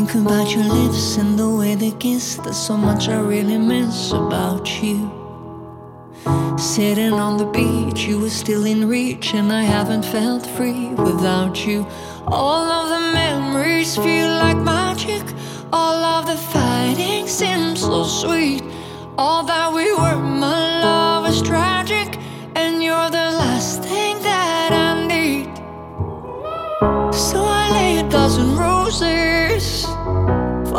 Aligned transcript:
think 0.00 0.26
about 0.26 0.54
your 0.54 0.64
lips 0.64 1.18
and 1.18 1.38
the 1.38 1.50
way 1.58 1.74
they 1.74 1.90
kiss. 1.90 2.36
There's 2.36 2.56
so 2.56 2.74
much 2.74 3.10
I 3.10 3.20
really 3.20 3.58
miss 3.58 4.12
about 4.12 4.66
you. 4.82 4.98
Sitting 6.56 7.12
on 7.12 7.36
the 7.36 7.44
beach, 7.44 8.00
you 8.08 8.18
were 8.20 8.30
still 8.30 8.64
in 8.64 8.88
reach, 8.88 9.34
and 9.34 9.52
I 9.52 9.62
haven't 9.62 10.06
felt 10.06 10.46
free 10.56 10.88
without 11.08 11.66
you. 11.66 11.86
All 12.26 12.64
of 12.78 12.88
the 12.94 13.02
memories 13.12 13.94
feel 13.96 14.30
like 14.44 14.56
magic. 14.56 15.24
All 15.70 16.02
of 16.16 16.24
the 16.26 16.38
fighting 16.54 17.26
seems 17.26 17.80
so 17.80 18.04
sweet. 18.04 18.62
All 19.18 19.42
that 19.42 19.68
we 19.74 19.92
were, 19.92 20.18
my 20.46 20.80
love, 20.82 21.26
is 21.28 21.42
tragic, 21.42 22.18
and 22.54 22.82
you're 22.82 23.10
the 23.10 23.28
last 23.42 23.59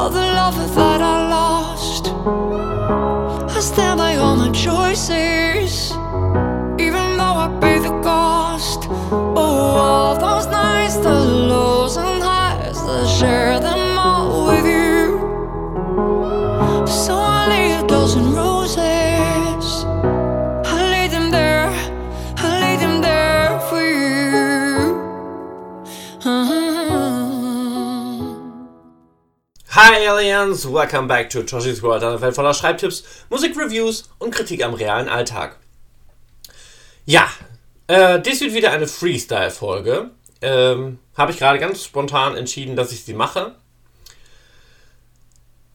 for 0.02 0.10
the 0.10 0.28
love 0.40 0.58
that 0.76 1.00
I 1.00 1.30
lost. 1.30 2.08
I 3.58 3.60
stand 3.60 4.00
by 4.00 4.16
all 4.16 4.36
my 4.36 4.52
choices, 4.52 5.92
even 6.86 7.06
though 7.20 7.38
I 7.46 7.48
pay 7.62 7.78
the 7.78 7.94
cost. 8.02 8.88
Oh, 8.90 9.78
all 9.86 10.14
those 10.26 10.48
nights, 10.48 10.96
the 10.98 11.14
lows 11.52 11.98
and 11.98 12.24
highs, 12.24 12.80
the 12.82 13.06
share 13.08 13.60
Hi 29.94 30.08
Aliens, 30.08 30.66
welcome 30.72 31.06
back 31.06 31.30
to 31.32 31.42
Joshi's 31.42 31.84
World, 31.84 32.02
eine 32.02 32.22
Welt 32.22 32.34
voller 32.34 32.54
Schreibtipps, 32.54 33.04
Musikreviews 33.30 34.10
und 34.20 34.34
Kritik 34.34 34.64
am 34.64 34.74
realen 34.74 35.10
Alltag. 35.10 35.58
Ja, 37.06 37.28
äh, 37.88 38.22
dies 38.22 38.40
wird 38.40 38.54
wieder 38.54 38.72
eine 38.72 38.88
Freestyle-Folge. 38.88 40.12
Ähm, 40.42 41.00
Habe 41.18 41.34
ich 41.34 41.40
gerade 41.40 41.60
ganz 41.60 41.84
spontan 41.84 42.38
entschieden, 42.38 42.78
dass 42.78 42.94
ich 42.94 43.04
sie 43.04 43.14
mache. 43.14 43.56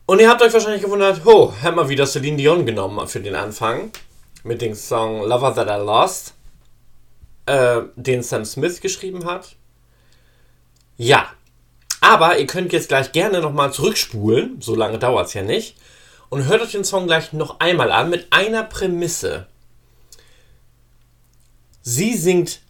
Und 0.06 0.18
ihr 0.18 0.30
habt 0.30 0.40
euch 0.40 0.54
wahrscheinlich 0.54 0.80
gewundert, 0.80 1.20
oh, 1.26 1.52
hat 1.60 1.76
mal 1.76 1.90
wieder 1.90 2.06
Celine 2.06 2.38
Dion 2.38 2.64
genommen 2.64 3.06
für 3.08 3.20
den 3.20 3.34
Anfang. 3.34 3.92
Mit 4.44 4.62
dem 4.62 4.74
Song 4.74 5.28
Lover 5.28 5.54
That 5.54 5.68
I 5.68 5.84
Lost, 5.84 6.32
äh, 7.44 7.82
den 7.96 8.22
Sam 8.22 8.46
Smith 8.46 8.80
geschrieben 8.80 9.26
hat. 9.26 9.56
Ja, 10.96 11.28
aber 12.00 12.38
ihr 12.38 12.46
könnt 12.46 12.72
jetzt 12.72 12.88
gleich 12.88 13.12
gerne 13.12 13.40
nochmal 13.40 13.72
zurückspulen, 13.72 14.60
so 14.60 14.74
lange 14.74 14.98
dauert 14.98 15.28
es 15.28 15.34
ja 15.34 15.42
nicht, 15.42 15.76
und 16.28 16.46
hört 16.46 16.62
euch 16.62 16.72
den 16.72 16.84
Song 16.84 17.06
gleich 17.06 17.32
noch 17.32 17.60
einmal 17.60 17.92
an 17.92 18.10
mit 18.10 18.32
einer 18.32 18.62
Prämisse. 18.62 19.46
Sie 21.82 22.16
singt 22.16 22.60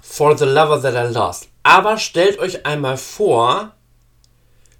For 0.00 0.38
the 0.38 0.46
Lover 0.46 0.80
That 0.80 0.94
I 0.94 1.12
Lost. 1.12 1.48
Aber 1.62 1.98
stellt 1.98 2.38
euch 2.38 2.64
einmal 2.64 2.96
vor, 2.96 3.72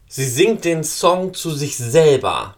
sie 0.08 0.24
singt 0.24 0.64
den 0.64 0.84
Song 0.84 1.34
zu 1.34 1.50
sich 1.50 1.76
selber. 1.76 2.56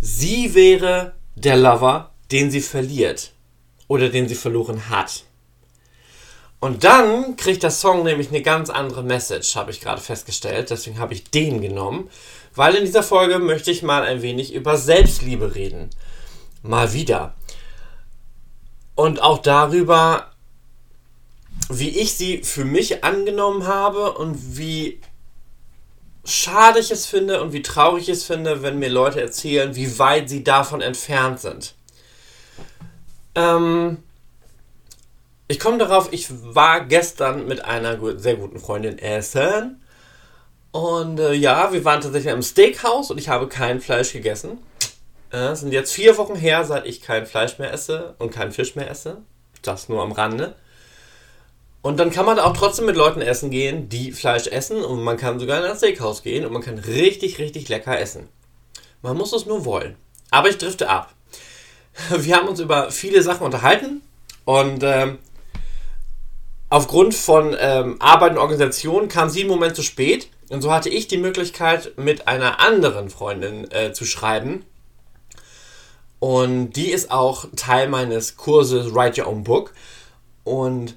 Sie 0.00 0.54
wäre 0.54 1.14
der 1.34 1.56
Lover, 1.56 2.12
den 2.30 2.50
sie 2.50 2.60
verliert. 2.60 3.32
Oder 3.88 4.10
den 4.10 4.28
sie 4.28 4.36
verloren 4.36 4.88
hat. 4.90 5.24
Und 6.60 6.84
dann 6.84 7.36
kriegt 7.36 7.62
der 7.62 7.70
Song 7.70 8.04
nämlich 8.04 8.28
eine 8.28 8.42
ganz 8.42 8.68
andere 8.68 9.02
Message, 9.02 9.56
habe 9.56 9.70
ich 9.70 9.80
gerade 9.80 10.00
festgestellt. 10.00 10.68
Deswegen 10.68 10.98
habe 10.98 11.14
ich 11.14 11.24
den 11.24 11.62
genommen. 11.62 12.10
Weil 12.54 12.74
in 12.74 12.84
dieser 12.84 13.02
Folge 13.02 13.38
möchte 13.38 13.70
ich 13.70 13.82
mal 13.82 14.02
ein 14.02 14.20
wenig 14.20 14.52
über 14.52 14.76
Selbstliebe 14.76 15.54
reden. 15.54 15.88
Mal 16.62 16.92
wieder. 16.92 17.34
Und 18.94 19.22
auch 19.22 19.38
darüber, 19.38 20.32
wie 21.70 21.88
ich 21.88 22.14
sie 22.14 22.42
für 22.42 22.66
mich 22.66 23.04
angenommen 23.04 23.66
habe 23.66 24.12
und 24.12 24.58
wie 24.58 25.00
schade 26.26 26.78
ich 26.78 26.90
es 26.90 27.06
finde 27.06 27.40
und 27.42 27.54
wie 27.54 27.62
traurig 27.62 28.02
ich 28.10 28.16
es 28.16 28.24
finde, 28.24 28.62
wenn 28.62 28.78
mir 28.78 28.90
Leute 28.90 29.22
erzählen, 29.22 29.74
wie 29.74 29.98
weit 29.98 30.28
sie 30.28 30.44
davon 30.44 30.82
entfernt 30.82 31.40
sind. 31.40 31.74
Ähm, 33.34 34.02
ich 35.50 35.58
komme 35.58 35.78
darauf, 35.78 36.12
ich 36.12 36.28
war 36.30 36.84
gestern 36.84 37.48
mit 37.48 37.64
einer 37.64 37.98
sehr 38.18 38.36
guten 38.36 38.60
Freundin 38.60 39.00
essen. 39.00 39.82
Und 40.70 41.18
äh, 41.18 41.32
ja, 41.32 41.72
wir 41.72 41.84
waren 41.84 42.00
tatsächlich 42.00 42.32
im 42.32 42.42
Steakhouse 42.42 43.10
und 43.10 43.18
ich 43.18 43.28
habe 43.28 43.48
kein 43.48 43.80
Fleisch 43.80 44.12
gegessen. 44.12 44.58
Äh, 45.32 45.48
Es 45.48 45.60
sind 45.60 45.72
jetzt 45.72 45.92
vier 45.92 46.16
Wochen 46.18 46.36
her, 46.36 46.64
seit 46.64 46.86
ich 46.86 47.00
kein 47.00 47.26
Fleisch 47.26 47.58
mehr 47.58 47.72
esse 47.72 48.14
und 48.18 48.30
keinen 48.30 48.52
Fisch 48.52 48.76
mehr 48.76 48.88
esse. 48.88 49.22
Das 49.62 49.88
nur 49.88 50.02
am 50.02 50.12
Rande. 50.12 50.54
Und 51.82 51.98
dann 51.98 52.12
kann 52.12 52.26
man 52.26 52.38
auch 52.38 52.56
trotzdem 52.56 52.86
mit 52.86 52.94
Leuten 52.94 53.20
essen 53.20 53.50
gehen, 53.50 53.88
die 53.88 54.12
Fleisch 54.12 54.46
essen. 54.46 54.84
Und 54.84 55.02
man 55.02 55.16
kann 55.16 55.40
sogar 55.40 55.58
in 55.58 55.68
ein 55.68 55.76
Steakhouse 55.76 56.22
gehen 56.22 56.46
und 56.46 56.52
man 56.52 56.62
kann 56.62 56.78
richtig, 56.78 57.40
richtig 57.40 57.68
lecker 57.68 57.98
essen. 57.98 58.28
Man 59.02 59.16
muss 59.16 59.32
es 59.32 59.46
nur 59.46 59.64
wollen. 59.64 59.96
Aber 60.30 60.48
ich 60.48 60.58
drifte 60.58 60.88
ab. 60.88 61.12
Wir 62.16 62.36
haben 62.36 62.46
uns 62.46 62.60
über 62.60 62.92
viele 62.92 63.20
Sachen 63.22 63.44
unterhalten. 63.44 64.02
Und 64.44 64.82
ähm, 64.84 65.18
aufgrund 66.70 67.14
von 67.14 67.54
ähm, 67.58 67.96
Arbeit 68.00 68.32
und 68.32 68.38
Organisation 68.38 69.08
kam 69.08 69.28
sie 69.28 69.40
einen 69.40 69.50
Moment 69.50 69.76
zu 69.76 69.82
spät. 69.82 70.28
Und 70.48 70.62
so 70.62 70.72
hatte 70.72 70.88
ich 70.88 71.06
die 71.06 71.18
Möglichkeit, 71.18 71.92
mit 71.96 72.26
einer 72.26 72.60
anderen 72.60 73.10
Freundin 73.10 73.70
äh, 73.70 73.92
zu 73.92 74.04
schreiben. 74.04 74.64
Und 76.18 76.72
die 76.72 76.90
ist 76.90 77.10
auch 77.10 77.46
Teil 77.56 77.88
meines 77.88 78.36
Kurses 78.36 78.94
Write 78.94 79.20
Your 79.20 79.28
Own 79.28 79.44
Book. 79.44 79.72
Und 80.44 80.96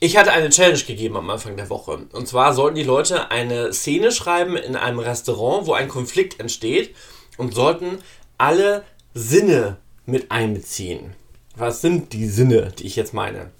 ich 0.00 0.16
hatte 0.16 0.32
eine 0.32 0.50
Challenge 0.50 0.78
gegeben 0.78 1.16
am 1.16 1.30
Anfang 1.30 1.56
der 1.56 1.70
Woche. 1.70 2.06
Und 2.12 2.26
zwar 2.26 2.54
sollten 2.54 2.76
die 2.76 2.82
Leute 2.82 3.30
eine 3.30 3.72
Szene 3.72 4.12
schreiben 4.12 4.56
in 4.56 4.76
einem 4.76 4.98
Restaurant, 4.98 5.66
wo 5.66 5.72
ein 5.74 5.88
Konflikt 5.88 6.40
entsteht 6.40 6.94
und 7.36 7.54
sollten 7.54 7.98
alle 8.38 8.84
Sinne 9.12 9.76
mit 10.06 10.30
einbeziehen. 10.30 11.14
Was 11.56 11.80
sind 11.80 12.12
die 12.12 12.26
Sinne, 12.26 12.72
die 12.78 12.86
ich 12.86 12.96
jetzt 12.96 13.12
meine? 13.12 13.50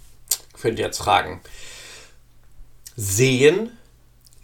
Könnt 0.60 0.78
ihr 0.78 0.84
jetzt 0.84 0.98
fragen. 0.98 1.40
Sehen, 2.96 3.70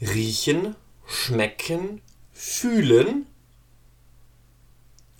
riechen, 0.00 0.74
schmecken, 1.06 2.00
fühlen. 2.32 3.26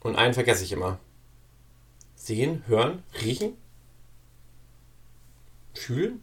Und 0.00 0.16
einen 0.16 0.34
vergesse 0.34 0.64
ich 0.64 0.72
immer. 0.72 0.98
Sehen, 2.14 2.64
hören, 2.66 3.02
riechen, 3.22 3.56
fühlen. 5.74 6.22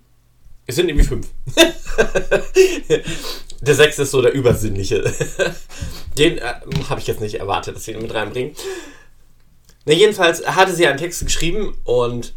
Es 0.66 0.76
sind 0.76 0.90
irgendwie 0.90 1.08
fünf. 1.08 1.30
der 3.62 3.76
sechste 3.76 4.04
ist 4.04 4.12
so 4.12 4.22
der 4.22 4.34
übersinnliche. 4.34 5.04
Den 6.18 6.38
äh, 6.38 6.56
habe 6.90 7.00
ich 7.00 7.08
jetzt 7.08 7.22
nicht 7.22 7.36
erwartet, 7.36 7.76
dass 7.76 7.86
wir 7.86 7.96
ihn 7.96 8.02
mit 8.02 8.14
reinbringen. 8.14 8.56
Na, 9.86 9.94
jedenfalls 9.94 10.48
hatte 10.48 10.74
sie 10.74 10.88
einen 10.88 10.98
Text 10.98 11.24
geschrieben 11.26 11.78
und 11.84 12.34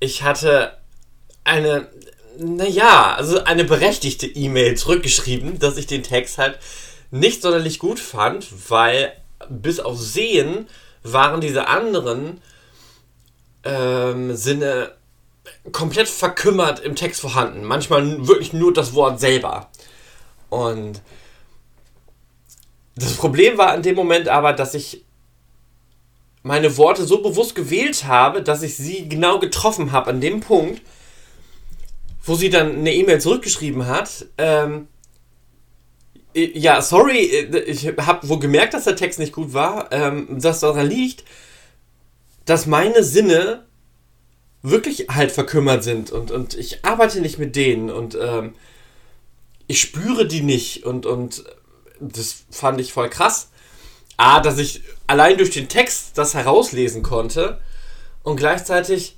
ich 0.00 0.22
hatte 0.22 0.81
eine, 1.44 1.88
naja, 2.38 3.14
also 3.14 3.44
eine 3.44 3.64
berechtigte 3.64 4.26
E-Mail 4.26 4.76
zurückgeschrieben, 4.76 5.58
dass 5.58 5.76
ich 5.76 5.86
den 5.86 6.02
Text 6.02 6.38
halt 6.38 6.58
nicht 7.10 7.42
sonderlich 7.42 7.78
gut 7.78 8.00
fand, 8.00 8.46
weil 8.70 9.12
bis 9.48 9.80
auf 9.80 9.98
Sehen 9.98 10.68
waren 11.02 11.40
diese 11.40 11.68
anderen 11.68 12.40
ähm, 13.64 14.34
Sinne 14.34 14.92
komplett 15.72 16.08
verkümmert 16.08 16.80
im 16.80 16.96
Text 16.96 17.20
vorhanden. 17.20 17.64
Manchmal 17.64 18.26
wirklich 18.26 18.52
nur 18.52 18.72
das 18.72 18.94
Wort 18.94 19.20
selber. 19.20 19.70
Und 20.48 21.00
das 22.96 23.14
Problem 23.14 23.58
war 23.58 23.74
in 23.74 23.82
dem 23.82 23.94
Moment 23.94 24.28
aber, 24.28 24.52
dass 24.52 24.74
ich 24.74 25.04
meine 26.42 26.76
Worte 26.76 27.04
so 27.04 27.22
bewusst 27.22 27.54
gewählt 27.54 28.04
habe, 28.04 28.42
dass 28.42 28.62
ich 28.62 28.76
sie 28.76 29.08
genau 29.08 29.38
getroffen 29.38 29.92
habe 29.92 30.10
an 30.10 30.20
dem 30.20 30.40
Punkt, 30.40 30.82
wo 32.24 32.34
sie 32.34 32.50
dann 32.50 32.78
eine 32.78 32.94
E-Mail 32.94 33.20
zurückgeschrieben 33.20 33.86
hat. 33.86 34.26
Ähm, 34.38 34.88
ja, 36.34 36.80
sorry, 36.80 37.18
ich 37.66 37.86
habe 37.86 38.28
wohl 38.28 38.38
gemerkt, 38.38 38.74
dass 38.74 38.84
der 38.84 38.96
Text 38.96 39.18
nicht 39.18 39.32
gut 39.32 39.52
war. 39.52 39.92
Ähm, 39.92 40.40
dass 40.40 40.60
daran 40.60 40.88
liegt, 40.88 41.24
dass 42.44 42.66
meine 42.66 43.02
Sinne 43.02 43.66
wirklich 44.62 45.08
halt 45.08 45.32
verkümmert 45.32 45.82
sind 45.82 46.10
und, 46.10 46.30
und 46.30 46.54
ich 46.54 46.84
arbeite 46.84 47.20
nicht 47.20 47.38
mit 47.38 47.56
denen 47.56 47.90
und 47.90 48.16
ähm, 48.20 48.54
ich 49.66 49.80
spüre 49.80 50.26
die 50.26 50.42
nicht 50.42 50.84
und, 50.84 51.04
und 51.04 51.44
das 52.00 52.44
fand 52.50 52.80
ich 52.80 52.92
voll 52.92 53.10
krass. 53.10 53.50
A, 54.16 54.40
dass 54.40 54.58
ich 54.58 54.82
allein 55.06 55.36
durch 55.36 55.50
den 55.50 55.68
Text 55.68 56.16
das 56.16 56.34
herauslesen 56.34 57.02
konnte 57.02 57.60
und 58.22 58.36
gleichzeitig, 58.36 59.16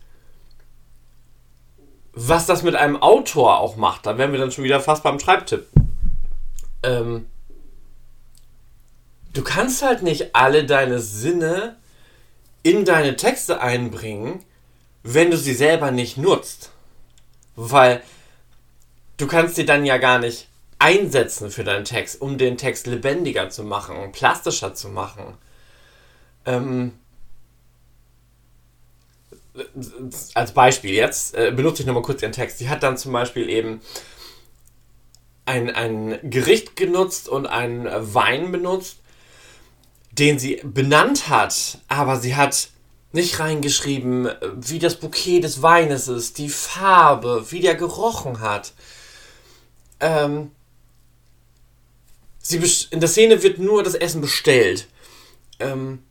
was 2.15 2.47
das 2.47 2.63
mit 2.63 2.75
einem 2.77 3.01
Autor 3.01 3.59
auch 3.59 3.77
macht. 3.77 4.07
Da 4.07 4.19
wären 4.19 4.33
wir 4.33 4.39
dann 4.39 4.53
schon 4.53 4.65
wieder 4.65 4.81
fast 4.81 5.03
beim 5.03 5.19
Schreibtipp. 5.19 5.67
Ähm, 6.83 7.27
du 9.33 9.43
kannst 9.43 9.83
halt 9.83 10.03
nicht 10.03 10.35
alle 10.35 10.65
deine 10.65 11.01
Sinne 11.01 11.77
in 12.63 12.85
deine 12.85 13.17
Texte 13.17 13.61
einbringen, 13.61 14.45
wenn 15.03 15.31
du 15.31 15.37
sie 15.37 15.55
selber 15.55 15.91
nicht 15.91 16.17
nutzt. 16.17 16.71
Weil 17.57 18.03
du 19.17 19.27
kannst 19.27 19.57
sie 19.57 19.67
dann 19.67 19.85
ja 19.85 19.99
gar 19.99 20.19
nicht 20.19 20.49
einsetzen 20.79 21.51
für 21.51 21.65
deinen 21.65 21.85
Text, 21.85 22.21
um 22.21 22.39
den 22.39 22.57
Text 22.57 22.87
lebendiger 22.87 23.51
zu 23.51 23.65
machen, 23.65 24.13
plastischer 24.13 24.75
zu 24.75 24.89
machen. 24.89 25.25
Ähm, 26.47 26.93
als 30.35 30.53
Beispiel 30.53 30.93
jetzt 30.93 31.35
äh, 31.35 31.53
benutze 31.55 31.83
ich 31.83 31.87
nochmal 31.87 32.03
kurz 32.03 32.23
ihren 32.23 32.33
Text. 32.33 32.59
Sie 32.59 32.69
hat 32.69 32.83
dann 32.83 32.97
zum 32.97 33.13
Beispiel 33.13 33.49
eben 33.49 33.81
ein, 35.47 35.71
ein 35.71 36.19
Gericht 36.23 36.77
genutzt 36.77 37.29
und 37.29 37.47
einen 37.47 37.87
Wein 38.15 38.51
benutzt, 38.51 38.99
den 40.13 40.39
sie 40.39 40.61
benannt 40.65 41.29
hat, 41.29 41.79
aber 41.89 42.19
sie 42.19 42.37
hat 42.37 42.69
nicht 43.13 43.39
reingeschrieben, 43.39 44.29
wie 44.57 44.81
das 44.81 44.97
Bouquet 44.97 45.41
des 45.41 45.63
Weines 45.63 46.09
ist, 46.09 46.39
die 46.39 46.49
Farbe, 46.49 47.47
wie 47.51 47.61
der 47.61 47.77
gerochen 47.77 48.41
hat. 48.41 48.73
Ähm, 50.01 50.51
sie 52.39 52.61
in 52.91 52.99
der 52.99 53.09
Szene 53.09 53.43
wird 53.45 53.59
nur 53.59 53.85
das 53.85 53.95
Essen 53.95 54.21
bestellt. 54.21 54.89
Ähm, 55.61 56.03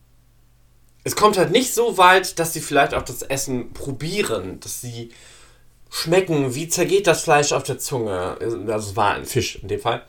es 1.03 1.15
kommt 1.15 1.37
halt 1.37 1.51
nicht 1.51 1.73
so 1.73 1.97
weit, 1.97 2.39
dass 2.39 2.53
sie 2.53 2.61
vielleicht 2.61 2.93
auch 2.93 3.03
das 3.03 3.21
Essen 3.21 3.73
probieren, 3.73 4.59
dass 4.61 4.81
sie 4.81 5.11
schmecken, 5.89 6.55
wie 6.55 6.67
zergeht 6.67 7.07
das 7.07 7.23
Fleisch 7.23 7.51
auf 7.51 7.63
der 7.63 7.77
Zunge. 7.77 8.37
Also 8.39 8.57
es 8.57 8.95
war 8.95 9.13
ein 9.13 9.25
Fisch 9.25 9.57
in 9.57 9.67
dem 9.67 9.79
Fall. 9.79 10.05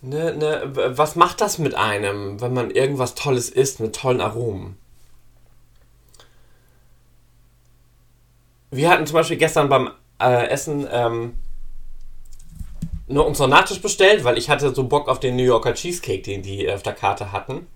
Ne, 0.00 0.34
ne, 0.34 0.62
was 0.96 1.16
macht 1.16 1.40
das 1.40 1.58
mit 1.58 1.74
einem, 1.74 2.40
wenn 2.40 2.54
man 2.54 2.70
irgendwas 2.70 3.14
Tolles 3.14 3.50
isst 3.50 3.80
mit 3.80 3.96
tollen 3.96 4.20
Aromen? 4.20 4.76
Wir 8.70 8.90
hatten 8.90 9.06
zum 9.06 9.14
Beispiel 9.14 9.38
gestern 9.38 9.68
beim 9.68 9.90
äh, 10.20 10.48
Essen 10.48 10.86
ähm, 10.90 11.34
nur 13.06 13.26
unseren 13.26 13.50
Nachtisch 13.50 13.80
bestellt, 13.80 14.24
weil 14.24 14.38
ich 14.38 14.50
hatte 14.50 14.74
so 14.74 14.84
Bock 14.84 15.08
auf 15.08 15.20
den 15.20 15.36
New 15.36 15.42
Yorker 15.42 15.74
Cheesecake, 15.74 16.22
den 16.22 16.42
die 16.42 16.70
auf 16.70 16.82
der 16.82 16.92
Karte 16.92 17.32
hatten. 17.32 17.66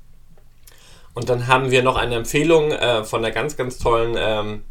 Und 1.15 1.29
dann 1.29 1.47
haben 1.47 1.71
wir 1.71 1.83
noch 1.83 1.97
eine 1.97 2.17
Empfehlung 2.17 2.73
äh, 2.73 3.05
von 3.05 3.25
einer 3.25 3.35
ganz, 3.35 3.57
ganz 3.57 3.79
tollen 3.79 4.15
ähm, 4.19 4.63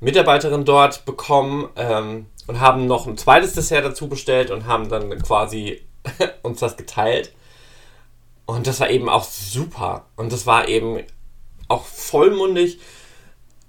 Mitarbeiterin 0.00 0.64
dort 0.64 1.04
bekommen 1.04 1.68
ähm, 1.76 2.26
und 2.46 2.60
haben 2.60 2.86
noch 2.86 3.06
ein 3.06 3.18
zweites 3.18 3.52
Dessert 3.52 3.84
dazu 3.84 4.08
bestellt 4.08 4.50
und 4.50 4.66
haben 4.66 4.88
dann 4.88 5.22
quasi 5.22 5.82
uns 6.42 6.60
das 6.60 6.76
geteilt. 6.76 7.32
Und 8.46 8.66
das 8.66 8.80
war 8.80 8.88
eben 8.88 9.08
auch 9.08 9.24
super. 9.24 10.06
Und 10.16 10.32
das 10.32 10.46
war 10.46 10.68
eben 10.68 11.00
auch 11.68 11.84
vollmundig 11.84 12.78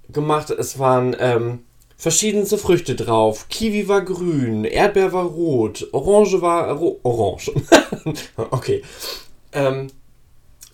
gemacht. 0.08 0.50
Es 0.50 0.78
waren 0.78 1.14
ähm, 1.18 1.64
verschiedenste 1.98 2.56
Früchte 2.56 2.94
drauf. 2.94 3.48
Kiwi 3.50 3.88
war 3.88 4.00
grün, 4.00 4.64
Erdbeer 4.64 5.12
war 5.12 5.26
rot, 5.26 5.86
Orange 5.92 6.40
war 6.40 6.72
ro 6.72 6.98
orange. 7.02 7.52
okay. 8.50 8.82
Ähm, 9.52 9.88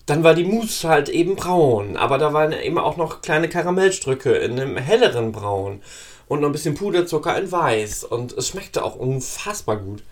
dann 0.07 0.23
war 0.23 0.33
die 0.33 0.45
Mousse 0.45 0.87
halt 0.87 1.09
eben 1.09 1.35
braun, 1.35 1.97
aber 1.97 2.17
da 2.17 2.33
waren 2.33 2.53
eben 2.53 2.79
auch 2.79 2.95
noch 2.95 3.21
kleine 3.21 3.49
Karamellstrücke 3.49 4.31
in 4.31 4.59
einem 4.59 4.77
helleren 4.77 5.33
Braun 5.33 5.81
und 6.27 6.39
noch 6.39 6.47
ein 6.47 6.53
bisschen 6.53 6.75
Puderzucker 6.75 7.37
in 7.37 7.51
Weiß 7.51 8.05
und 8.05 8.31
es 8.31 8.47
schmeckte 8.47 8.83
auch 8.83 8.95
unfassbar 8.95 9.77
gut. 9.77 10.03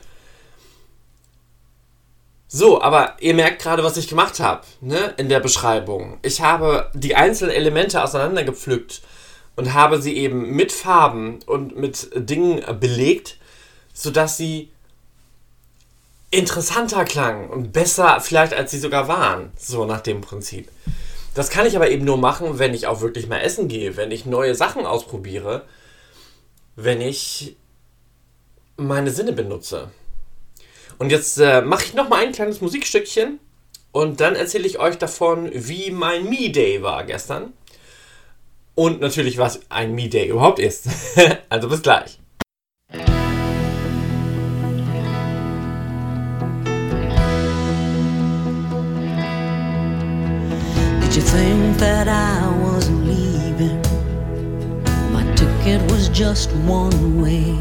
So, 2.47 2.81
aber 2.81 3.15
ihr 3.21 3.33
merkt 3.33 3.62
gerade, 3.62 3.83
was 3.83 3.97
ich 3.97 4.09
gemacht 4.09 4.39
habe, 4.42 4.62
ne, 4.81 5.13
in 5.18 5.30
der 5.30 5.39
Beschreibung. 5.39 6.19
Ich 6.21 6.42
habe 6.42 6.92
die 6.94 7.15
einzelnen 7.15 7.56
Elemente 7.56 8.03
auseinandergepflückt 8.03 9.01
und 9.56 9.74
habe 9.74 10.01
sie 10.01 10.15
eben 10.18 10.51
mit 10.51 10.74
Farben 10.74 11.39
und 11.45 11.77
mit 11.77 12.09
Dingen 12.13 12.62
belegt, 12.80 13.38
sodass 13.94 14.36
sie 14.36 14.71
interessanter 16.36 17.06
klangen 17.06 17.50
und 17.50 17.72
besser 17.74 18.20
vielleicht 18.22 18.54
als 18.54 18.72
sie 18.72 18.80
sogar 18.80 19.08
waren. 19.08 19.52
So 19.58 19.86
nach 19.86 20.02
dem 20.02 20.22
Prinzip. 20.22 20.70
Das 21.34 21.50
kann 21.50 21.66
ich 21.66 21.76
aber 21.76 21.90
eben 21.90 22.06
nur 22.06 22.18
machen, 22.18 22.60
wenn 22.60 22.74
ich 22.74 22.88
auch 22.88 23.02
wirklich 23.02 23.28
mal 23.28 23.40
essen 23.40 23.68
gehe, 23.68 23.98
wenn 23.98 24.12
ich 24.12 24.26
neue 24.26 24.56
Sachen 24.56 24.86
ausprobiere, 24.86 25.64
wenn 26.76 27.02
ich 27.02 27.58
meine 28.78 29.12
Sinne 29.12 29.34
benutze. 29.34 29.92
Und 30.98 31.12
jetzt 31.12 31.38
äh, 31.40 31.62
mache 31.62 31.86
ich 31.86 31.94
noch 31.94 32.08
mal 32.08 32.24
ein 32.24 32.32
kleines 32.32 32.62
Musikstückchen 32.62 33.40
und 33.92 34.22
dann 34.22 34.36
erzähle 34.36 34.66
ich 34.66 34.80
euch 34.80 34.98
davon, 34.98 35.50
wie 35.54 35.92
mein 35.92 36.30
Me 36.30 36.50
Day 36.50 36.81
war 36.81 37.04
gestern. 37.04 37.54
Und 38.76 39.00
natürlich, 39.00 39.38
was 39.38 39.62
ein 39.70 39.96
Me 39.96 40.10
Day 40.10 40.28
überhaupt 40.28 40.60
ist. 40.60 40.88
also 41.50 41.70
bis 41.70 41.81
gleich. 41.81 42.20
Did 51.16 51.24
you 51.24 51.30
think 51.30 51.78
that 51.78 52.10
I 52.10 52.46
was 52.60 52.90
leaving? 52.90 53.82
My 55.14 55.24
ticket 55.36 55.82
was 55.90 56.10
just 56.10 56.52
one 56.68 57.22
way. 57.22 57.56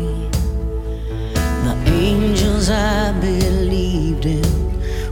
The 1.62 1.76
angels 1.86 2.68
I 2.68 3.12
believed 3.20 4.26
in 4.26 4.42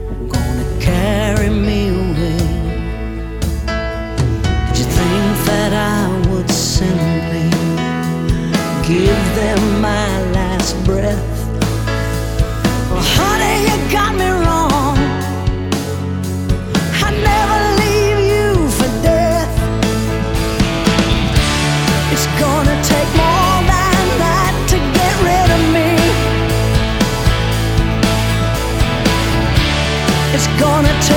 were 0.09 0.27
gonna 0.27 0.81
carry 0.81 1.50
me 1.50 1.91
away. 1.91 2.37
Did 4.67 4.79
you 4.81 4.89
think 4.99 5.35
that 5.47 5.73
I 5.73 6.09
would 6.29 6.50
simply 6.50 7.49
give 8.83 9.23
them 9.37 9.81
my 9.81 10.33
last 10.33 10.75
breath? 10.85 11.31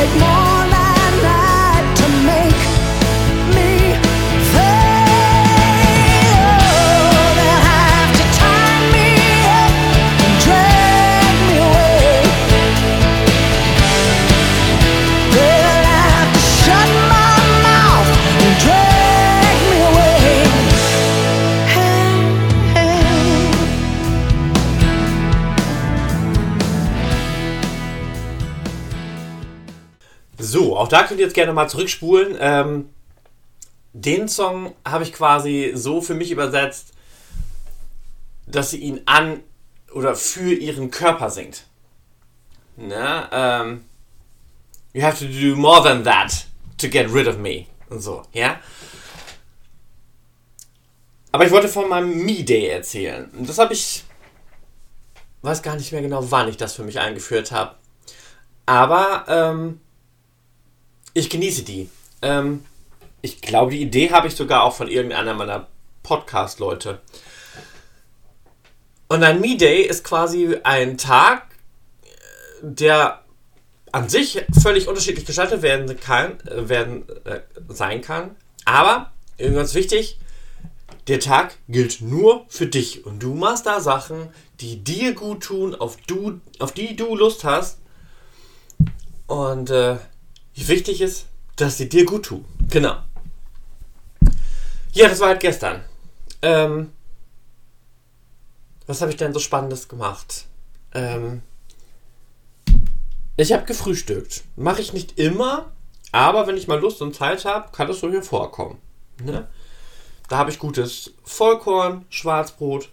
like 0.05 0.19
more. 0.19 0.44
Auch 30.85 30.89
da 30.89 31.01
könnt 31.01 31.19
ihr 31.19 31.25
jetzt 31.25 31.33
gerne 31.33 31.51
mal 31.51 31.67
zurückspulen. 31.67 32.37
Ähm, 32.39 32.89
den 33.93 34.29
Song 34.29 34.75
habe 34.85 35.03
ich 35.03 35.13
quasi 35.13 35.71
so 35.73 35.99
für 35.99 36.13
mich 36.13 36.29
übersetzt, 36.29 36.93
dass 38.45 38.69
sie 38.69 38.77
ihn 38.77 39.01
an 39.07 39.41
oder 39.95 40.15
für 40.15 40.53
ihren 40.53 40.91
Körper 40.91 41.31
singt. 41.31 41.63
Ne? 42.77 43.27
Ähm, 43.31 43.85
you 44.93 45.01
have 45.01 45.17
to 45.17 45.25
do 45.25 45.55
more 45.55 45.81
than 45.81 46.03
that 46.03 46.45
to 46.77 46.87
get 46.87 47.11
rid 47.11 47.27
of 47.27 47.39
me. 47.39 47.65
Und 47.89 48.01
so, 48.01 48.21
ja? 48.31 48.59
Aber 51.31 51.47
ich 51.47 51.51
wollte 51.51 51.67
von 51.67 51.89
meinem 51.89 52.23
Me-Day 52.23 52.67
erzählen. 52.67 53.27
Und 53.35 53.49
das 53.49 53.57
habe 53.57 53.73
ich. 53.73 54.03
Weiß 55.41 55.63
gar 55.63 55.77
nicht 55.77 55.91
mehr 55.91 56.01
genau, 56.03 56.29
wann 56.29 56.47
ich 56.47 56.57
das 56.57 56.75
für 56.75 56.83
mich 56.83 56.99
eingeführt 56.99 57.51
habe. 57.51 57.75
Aber 58.67 59.25
ähm, 59.27 59.79
ich 61.15 61.29
genieße 61.31 61.63
die. 61.63 61.89
Ähm, 62.21 62.63
ich 63.21 63.41
glaube, 63.41 63.71
die 63.71 63.81
Idee 63.81 64.11
habe 64.11 64.27
ich 64.27 64.35
sogar 64.35 64.63
auch 64.63 64.75
von 64.75 64.87
irgendeiner 64.87 65.33
meiner 65.33 65.67
Podcast-Leute. 66.03 67.01
Und 69.07 69.23
ein 69.23 69.41
Me-Day 69.41 69.81
ist 69.81 70.03
quasi 70.03 70.57
ein 70.63 70.97
Tag, 70.97 71.47
der 72.61 73.23
an 73.91 74.09
sich 74.09 74.43
völlig 74.61 74.87
unterschiedlich 74.87 75.25
gestaltet 75.25 75.61
werden 75.61 75.99
kann, 75.99 76.39
äh, 76.41 76.67
werden, 76.69 77.05
äh, 77.23 77.39
sein 77.69 78.01
kann. 78.01 78.35
Aber, 78.65 79.13
ganz 79.37 79.73
wichtig, 79.73 80.19
der 81.07 81.19
Tag 81.21 81.55
gilt 81.69 82.01
nur 82.01 82.45
für 82.49 82.67
dich. 82.67 83.05
Und 83.05 83.23
du 83.23 83.35
machst 83.35 83.65
da 83.65 83.79
Sachen, 83.79 84.29
die 84.59 84.83
dir 84.83 85.13
gut 85.13 85.43
tun, 85.43 85.75
auf, 85.75 85.97
du, 86.07 86.41
auf 86.59 86.73
die 86.73 86.95
du 86.95 87.15
Lust 87.15 87.45
hast. 87.45 87.79
Und 89.27 89.69
äh, 89.69 89.97
wichtig 90.55 91.01
ist, 91.01 91.25
dass 91.55 91.77
sie 91.77 91.89
dir 91.89 92.05
gut 92.05 92.25
tun. 92.25 92.45
Genau. 92.69 92.97
Ja, 94.93 95.09
das 95.09 95.19
war 95.19 95.29
halt 95.29 95.41
gestern. 95.41 95.83
Ähm, 96.41 96.91
was 98.87 99.01
habe 99.01 99.11
ich 99.11 99.17
denn 99.17 99.33
so 99.33 99.39
Spannendes 99.39 99.87
gemacht? 99.87 100.45
Ähm, 100.93 101.41
ich 103.37 103.51
habe 103.51 103.65
gefrühstückt. 103.65 104.43
Mache 104.55 104.81
ich 104.81 104.93
nicht 104.93 105.19
immer, 105.19 105.71
aber 106.11 106.47
wenn 106.47 106.57
ich 106.57 106.67
mal 106.67 106.79
Lust 106.79 107.01
und 107.01 107.15
Zeit 107.15 107.43
habe, 107.45 107.71
kann 107.71 107.87
das 107.87 107.99
so 107.99 108.09
hier 108.09 108.23
vorkommen. 108.23 108.79
Ne? 109.21 109.47
Da 110.29 110.37
habe 110.37 110.49
ich 110.49 110.59
gutes 110.59 111.13
Vollkorn, 111.23 112.05
Schwarzbrot 112.09 112.89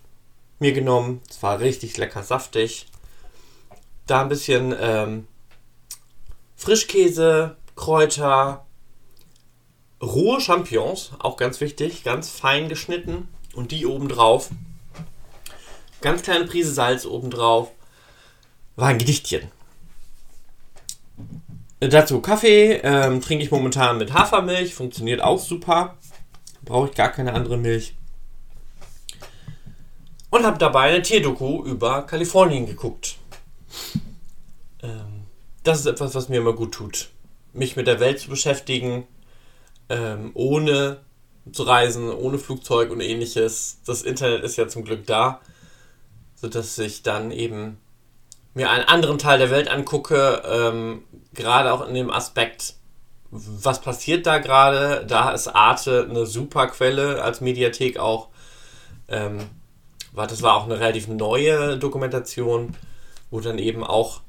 mir 0.59 0.73
genommen. 0.73 1.21
Es 1.29 1.43
war 1.43 1.61
richtig 1.61 1.97
lecker 1.97 2.23
saftig. 2.23 2.87
Da 4.07 4.23
ein 4.23 4.29
bisschen 4.29 4.75
ähm, 4.79 5.29
Frischkäse, 6.63 7.57
Kräuter, 7.75 8.65
rohe 10.01 10.41
Champignons, 10.41 11.11
auch 11.19 11.37
ganz 11.37 11.61
wichtig, 11.61 12.05
ganz 12.05 12.31
fein 12.31 12.69
geschnitten 12.69 13.27
und 13.53 13.73
die 13.73 13.85
oben 13.85 14.09
drauf. 14.09 14.51
Ganz 16.03 16.23
kleine 16.23 16.45
Prise 16.45 16.73
Salz 16.73 17.05
oben 17.05 17.31
drauf. 17.31 17.73
War 18.77 18.87
ein 18.87 18.99
Gedichtchen. 18.99 19.51
Dazu 21.81 22.21
Kaffee, 22.21 22.75
ähm, 22.85 23.21
trinke 23.21 23.43
ich 23.43 23.51
momentan 23.51 23.99
mit 23.99 24.13
Hafermilch, 24.13 24.73
funktioniert 24.73 25.21
auch 25.21 25.41
super. 25.41 25.97
Brauche 26.65 26.91
ich 26.91 26.95
gar 26.95 27.11
keine 27.11 27.33
andere 27.33 27.57
Milch. 27.57 27.97
Und 30.31 30.47
habe 30.47 30.59
dabei 30.59 30.93
eine 30.93 31.03
Tierdoku 31.03 31.65
über 31.65 32.03
Kalifornien 32.03 32.67
geguckt. 32.67 33.17
Das 35.63 35.79
ist 35.79 35.87
etwas, 35.87 36.15
was 36.15 36.29
mir 36.29 36.39
immer 36.39 36.55
gut 36.55 36.73
tut. 36.73 37.11
Mich 37.53 37.77
mit 37.77 37.87
der 37.87 38.01
Welt 38.01 38.19
zu 38.19 38.29
beschäftigen, 38.29 39.07
ähm, 39.89 40.33
ohne 40.35 41.01
zu 41.53 41.63
reisen, 41.63 42.11
ohne 42.11 42.39
Flugzeug 42.39 42.91
und 42.91 43.01
ähnliches. 43.01 43.81
Das 43.87 44.03
Internet 44.03 44.43
ist 44.43 44.57
ja 44.57 44.67
zum 44.69 44.85
Glück 44.85 45.07
da, 45.07 45.41
sodass 46.35 46.79
ich 46.79 47.03
dann 47.03 47.31
eben 47.31 47.79
mir 48.55 48.71
einen 48.71 48.85
anderen 48.85 49.19
Teil 49.19 49.39
der 49.39 49.51
Welt 49.51 49.69
angucke, 49.69 50.43
ähm, 50.45 51.05
gerade 51.33 51.73
auch 51.73 51.87
in 51.87 51.95
dem 51.95 52.11
Aspekt, 52.11 52.75
was 53.31 53.81
passiert 53.81 54.27
da 54.27 54.39
gerade. 54.39 55.07
Da 55.07 55.31
ist 55.31 55.49
Arte 55.49 56.07
eine 56.09 56.27
super 56.27 56.67
Quelle 56.67 57.23
als 57.23 57.41
Mediathek 57.41 57.99
auch. 57.99 58.29
Ähm, 59.09 59.39
das 60.15 60.43
war 60.43 60.57
auch 60.57 60.65
eine 60.65 60.79
relativ 60.79 61.09
neue 61.09 61.79
Dokumentation, 61.79 62.77
wo 63.31 63.41
dann 63.41 63.59
eben 63.59 63.83
auch 63.85 64.21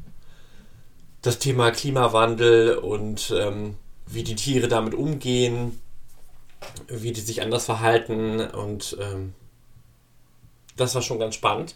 das 1.24 1.40
Thema 1.40 1.72
Klimawandel 1.72 2.78
und 2.78 3.34
ähm, 3.36 3.76
wie 4.06 4.24
die 4.24 4.36
Tiere 4.36 4.68
damit 4.68 4.94
umgehen, 4.94 5.80
wie 6.88 7.12
die 7.12 7.22
sich 7.22 7.42
anders 7.42 7.66
verhalten 7.66 8.40
und 8.42 8.96
ähm, 9.02 9.34
das 10.76 10.94
war 10.96 11.02
schon 11.02 11.20
ganz 11.20 11.36
spannend. 11.36 11.76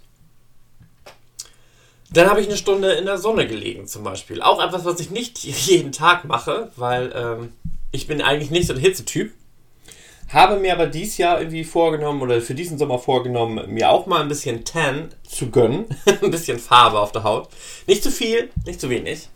Dann 2.12 2.30
habe 2.30 2.42
ich 2.42 2.48
eine 2.48 2.58
Stunde 2.58 2.94
in 2.94 3.06
der 3.06 3.18
Sonne 3.18 3.48
gelegen 3.48 3.88
zum 3.88 4.04
Beispiel. 4.04 4.42
Auch 4.42 4.64
etwas, 4.64 4.86
was 4.86 5.00
ich 5.00 5.10
nicht 5.10 5.44
jeden 5.68 5.92
Tag 5.92 6.26
mache, 6.26 6.72
weil 6.76 7.12
ähm, 7.16 7.54
ich 7.92 8.08
bin 8.08 8.22
eigentlich 8.22 8.52
nicht 8.52 8.68
so 8.68 8.74
der 8.74 8.82
Hitzetyp. 8.82 9.34
Habe 10.30 10.58
mir 10.58 10.74
aber 10.74 10.88
dieses 10.88 11.18
Jahr 11.18 11.40
irgendwie 11.40 11.64
vorgenommen 11.64 12.22
oder 12.22 12.42
für 12.42 12.54
diesen 12.54 12.78
Sommer 12.78 13.00
vorgenommen, 13.00 13.74
mir 13.74 13.90
auch 13.90 14.08
mal 14.08 14.22
ein 14.22 14.28
bisschen 14.28 14.66
Tan 14.66 15.10
zu 15.24 15.50
gönnen. 15.50 15.86
ein 16.22 16.32
bisschen 16.32 16.60
Farbe 16.60 17.00
auf 17.00 17.14
der 17.14 17.24
Haut. 17.24 17.50
Nicht 17.88 18.04
zu 18.04 18.12
viel, 18.12 18.50
nicht 18.66 18.82
zu 18.82 18.90
wenig. 18.90 19.30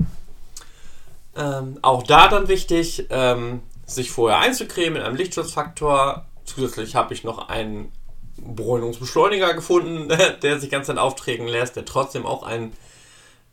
Ähm, 1.35 1.79
auch 1.81 2.03
da 2.03 2.27
dann 2.27 2.49
wichtig, 2.49 3.07
ähm, 3.09 3.61
sich 3.85 4.11
vorher 4.11 4.39
einzucremen 4.39 4.93
mit 4.93 5.03
einem 5.03 5.15
Lichtschutzfaktor. 5.15 6.25
Zusätzlich 6.43 6.95
habe 6.95 7.13
ich 7.13 7.23
noch 7.23 7.47
einen 7.47 7.91
Bräunungsbeschleuniger 8.37 9.53
gefunden, 9.53 10.09
der 10.41 10.59
sich 10.59 10.69
ganz 10.69 10.87
dann 10.87 10.97
aufträgen 10.97 11.47
lässt, 11.47 11.77
der 11.77 11.85
trotzdem 11.85 12.25
auch 12.25 12.43
einen 12.43 12.73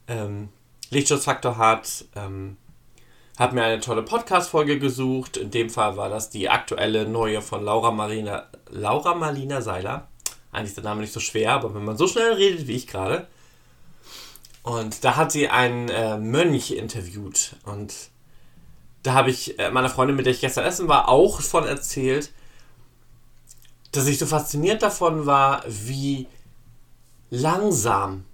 ähm, 0.09 0.49
Lichtschutzfaktor 0.91 1.57
hat. 1.57 2.05
Ähm, 2.17 2.57
habe 3.39 3.55
mir 3.55 3.65
eine 3.65 3.81
tolle 3.81 4.03
Podcast-Folge 4.03 4.79
gesucht. 4.79 5.37
In 5.37 5.51
dem 5.51 5.71
Fall 5.71 5.97
war 5.97 6.09
das 6.09 6.31
die 6.31 6.49
aktuelle 6.49 7.09
neue 7.09 7.41
von 7.41 7.65
Laura 7.65 7.91
Marina, 7.91 8.47
Laura 8.71 9.15
Marlina 9.15 9.61
Seiler. 9.61 10.09
Eigentlich 10.51 10.71
ist 10.71 10.77
der 10.79 10.85
Name 10.85 11.03
nicht 11.03 11.13
so 11.13 11.21
schwer, 11.21 11.53
aber 11.53 11.75
wenn 11.75 11.85
man 11.85 11.97
so 11.97 12.09
schnell 12.09 12.33
redet 12.33 12.67
wie 12.67 12.77
ich 12.77 12.87
gerade, 12.87 13.29
und 14.63 15.03
da 15.03 15.17
hat 15.17 15.33
sie 15.33 15.49
einen 15.49 15.89
äh, 15.89 16.19
Mönch 16.19 16.73
interviewt. 16.73 17.57
Und 17.65 17.95
da 19.03 19.15
habe 19.15 19.31
ich 19.31 19.59
äh, 19.59 19.71
meiner 19.71 19.89
Freundin, 19.89 20.17
mit 20.17 20.27
der 20.27 20.35
ich 20.35 20.41
gestern 20.41 20.67
essen 20.67 20.89
war, 20.89 21.09
auch 21.09 21.41
von 21.41 21.65
erzählt, 21.65 22.33
dass 23.93 24.07
ich 24.07 24.19
so 24.19 24.27
fasziniert 24.27 24.83
davon 24.83 25.25
war, 25.25 25.65
wie 25.67 26.27
langsam 27.31 28.25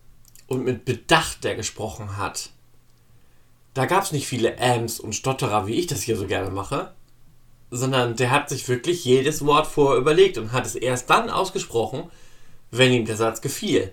und 0.49 0.65
mit 0.65 0.85
Bedacht 0.85 1.45
der 1.45 1.55
gesprochen 1.55 2.17
hat. 2.17 2.51
Da 3.75 3.87
gab 3.87 4.05
es 4.05 4.13
nicht 4.13 4.29
viele 4.29 4.59
Ams 4.61 5.01
und 5.01 5.15
Stotterer, 5.15 5.67
wie 5.67 5.75
ich 5.75 5.89
das 5.89 6.03
hier 6.03 6.17
so 6.17 6.27
gerne 6.27 6.51
mache, 6.51 6.93
sondern 7.71 8.15
der 8.15 8.31
hat 8.31 8.49
sich 8.49 8.69
wirklich 8.69 9.05
jedes 9.05 9.45
Wort 9.45 9.67
vorher 9.67 10.01
überlegt 10.01 10.39
und 10.39 10.53
hat 10.53 10.65
es 10.65 10.77
erst 10.77 11.11
dann 11.11 11.29
ausgesprochen, 11.29 12.05
wenn 12.71 12.93
ihm 12.93 13.05
der 13.05 13.17
Satz 13.17 13.41
gefiel. 13.41 13.93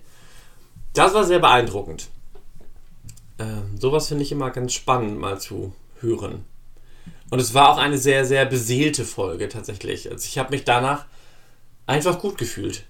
Das 0.93 1.13
war 1.13 1.23
sehr 1.23 1.39
beeindruckend. 1.39 2.09
Ähm, 3.39 3.77
sowas 3.79 4.07
finde 4.07 4.23
ich 4.23 4.31
immer 4.31 4.51
ganz 4.51 4.73
spannend 4.73 5.19
mal 5.19 5.39
zu 5.39 5.73
hören. 5.99 6.45
Und 7.31 7.39
es 7.39 7.53
war 7.53 7.69
auch 7.69 7.77
eine 7.77 7.97
sehr, 7.97 8.25
sehr 8.25 8.45
beseelte 8.45 9.05
Folge 9.05 9.49
tatsächlich. 9.49 10.11
Also 10.11 10.25
ich 10.25 10.37
habe 10.37 10.51
mich 10.51 10.63
danach 10.63 11.05
einfach 11.87 12.19
gut 12.19 12.37
gefühlt. 12.37 12.85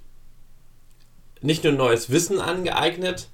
Nicht 1.41 1.63
nur 1.63 1.73
neues 1.73 2.09
Wissen 2.09 2.39
angeeignet, 2.39 3.29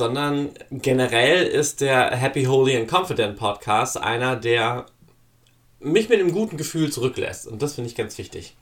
sondern 0.00 0.48
generell 0.70 1.46
ist 1.46 1.82
der 1.82 2.16
Happy, 2.16 2.44
Holy 2.44 2.74
and 2.74 2.90
Confident 2.90 3.36
Podcast 3.36 3.98
einer, 3.98 4.34
der 4.34 4.86
mich 5.78 6.08
mit 6.08 6.18
einem 6.18 6.32
guten 6.32 6.56
Gefühl 6.56 6.90
zurücklässt. 6.90 7.46
Und 7.46 7.60
das 7.60 7.74
finde 7.74 7.90
ich 7.90 7.96
ganz 7.96 8.16
wichtig. 8.16 8.56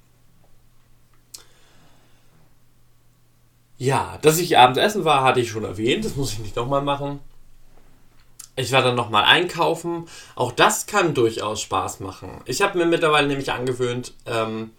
Ja, 3.76 4.18
dass 4.20 4.40
ich 4.40 4.58
abends 4.58 4.80
essen 4.80 5.04
war, 5.04 5.22
hatte 5.22 5.38
ich 5.38 5.48
schon 5.48 5.62
erwähnt. 5.62 6.04
Das 6.04 6.16
muss 6.16 6.32
ich 6.32 6.40
nicht 6.40 6.56
nochmal 6.56 6.82
machen. 6.82 7.20
Ich 8.56 8.72
war 8.72 8.82
dann 8.82 8.96
nochmal 8.96 9.22
einkaufen. 9.22 10.08
Auch 10.34 10.50
das 10.50 10.86
kann 10.86 11.14
durchaus 11.14 11.60
Spaß 11.60 12.00
machen. 12.00 12.40
Ich 12.46 12.62
habe 12.62 12.76
mir 12.78 12.86
mittlerweile 12.86 13.28
nämlich 13.28 13.52
angewöhnt, 13.52 14.12
ähm, 14.26 14.72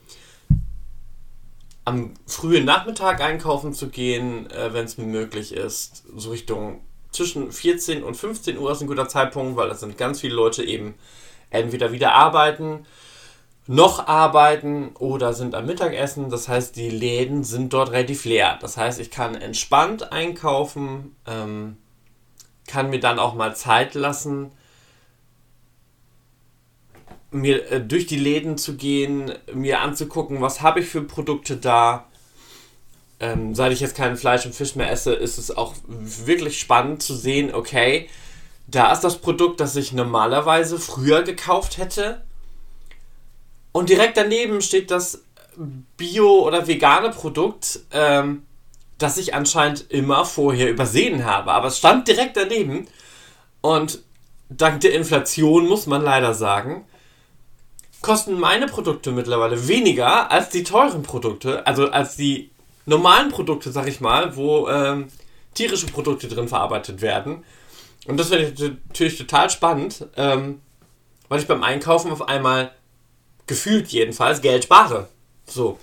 am 1.90 2.14
frühen 2.28 2.66
Nachmittag 2.66 3.20
einkaufen 3.20 3.74
zu 3.74 3.90
gehen, 3.90 4.50
äh, 4.52 4.74
wenn 4.74 4.86
es 4.86 4.98
mir 4.98 5.08
möglich 5.08 5.54
ist. 5.54 6.04
So 6.16 6.30
Richtung 6.30 6.82
zwischen 7.12 7.52
14 7.52 8.04
und 8.04 8.16
15 8.16 8.60
Uhr 8.60 8.72
ist 8.72 8.82
ein 8.82 8.88
guter 8.88 9.08
Zeitpunkt, 9.08 9.58
weil 9.58 9.70
das 9.70 9.80
sind 9.80 9.98
ganz 9.98 10.22
viele 10.22 10.36
Leute 10.36 10.64
eben 10.64 10.94
entweder 11.50 11.92
wieder 11.92 12.14
arbeiten, 12.14 12.86
noch 13.66 14.08
arbeiten 14.08 14.92
oder 15.00 15.34
sind 15.34 15.56
am 15.56 15.66
Mittagessen. 15.66 16.30
Das 16.30 16.48
heißt, 16.48 16.76
die 16.76 16.92
Läden 16.92 17.44
sind 17.44 17.74
dort 17.74 17.92
relativ 17.92 18.26
leer. 18.26 18.60
Das 18.62 18.78
heißt, 18.78 19.00
ich 19.00 19.10
kann 19.10 19.34
entspannt 19.34 20.12
einkaufen. 20.12 21.16
Ähm, 21.26 21.78
kann 22.68 22.92
mir 22.92 23.00
dann 23.00 23.18
auch 23.18 23.34
mal 23.34 23.56
Zeit 23.56 23.96
lassen, 23.96 24.52
mir 27.32 27.72
äh, 27.72 27.82
durch 27.82 28.08
die 28.08 28.18
Läden 28.18 28.58
zu 28.58 28.76
gehen, 28.76 29.34
mir 29.54 29.82
anzugucken, 29.82 30.42
was 30.42 30.62
habe 30.62 30.80
ich 30.82 30.88
für 30.88 31.02
Produkte 31.02 31.58
da. 31.58 32.06
Ähm, 33.20 33.54
seit 33.54 33.74
ich 33.74 33.82
jetzt 33.82 33.96
kein 33.96 34.16
Fleisch 34.16 34.46
und 34.46 34.56
Fisch 34.56 34.76
mehr 34.76 34.92
esse, 34.92 35.14
ist 35.14 35.38
es 35.38 35.56
auch 35.56 35.76
wirklich 35.88 36.60
spannend 36.60 37.04
zu 37.04 37.16
sehen, 37.16 37.54
okay, 37.54 38.10
da 38.68 38.92
ist 38.92 39.02
das 39.02 39.18
Produkt, 39.18 39.60
das 39.60 39.76
ich 39.76 39.94
normalerweise 39.94 40.80
früher 40.80 41.24
gekauft 41.24 41.78
hätte. 41.78 42.22
Und 43.72 43.90
direkt 43.90 44.18
daneben 44.18 44.62
steht 44.62 44.92
das 44.92 45.24
Bio- 45.98 46.46
oder 46.46 46.68
vegane 46.68 47.10
Produkt, 47.10 47.82
ähm, 47.92 48.44
das 48.98 49.18
ich 49.18 49.34
anscheinend 49.34 49.90
immer 49.90 50.26
vorher 50.26 50.70
übersehen 50.70 51.26
habe. 51.26 51.52
Aber 51.52 51.68
es 51.68 51.78
stand 51.78 52.08
direkt 52.08 52.38
daneben. 52.38 52.88
Und 53.62 54.04
dank 54.50 54.82
der 54.82 54.94
Inflation 54.94 55.68
muss 55.68 55.88
man 55.88 56.02
leider 56.02 56.34
sagen, 56.34 56.86
kosten 58.02 58.40
meine 58.40 58.68
Produkte 58.68 59.12
mittlerweile 59.12 59.68
weniger 59.68 60.32
als 60.32 60.50
die 60.50 60.64
teuren 60.64 61.04
Produkte, 61.04 61.66
also 61.68 61.90
als 61.90 62.16
die 62.16 62.52
normalen 62.86 63.30
Produkte, 63.30 63.72
sag 63.72 63.88
ich 63.88 64.02
mal, 64.02 64.36
wo 64.36 64.68
ähm, 64.68 65.08
tierische 65.54 65.88
Produkte 65.88 66.28
drin 66.28 66.48
verarbeitet 66.48 67.02
werden. 67.02 67.44
Und 68.08 68.18
das 68.18 68.30
finde 68.30 68.46
ich 68.46 68.72
natürlich 68.88 69.18
total 69.18 69.50
spannend, 69.50 70.08
ähm, 70.16 70.62
weil 71.28 71.40
ich 71.40 71.48
beim 71.48 71.64
Einkaufen 71.64 72.12
auf 72.12 72.28
einmal 72.28 72.72
gefühlt 73.46 73.90
jedenfalls 73.90 74.42
Geld 74.42 74.64
spare. 74.64 75.10
So. 75.46 75.78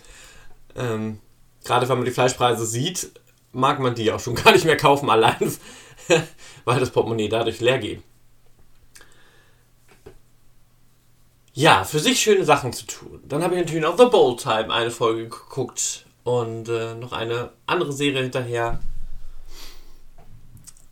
Ähm, 0.74 1.20
gerade 1.64 1.88
wenn 1.88 1.98
man 1.98 2.04
die 2.04 2.12
Fleischpreise 2.12 2.66
sieht, 2.66 3.10
mag 3.52 3.78
man 3.80 3.94
die 3.94 4.10
auch 4.10 4.20
schon 4.20 4.34
gar 4.42 4.52
nicht 4.52 4.64
mehr 4.64 4.76
kaufen 4.76 5.10
allein, 5.10 5.52
weil 6.64 6.80
das 6.80 6.90
Portemonnaie 6.90 7.28
dadurch 7.28 7.60
leer 7.60 7.78
geht. 7.78 8.02
Ja, 11.56 11.84
für 11.84 12.00
sich 12.00 12.20
schöne 12.20 12.44
Sachen 12.44 12.74
zu 12.74 12.86
tun. 12.86 13.22
Dann 13.24 13.42
habe 13.42 13.54
ich 13.54 13.60
natürlich 13.62 13.82
noch 13.82 13.96
The 13.96 14.04
Bold 14.04 14.42
Time 14.42 14.70
eine 14.70 14.90
Folge 14.90 15.30
geguckt 15.30 16.04
und 16.22 16.68
äh, 16.68 16.94
noch 16.94 17.12
eine 17.12 17.50
andere 17.64 17.94
Serie 17.94 18.22
hinterher. 18.22 18.78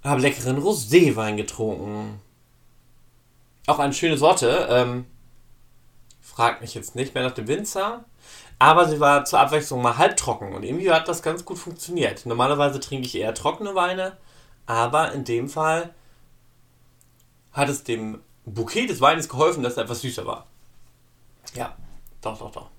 Habe 0.03 0.23
leckeren 0.23 0.59
Roséwein 0.59 1.37
getrunken. 1.37 2.19
Auch 3.67 3.79
eine 3.79 3.93
schöne 3.93 4.17
Sorte. 4.17 4.67
Ähm, 4.71 5.05
fragt 6.23 6.63
mich 6.63 6.75
jetzt 6.75 6.95
nicht 6.95 7.15
mehr 7.15 7.25
nach 7.25 7.35
dem 7.35 7.47
Winzer. 7.47 8.07
Aber 8.59 8.89
sie 8.89 9.01
war 9.01 9.27
zur 9.27 9.41
Abwechslung 9.41 9.83
mal 9.83 9.99
halbtrocken 9.99 10.55
und 10.55 10.63
irgendwie 10.63 10.91
hat 10.91 11.09
das 11.09 11.23
ganz 11.23 11.45
gut 11.45 11.59
funktioniert. 11.59 12.25
Normalerweise 12.25 12.81
trinke 12.81 13.07
ich 13.07 13.17
eher 13.17 13.35
trockene 13.35 13.75
Weine, 13.75 14.17
aber 14.65 15.13
in 15.13 15.25
dem 15.25 15.51
Fall 15.51 15.95
hat 17.53 17.69
es 17.69 17.85
dem 17.85 18.21
Bouquet 18.47 18.87
des 18.87 19.03
Weines 19.03 19.29
geholfen, 19.29 19.63
dass 19.63 19.77
er 19.77 19.83
etwas 19.83 20.01
süßer 20.01 20.25
war. 20.25 20.47
Ja, 21.55 21.77
doch, 22.21 22.39
doch, 22.39 22.51
doch. 22.51 22.71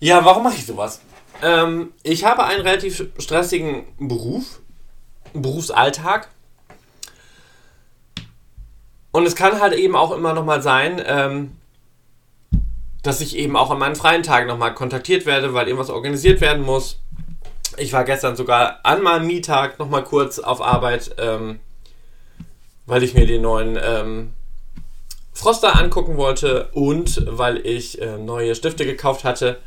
Ja, 0.00 0.24
warum 0.24 0.44
mache 0.44 0.56
ich 0.56 0.66
sowas? 0.66 1.00
Ähm, 1.42 1.92
ich 2.02 2.24
habe 2.24 2.44
einen 2.44 2.60
relativ 2.60 3.06
stressigen 3.18 3.84
Beruf, 3.98 4.60
Berufsalltag. 5.32 6.28
Und 9.12 9.26
es 9.26 9.36
kann 9.36 9.60
halt 9.60 9.74
eben 9.74 9.94
auch 9.96 10.12
immer 10.12 10.32
nochmal 10.32 10.62
sein, 10.62 11.00
ähm, 11.04 11.56
dass 13.02 13.20
ich 13.20 13.36
eben 13.36 13.56
auch 13.56 13.70
an 13.70 13.78
meinen 13.78 13.96
freien 13.96 14.22
Tagen 14.22 14.48
nochmal 14.48 14.74
kontaktiert 14.74 15.26
werde, 15.26 15.54
weil 15.54 15.68
irgendwas 15.68 15.90
organisiert 15.90 16.40
werden 16.40 16.64
muss. 16.64 17.00
Ich 17.76 17.92
war 17.92 18.04
gestern 18.04 18.36
sogar 18.36 18.80
an 18.82 19.02
meinem 19.02 19.26
Mietag 19.26 19.78
nochmal 19.78 20.04
kurz 20.04 20.38
auf 20.38 20.62
Arbeit, 20.62 21.14
ähm, 21.18 21.60
weil 22.86 23.02
ich 23.02 23.14
mir 23.14 23.26
den 23.26 23.42
neuen 23.42 23.78
ähm, 23.80 24.32
Froster 25.34 25.76
angucken 25.78 26.16
wollte 26.16 26.70
und 26.72 27.26
weil 27.28 27.66
ich 27.66 28.00
äh, 28.00 28.16
neue 28.16 28.54
Stifte 28.54 28.86
gekauft 28.86 29.24
hatte 29.24 29.58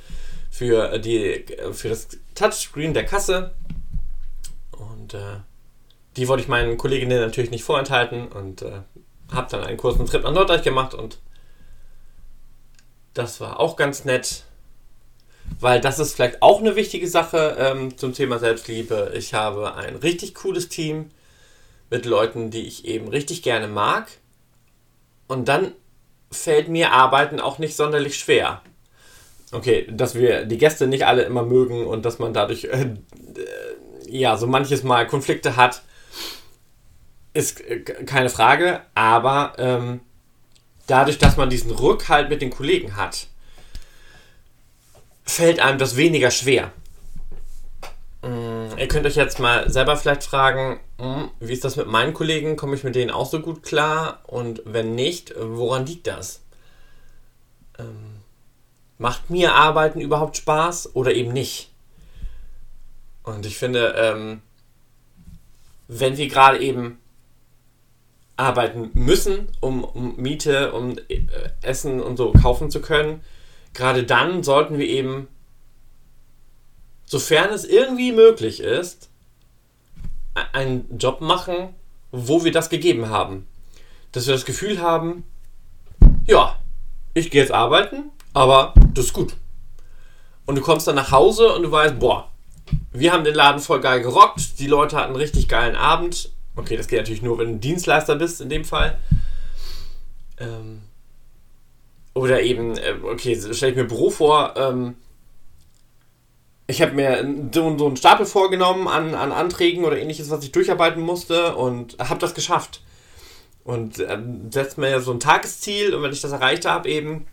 für, 0.50 0.98
die, 0.98 1.46
für 1.74 1.90
das 1.90 2.08
Touchscreen 2.34 2.94
der 2.94 3.06
Kasse. 3.06 3.54
Und 4.72 5.14
äh, 5.14 5.42
die 6.16 6.28
wollte 6.28 6.42
ich 6.42 6.50
meinen 6.50 6.78
Kolleginnen 6.78 7.20
natürlich 7.20 7.52
nicht 7.52 7.64
vorenthalten 7.64 8.30
und 8.30 8.62
äh, 8.64 8.82
habe 9.32 9.48
dann 9.52 9.64
einen 9.64 9.78
kurzen 9.78 10.06
Trip 10.06 10.24
nach 10.24 10.32
Norddeich 10.32 10.64
gemacht 10.64 10.94
und 10.94 11.20
das 13.14 13.42
war 13.42 13.60
auch 13.60 13.76
ganz 13.76 14.06
nett, 14.06 14.44
weil 15.60 15.82
das 15.82 16.00
ist 16.00 16.14
vielleicht 16.14 16.42
auch 16.42 16.60
eine 16.60 16.76
wichtige 16.76 17.08
Sache 17.08 17.58
ähm, 17.60 17.98
zum 17.98 18.14
Thema 18.14 18.40
Selbstliebe. 18.40 19.12
Ich 19.16 19.34
habe 19.34 19.76
ein 19.76 19.96
richtig 19.96 20.34
cooles 20.36 20.70
Team 20.70 21.10
mit 21.90 22.06
Leuten, 22.06 22.52
die 22.52 22.66
ich 22.68 22.86
eben 22.86 23.08
richtig 23.08 23.44
gerne 23.44 23.68
mag. 23.68 24.08
Und 25.28 25.48
dann 25.48 25.74
fällt 26.32 26.70
mir 26.70 26.92
Arbeiten 26.92 27.40
auch 27.40 27.60
nicht 27.60 27.76
sonderlich 27.76 28.18
schwer. 28.18 28.62
Okay, 29.52 29.88
dass 29.90 30.16
wir 30.16 30.46
die 30.46 30.58
Gäste 30.58 30.88
nicht 30.88 31.06
alle 31.06 31.24
immer 31.24 31.44
mögen 31.44 31.86
und 31.86 32.06
dass 32.06 32.20
man 32.20 32.34
dadurch 32.34 32.66
äh, 32.66 32.84
äh 32.84 32.96
ja 34.10 34.38
so 34.38 34.48
manches 34.48 34.84
Mal 34.84 35.06
Konflikte 35.06 35.58
hat, 35.58 35.84
ist 37.34 37.62
äh, 37.62 37.80
keine 37.82 38.30
Frage. 38.30 38.82
Aber 38.96 39.54
ähm, 39.58 40.02
dadurch, 40.88 41.18
dass 41.18 41.38
man 41.38 41.50
diesen 41.50 41.72
Rückhalt 41.72 42.30
mit 42.30 42.42
den 42.42 42.50
Kollegen 42.50 42.96
hat, 42.96 43.28
fällt 45.24 45.60
einem 45.60 45.78
das 45.78 45.96
weniger 45.96 46.32
schwer. 46.32 46.72
Ihr 48.78 48.88
könnt 48.88 49.08
euch 49.08 49.16
jetzt 49.16 49.40
mal 49.40 49.70
selber 49.70 49.98
vielleicht 49.98 50.24
fragen, 50.24 50.80
mm, 51.00 51.24
wie 51.40 51.54
ist 51.54 51.64
das 51.64 51.78
mit 51.78 51.88
meinen 51.88 52.14
Kollegen? 52.14 52.56
Komme 52.58 52.76
ich 52.76 52.84
mit 52.84 52.96
denen 52.96 53.10
auch 53.10 53.26
so 53.26 53.40
gut 53.40 53.64
klar? 53.64 54.22
Und 54.28 54.62
wenn 54.66 54.94
nicht, 54.94 55.34
woran 55.38 55.88
liegt 55.88 56.06
das? 56.06 56.42
Ähm, 57.80 58.22
macht 59.00 59.30
mir 59.32 59.56
Arbeiten 59.56 60.00
überhaupt 60.00 60.38
Spaß 60.38 60.96
oder 60.96 61.14
eben 61.14 61.34
nicht? 61.34 61.72
Und 63.24 63.46
ich 63.48 63.58
finde, 63.58 63.96
ähm, 63.98 64.42
wenn 65.88 66.18
wir 66.18 66.28
gerade 66.28 66.60
eben 66.60 67.00
arbeiten 68.36 68.92
müssen, 68.94 69.48
um, 69.60 69.84
um 69.84 70.16
Miete, 70.18 70.72
um 70.74 70.98
äh, 71.10 71.22
Essen 71.64 72.00
und 72.00 72.18
so 72.18 72.32
kaufen 72.32 72.70
zu 72.70 72.80
können, 72.80 73.22
gerade 73.74 74.04
dann 74.04 74.44
sollten 74.44 74.78
wir 74.78 74.88
eben, 74.88 75.28
sofern 77.08 77.50
es 77.52 77.66
irgendwie 77.66 78.12
möglich 78.12 78.60
ist, 78.60 79.10
einen 80.54 81.00
Job 81.00 81.22
machen, 81.22 81.74
wo 82.12 82.44
wir 82.44 82.52
das 82.52 82.70
gegeben 82.70 83.10
haben. 83.10 83.48
Dass 84.12 84.28
wir 84.28 84.36
das 84.36 84.46
Gefühl 84.46 84.80
haben, 84.80 85.24
ja, 86.28 86.60
ich 87.16 87.32
gehe 87.32 87.42
jetzt 87.42 87.52
arbeiten, 87.52 88.12
aber 88.34 88.76
das 88.94 89.06
ist 89.06 89.14
gut. 89.14 89.34
Und 90.46 90.54
du 90.56 90.62
kommst 90.62 90.88
dann 90.88 90.96
nach 90.96 91.12
Hause 91.12 91.52
und 91.54 91.64
du 91.64 91.72
weißt, 91.72 91.98
boah, 91.98 92.30
wir 92.92 93.12
haben 93.12 93.24
den 93.24 93.34
Laden 93.34 93.60
voll 93.60 93.82
geil 93.82 94.02
gerockt, 94.02 94.60
die 94.60 94.68
Leute 94.68 94.96
hatten 94.98 95.08
einen 95.08 95.16
richtig 95.16 95.48
geilen 95.48 95.76
Abend, 95.76 96.30
Okay, 96.58 96.76
das 96.76 96.88
geht 96.88 97.00
natürlich 97.00 97.22
nur, 97.22 97.38
wenn 97.38 97.54
du 97.54 97.60
Dienstleister 97.60 98.16
bist, 98.16 98.42
in 98.42 98.50
dem 98.50 98.66
Fall. 98.66 98.98
Ähm, 100.40 100.82
oder 102.16 102.42
eben, 102.42 102.76
äh, 102.78 102.96
okay, 103.04 103.40
stelle 103.54 103.72
ich 103.72 103.78
mir 103.78 103.86
Büro 103.86 104.10
vor, 104.10 104.56
ähm, 104.58 104.96
ich 106.68 106.82
habe 106.82 106.92
mir 106.92 107.50
so, 107.54 107.78
so 107.78 107.88
einen 107.88 107.98
Stapel 107.98 108.26
vorgenommen 108.26 108.88
an, 108.88 109.16
an 109.16 109.32
Anträgen 109.32 109.86
oder 109.86 109.98
ähnliches, 109.98 110.30
was 110.30 110.44
ich 110.44 110.52
durcharbeiten 110.52 111.02
musste 111.02 111.56
und 111.56 111.98
habe 112.00 112.20
das 112.20 112.34
geschafft. 112.34 112.82
Und 113.64 114.00
äh, 114.00 114.18
setzt 114.50 114.78
mir 114.78 115.02
so 115.02 115.12
ein 115.12 115.20
Tagesziel 115.20 115.94
und 115.94 116.04
wenn 116.04 116.14
ich 116.14 116.22
das 116.22 116.32
erreicht 116.32 116.66
habe, 116.66 116.90
eben, 116.90 117.28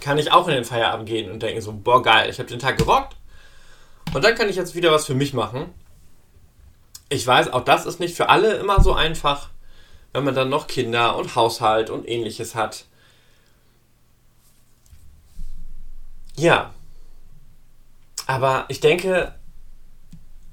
kann 0.00 0.18
ich 0.18 0.32
auch 0.32 0.48
in 0.48 0.54
den 0.54 0.64
Feierabend 0.64 1.08
gehen 1.08 1.30
und 1.30 1.42
denken 1.42 1.60
so, 1.60 1.72
boah, 1.72 2.02
geil, 2.02 2.28
ich 2.30 2.38
habe 2.38 2.48
den 2.48 2.58
Tag 2.58 2.78
gerockt. 2.78 3.16
Und 4.14 4.24
dann 4.24 4.34
kann 4.34 4.48
ich 4.48 4.56
jetzt 4.56 4.74
wieder 4.74 4.92
was 4.92 5.06
für 5.06 5.14
mich 5.14 5.34
machen 5.34 5.72
ich 7.08 7.26
weiß, 7.26 7.52
auch 7.52 7.64
das 7.64 7.86
ist 7.86 8.00
nicht 8.00 8.16
für 8.16 8.28
alle 8.28 8.54
immer 8.54 8.80
so 8.82 8.92
einfach, 8.92 9.50
wenn 10.12 10.24
man 10.24 10.34
dann 10.34 10.48
noch 10.48 10.66
Kinder 10.66 11.16
und 11.16 11.34
Haushalt 11.36 11.90
und 11.90 12.08
ähnliches 12.08 12.54
hat. 12.54 12.84
Ja. 16.36 16.72
Aber 18.26 18.64
ich 18.68 18.80
denke, 18.80 19.34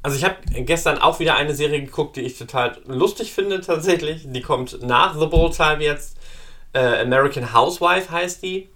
also 0.03 0.17
ich 0.17 0.23
habe 0.23 0.35
gestern 0.63 0.97
auch 0.97 1.19
wieder 1.19 1.35
eine 1.35 1.55
Serie 1.55 1.81
geguckt, 1.81 2.17
die 2.17 2.21
ich 2.21 2.37
total 2.37 2.77
lustig 2.85 3.33
finde 3.33 3.61
tatsächlich. 3.61 4.23
Die 4.25 4.41
kommt 4.41 4.81
nach 4.83 5.17
The 5.17 5.25
Bold 5.25 5.55
Time 5.55 5.83
jetzt. 5.83 6.17
Äh, 6.73 7.01
American 7.01 7.53
Housewife 7.53 8.11
heißt 8.11 8.43
die. 8.43 8.69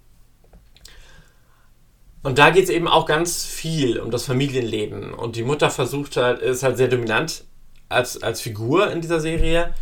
Und 2.24 2.40
da 2.40 2.50
geht 2.50 2.66
es 2.66 2.70
eben 2.70 2.88
auch 2.88 3.06
ganz 3.06 3.46
viel 3.46 4.00
um 4.00 4.10
das 4.10 4.26
Familienleben. 4.26 5.14
Und 5.14 5.36
die 5.36 5.44
Mutter 5.44 5.70
versucht 5.70 6.18
halt, 6.18 6.42
ist 6.42 6.64
halt 6.64 6.78
sehr 6.78 6.88
dominant 6.88 7.44
als, 7.90 8.22
als 8.22 8.42
Figur 8.42 8.92
in 8.92 9.02
dieser 9.02 9.20
Serie 9.20 9.74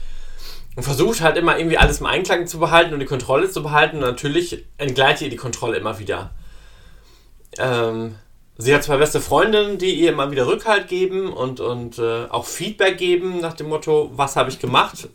und 0.76 0.84
versucht 0.84 1.22
halt 1.22 1.38
immer 1.38 1.58
irgendwie 1.58 1.78
alles 1.78 2.02
im 2.02 2.06
Einklang 2.06 2.48
zu 2.48 2.60
behalten 2.60 2.94
und 2.94 3.00
die 3.00 3.06
Kontrolle 3.06 3.50
zu 3.50 3.64
behalten. 3.64 3.98
Und 3.98 4.04
natürlich 4.04 4.66
entgleitet 4.78 5.22
ihr 5.22 5.30
die 5.30 5.38
Kontrolle 5.38 5.78
immer 5.78 6.00
wieder. 6.00 6.32
Ähm, 7.58 8.16
sie 8.58 8.74
hat 8.74 8.84
zwei 8.84 8.98
beste 8.98 9.22
Freundinnen, 9.22 9.78
die 9.78 9.94
ihr 9.94 10.12
immer 10.12 10.32
wieder 10.32 10.48
Rückhalt 10.48 10.88
geben 10.88 11.32
und, 11.32 11.60
und 11.60 12.00
äh, 12.00 12.26
auch 12.26 12.46
Feedback 12.46 12.98
geben 12.98 13.40
nach 13.40 13.54
dem 13.54 13.70
Motto, 13.70 14.12
was 14.14 14.36
habe 14.36 14.50
ich 14.50 14.60
gemacht? 14.60 15.10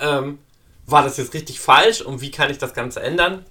Ähm, 0.00 0.38
war 0.86 1.02
das 1.02 1.16
jetzt 1.16 1.34
richtig 1.34 1.60
falsch 1.60 2.00
und 2.00 2.20
wie 2.20 2.30
kann 2.30 2.50
ich 2.50 2.58
das 2.58 2.74
Ganze 2.74 3.02
ändern? 3.02 3.44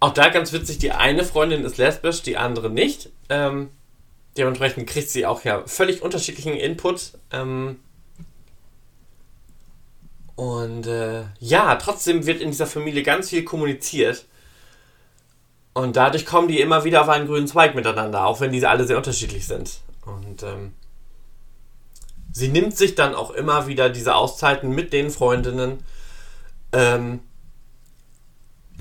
Auch 0.00 0.12
da 0.12 0.28
ganz 0.28 0.52
witzig, 0.52 0.78
die 0.78 0.92
eine 0.92 1.24
Freundin 1.24 1.64
ist 1.64 1.78
lesbisch, 1.78 2.22
die 2.22 2.36
andere 2.36 2.68
nicht. 2.68 3.10
Ähm, 3.30 3.70
Dementsprechend 4.36 4.88
kriegt 4.88 5.10
sie 5.10 5.26
auch 5.26 5.44
ja 5.44 5.62
völlig 5.66 6.02
unterschiedlichen 6.02 6.54
Input. 6.54 7.12
Ähm, 7.30 7.78
und 10.34 10.86
äh, 10.88 11.22
ja, 11.38 11.76
trotzdem 11.76 12.26
wird 12.26 12.40
in 12.40 12.50
dieser 12.50 12.66
Familie 12.66 13.04
ganz 13.04 13.30
viel 13.30 13.44
kommuniziert. 13.44 14.26
Und 15.74 15.96
dadurch 15.96 16.24
kommen 16.24 16.48
die 16.48 16.60
immer 16.60 16.84
wieder 16.84 17.02
auf 17.02 17.08
einen 17.08 17.26
grünen 17.26 17.48
Zweig 17.48 17.74
miteinander, 17.74 18.26
auch 18.26 18.40
wenn 18.40 18.52
diese 18.52 18.68
alle 18.68 18.86
sehr 18.86 18.96
unterschiedlich 18.96 19.46
sind. 19.46 19.80
Und 20.06 20.42
ähm, 20.42 20.72
sie 22.32 22.48
nimmt 22.48 22.76
sich 22.76 22.94
dann 22.94 23.14
auch 23.14 23.30
immer 23.30 23.66
wieder 23.66 23.90
diese 23.90 24.14
Auszeiten 24.14 24.70
mit 24.70 24.92
den 24.92 25.10
Freundinnen, 25.10 25.84
ähm, 26.72 27.20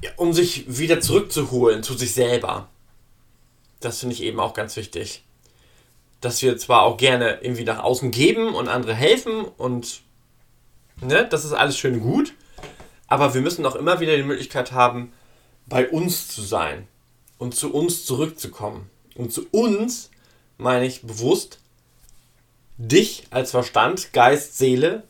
ja, 0.01 0.11
um 0.17 0.33
sich 0.33 0.65
wieder 0.67 1.01
zurückzuholen 1.01 1.81
zu 1.81 1.95
sich 1.95 2.13
selber. 2.13 2.67
Das 3.79 3.99
finde 3.99 4.15
ich 4.15 4.23
eben 4.23 4.39
auch 4.39 4.53
ganz 4.53 4.75
wichtig 4.75 5.23
dass 6.23 6.41
wir 6.41 6.57
zwar 6.57 6.83
auch 6.83 6.97
gerne 6.97 7.39
irgendwie 7.41 7.65
nach 7.65 7.79
außen 7.79 8.11
geben 8.11 8.55
und 8.55 8.69
andere 8.69 8.93
helfen 8.93 9.43
und 9.57 10.01
ne, 11.01 11.27
das 11.29 11.43
ist 11.43 11.53
alles 11.53 11.77
schön 11.77 11.99
gut, 11.99 12.33
aber 13.07 13.33
wir 13.33 13.41
müssen 13.41 13.65
auch 13.65 13.75
immer 13.75 13.99
wieder 13.99 14.15
die 14.15 14.23
Möglichkeit 14.23 14.71
haben, 14.71 15.11
bei 15.67 15.89
uns 15.89 16.27
zu 16.27 16.41
sein 16.41 16.87
und 17.37 17.55
zu 17.55 17.73
uns 17.73 18.05
zurückzukommen. 18.05 18.89
Und 19.15 19.31
zu 19.31 19.47
uns 19.51 20.09
meine 20.57 20.85
ich 20.85 21.01
bewusst 21.01 21.59
dich 22.77 23.27
als 23.29 23.51
Verstand, 23.51 24.13
Geist, 24.13 24.57
Seele 24.57 25.03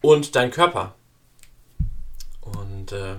und 0.00 0.34
dein 0.36 0.50
Körper. 0.50 0.94
Und 2.40 2.92
äh, 2.92 3.16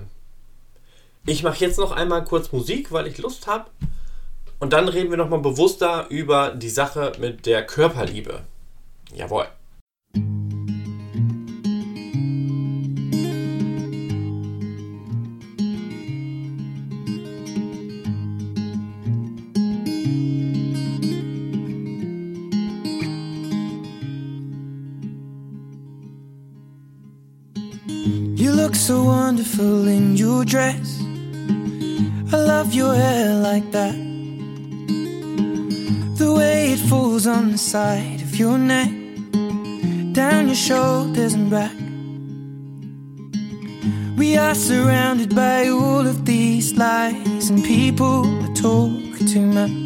Ich 1.28 1.42
mache 1.42 1.60
jetzt 1.60 1.80
noch 1.80 1.92
einmal 1.92 2.24
kurz 2.24 2.52
Musik, 2.52 2.92
weil 2.92 3.08
ich 3.08 3.18
Lust 3.18 3.48
habe. 3.48 3.70
Und 4.60 4.74
dann 4.74 4.88
reden 4.88 5.10
wir 5.10 5.18
nochmal 5.18 5.40
bewusster 5.40 6.08
über 6.10 6.52
die 6.52 6.70
Sache 6.70 7.14
mit 7.20 7.46
der 7.46 7.66
Körperliebe. 7.66 8.44
Jawohl. 9.14 9.48
Look 28.76 28.82
so 28.82 29.04
wonderful 29.04 29.88
in 29.88 30.18
your 30.18 30.44
dress. 30.44 31.00
I 32.34 32.38
love 32.38 32.74
your 32.74 32.94
hair 32.94 33.34
like 33.36 33.72
that. 33.72 33.96
The 36.18 36.34
way 36.38 36.74
it 36.74 36.80
falls 36.90 37.26
on 37.26 37.52
the 37.54 37.58
side 37.58 38.22
of 38.22 38.36
your 38.36 38.58
neck, 38.58 38.92
down 40.14 40.48
your 40.48 40.56
shoulders 40.56 41.34
and 41.36 41.50
back. 41.50 41.78
We 44.18 44.38
are 44.38 44.56
surrounded 44.56 45.34
by 45.34 45.70
all 45.70 46.06
of 46.06 46.26
these 46.26 46.74
lies, 46.74 47.50
and 47.50 47.64
people 47.64 48.24
that 48.42 48.56
talk 48.56 49.18
too 49.34 49.46
much. 49.60 49.86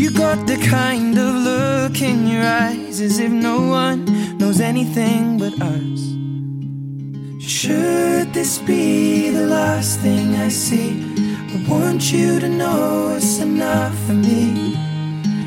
You 0.00 0.10
got 0.10 0.46
the 0.46 0.58
kind 0.68 1.16
of 1.16 1.34
look 1.50 2.02
in 2.02 2.26
your 2.26 2.44
eyes 2.44 3.00
as 3.00 3.18
if 3.18 3.32
no 3.32 3.62
one 3.62 4.04
knows 4.36 4.60
anything 4.60 5.38
but 5.38 5.54
us. 5.62 6.15
Should 7.46 8.32
this 8.32 8.58
be 8.58 9.30
the 9.30 9.46
last 9.46 10.00
thing 10.00 10.34
I 10.34 10.48
see? 10.48 11.00
I 11.54 11.64
want 11.70 12.12
you 12.12 12.40
to 12.40 12.48
know 12.48 13.14
it's 13.16 13.38
enough 13.38 13.96
for 14.04 14.14
me. 14.14 14.74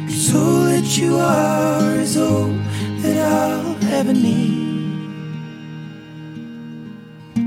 Cause 0.08 0.34
all 0.34 0.64
that 0.72 0.98
you 0.98 1.18
are 1.18 1.96
is 1.96 2.16
all 2.16 2.54
that 3.02 3.18
I'll 3.18 3.76
ever 3.94 4.14
need. 4.14 4.70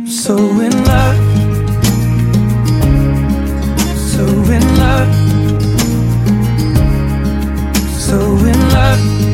So 0.06 0.36
in 0.36 0.84
love, 0.84 1.16
so 3.96 4.24
in 4.52 4.64
love, 4.76 5.14
so 7.98 8.18
in 8.20 8.60
love, 8.68 9.31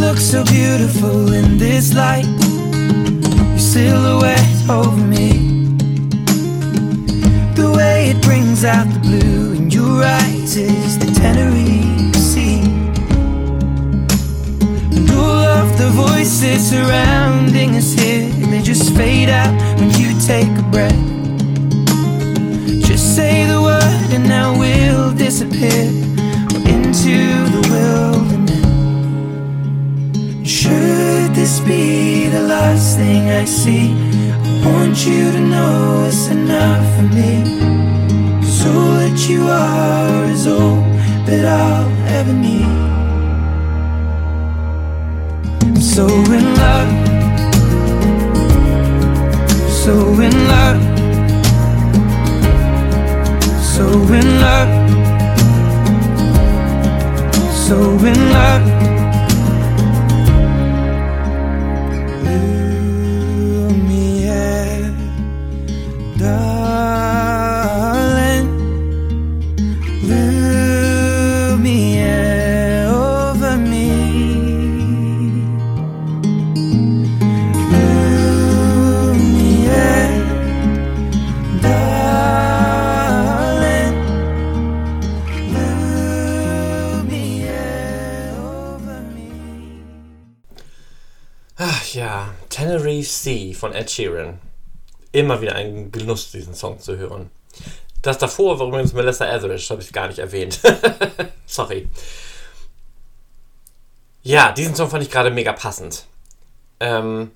look 0.00 0.18
so 0.18 0.42
beautiful 0.44 1.32
in 1.32 1.58
this 1.58 1.92
light. 1.92 2.24
Your 2.24 3.58
silhouette 3.58 4.68
over 4.68 5.04
me. 5.04 5.76
The 7.54 7.70
way 7.76 8.10
it 8.10 8.22
brings 8.22 8.64
out 8.64 8.86
the 8.88 9.00
blue 9.00 9.52
in 9.52 9.70
your 9.70 10.02
eyes 10.02 10.56
is 10.56 10.98
the 10.98 11.12
Tenerife 11.20 12.16
Sea. 12.16 12.62
And 14.96 15.10
all 15.10 15.44
of 15.60 15.76
the 15.76 15.90
voices 15.92 16.70
surrounding 16.70 17.76
us 17.76 17.92
here, 17.92 18.30
they 18.50 18.62
just 18.62 18.94
fade 18.96 19.28
out 19.28 19.54
when 19.78 19.90
you 20.00 20.18
take 20.20 20.52
a 20.58 20.66
breath. 20.70 21.04
Just 22.88 23.16
say 23.16 23.44
the 23.44 23.60
word 23.60 24.14
and 24.14 24.26
now 24.26 24.58
we'll 24.58 25.12
disappear 25.12 25.99
Should 30.70 31.34
this 31.34 31.58
be 31.60 32.28
the 32.28 32.42
last 32.42 32.96
thing 32.96 33.28
I 33.28 33.44
see? 33.44 33.92
I 34.62 34.66
want 34.72 35.04
you 35.04 35.32
to 35.32 35.40
know 35.40 36.04
it's 36.06 36.28
enough 36.28 36.86
for 36.94 37.06
me. 37.16 37.32
Cause 38.40 38.66
all 38.66 38.92
that 39.02 39.18
you 39.28 39.48
are 39.48 40.24
is 40.26 40.46
all 40.46 40.76
that 41.26 41.44
I'll 41.44 41.90
ever 42.18 42.32
need. 42.32 42.70
I'm 45.62 45.80
so 45.80 46.06
in 46.38 46.46
love, 46.62 46.92
so 49.82 49.94
in 50.26 50.34
love, 50.52 50.82
so 53.74 53.86
in 54.18 54.28
love, 54.44 54.72
so 57.66 57.76
in 58.10 58.20
love. 58.36 58.89
Von 93.60 93.72
Ed 93.72 93.90
Sheeran. 93.90 94.40
Immer 95.12 95.40
wieder 95.40 95.54
ein 95.54 95.92
Genuss, 95.92 96.32
diesen 96.32 96.54
Song 96.54 96.80
zu 96.80 96.96
hören. 96.96 97.30
Das 98.02 98.18
davor 98.18 98.58
war 98.58 98.68
übrigens 98.68 98.92
Melissa 98.92 99.26
Etheridge, 99.26 99.66
habe 99.70 99.82
ich 99.82 99.92
gar 99.92 100.08
nicht 100.08 100.18
erwähnt. 100.18 100.60
Sorry. 101.46 101.88
Ja, 104.22 104.52
diesen 104.52 104.74
Song 104.74 104.88
fand 104.88 105.02
ich 105.02 105.10
gerade 105.10 105.30
mega 105.30 105.52
passend. 105.52 106.06
Ähm, 106.80 107.32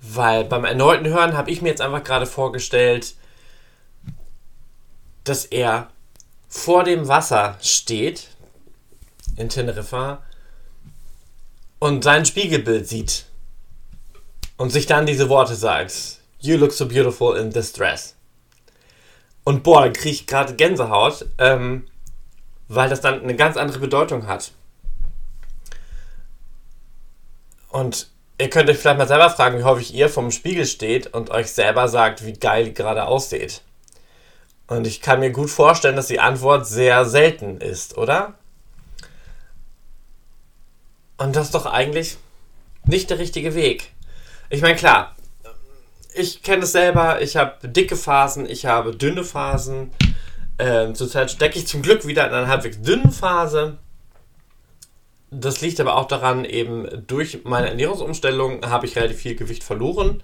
weil 0.00 0.44
beim 0.44 0.64
erneuten 0.64 1.06
Hören 1.06 1.36
habe 1.36 1.50
ich 1.50 1.62
mir 1.62 1.68
jetzt 1.68 1.80
einfach 1.80 2.02
gerade 2.02 2.26
vorgestellt, 2.26 3.14
dass 5.22 5.44
er 5.44 5.88
vor 6.48 6.84
dem 6.84 7.08
Wasser 7.08 7.56
steht 7.62 8.28
in 9.36 9.48
Teneriffa 9.48 10.22
und 11.78 12.04
sein 12.04 12.24
Spiegelbild 12.24 12.88
sieht 12.88 13.26
und 14.56 14.70
sich 14.70 14.86
dann 14.86 15.06
diese 15.06 15.28
Worte 15.28 15.54
sagt: 15.54 16.20
You 16.38 16.56
look 16.56 16.72
so 16.72 16.86
beautiful 16.86 17.36
in 17.36 17.52
this 17.52 17.72
dress. 17.72 18.14
Und 19.44 19.62
boah, 19.62 19.82
da 19.82 19.88
kriege 19.90 20.10
ich 20.10 20.26
gerade 20.26 20.54
Gänsehaut, 20.54 21.26
ähm, 21.38 21.86
weil 22.68 22.88
das 22.88 23.00
dann 23.00 23.22
eine 23.22 23.36
ganz 23.36 23.56
andere 23.56 23.78
Bedeutung 23.78 24.26
hat. 24.26 24.52
Und 27.68 28.08
ihr 28.38 28.50
könnt 28.50 28.70
euch 28.70 28.78
vielleicht 28.78 28.98
mal 28.98 29.08
selber 29.08 29.30
fragen, 29.30 29.58
wie 29.58 29.64
häufig 29.64 29.92
ihr 29.94 30.08
vom 30.08 30.30
Spiegel 30.30 30.64
steht 30.64 31.12
und 31.12 31.30
euch 31.30 31.52
selber 31.52 31.88
sagt, 31.88 32.24
wie 32.24 32.32
geil 32.32 32.68
ihr 32.68 32.72
gerade 32.72 33.06
ausseht. 33.06 33.62
Und 34.66 34.86
ich 34.86 35.00
kann 35.02 35.20
mir 35.20 35.30
gut 35.30 35.50
vorstellen, 35.50 35.96
dass 35.96 36.06
die 36.06 36.20
Antwort 36.20 36.66
sehr 36.66 37.04
selten 37.04 37.58
ist, 37.60 37.98
oder? 37.98 38.34
Und 41.18 41.36
das 41.36 41.46
ist 41.46 41.54
doch 41.54 41.66
eigentlich 41.66 42.16
nicht 42.86 43.10
der 43.10 43.18
richtige 43.18 43.54
Weg. 43.54 43.93
Ich 44.54 44.62
meine, 44.62 44.76
klar, 44.76 45.16
ich 46.14 46.44
kenne 46.44 46.62
es 46.62 46.70
selber, 46.70 47.20
ich 47.20 47.36
habe 47.36 47.66
dicke 47.66 47.96
Phasen, 47.96 48.48
ich 48.48 48.66
habe 48.66 48.94
dünne 48.94 49.24
Phasen. 49.24 49.90
Ähm, 50.60 50.94
zurzeit 50.94 51.32
stecke 51.32 51.58
ich 51.58 51.66
zum 51.66 51.82
Glück 51.82 52.06
wieder 52.06 52.24
in 52.28 52.32
einer 52.32 52.46
halbwegs 52.46 52.80
dünnen 52.80 53.10
Phase. 53.10 53.78
Das 55.32 55.60
liegt 55.60 55.80
aber 55.80 55.96
auch 55.96 56.06
daran, 56.06 56.44
eben 56.44 57.04
durch 57.08 57.40
meine 57.42 57.68
Ernährungsumstellung 57.70 58.64
habe 58.64 58.86
ich 58.86 58.94
relativ 58.94 59.18
viel 59.18 59.34
Gewicht 59.34 59.64
verloren. 59.64 60.22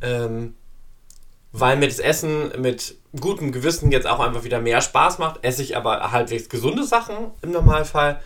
Ähm, 0.00 0.56
weil 1.52 1.76
mir 1.76 1.86
das 1.86 2.00
Essen 2.00 2.60
mit 2.60 2.96
gutem 3.20 3.52
Gewissen 3.52 3.92
jetzt 3.92 4.08
auch 4.08 4.18
einfach 4.18 4.42
wieder 4.42 4.60
mehr 4.60 4.80
Spaß 4.80 5.20
macht, 5.20 5.44
esse 5.44 5.62
ich 5.62 5.76
aber 5.76 6.10
halbwegs 6.10 6.48
gesunde 6.48 6.82
Sachen 6.82 7.30
im 7.42 7.52
Normalfall. 7.52 8.20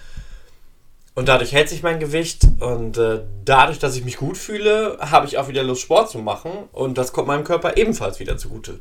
Und 1.17 1.29
dadurch 1.29 1.53
hält 1.53 1.71
sich 1.71 1.83
mein 1.83 1.99
Gewicht 1.99 2.47
und 2.61 2.99
äh, 2.99 3.23
dadurch, 3.43 3.79
dass 3.79 3.97
ich 3.97 4.05
mich 4.05 4.19
gut 4.19 4.37
fühle, 4.37 4.99
habe 5.01 5.25
ich 5.27 5.39
auch 5.39 5.49
wieder 5.49 5.63
Lust, 5.63 5.81
Sport 5.81 6.11
zu 6.11 6.19
machen 6.19 6.51
und 6.73 6.99
das 6.99 7.15
kommt 7.15 7.27
meinem 7.27 7.43
Körper 7.43 7.79
ebenfalls 7.79 8.21
wieder 8.21 8.37
zugute. 8.37 8.81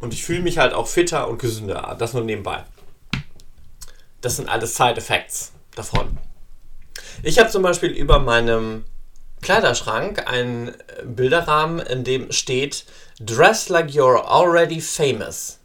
Und 0.00 0.14
ich 0.14 0.24
fühle 0.24 0.40
mich 0.40 0.56
halt 0.56 0.72
auch 0.72 0.88
fitter 0.88 1.28
und 1.28 1.38
gesünder. 1.38 1.94
Das 1.98 2.14
nur 2.14 2.24
nebenbei. 2.24 2.64
Das 4.22 4.36
sind 4.36 4.48
alles 4.48 4.76
Side 4.76 4.96
Effects 4.96 5.52
davon. 5.74 6.16
Ich 7.22 7.38
habe 7.38 7.50
zum 7.50 7.62
Beispiel 7.62 7.90
über 7.90 8.18
meinem 8.18 8.84
Kleiderschrank 9.42 10.26
einen 10.26 10.72
Bilderrahmen, 11.04 11.80
in 11.80 12.02
dem 12.02 12.32
steht 12.32 12.86
Dress 13.20 13.68
like 13.68 13.90
you're 13.90 14.24
already 14.24 14.80
famous. 14.80 15.58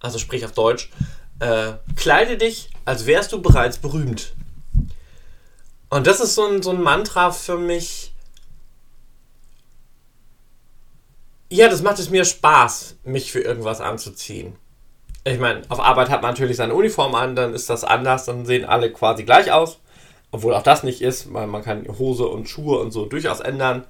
Also 0.00 0.18
sprich 0.18 0.44
auf 0.44 0.52
Deutsch, 0.52 0.90
äh, 1.38 1.72
kleide 1.96 2.36
dich, 2.36 2.68
als 2.84 3.06
wärst 3.06 3.32
du 3.32 3.40
bereits 3.40 3.78
berühmt. 3.78 4.34
Und 5.90 6.06
das 6.06 6.20
ist 6.20 6.36
so 6.36 6.46
ein, 6.46 6.62
so 6.62 6.70
ein 6.70 6.80
Mantra 6.80 7.32
für 7.32 7.58
mich. 7.58 8.12
Ja, 11.50 11.68
das 11.68 11.82
macht 11.82 11.98
es 11.98 12.10
mir 12.10 12.24
Spaß, 12.24 12.96
mich 13.02 13.32
für 13.32 13.40
irgendwas 13.40 13.80
anzuziehen. 13.80 14.56
Ich 15.24 15.40
meine, 15.40 15.62
auf 15.68 15.80
Arbeit 15.80 16.08
hat 16.08 16.22
man 16.22 16.30
natürlich 16.30 16.56
seine 16.56 16.74
Uniform 16.74 17.14
an, 17.14 17.34
dann 17.34 17.52
ist 17.52 17.68
das 17.68 17.84
anders, 17.84 18.24
dann 18.24 18.46
sehen 18.46 18.64
alle 18.64 18.92
quasi 18.92 19.24
gleich 19.24 19.50
aus. 19.50 19.80
Obwohl 20.30 20.54
auch 20.54 20.62
das 20.62 20.84
nicht 20.84 21.02
ist, 21.02 21.34
weil 21.34 21.48
man 21.48 21.64
kann 21.64 21.86
Hose 21.98 22.26
und 22.26 22.48
Schuhe 22.48 22.78
und 22.78 22.92
so 22.92 23.04
durchaus 23.04 23.40
ändern. 23.40 23.84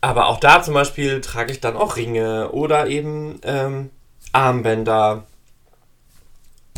Aber 0.00 0.26
auch 0.26 0.40
da 0.40 0.60
zum 0.62 0.74
Beispiel 0.74 1.20
trage 1.20 1.52
ich 1.52 1.60
dann 1.60 1.76
auch 1.76 1.96
Ringe 1.96 2.50
oder 2.50 2.88
eben 2.88 3.40
ähm, 3.44 3.90
Armbänder. 4.32 5.24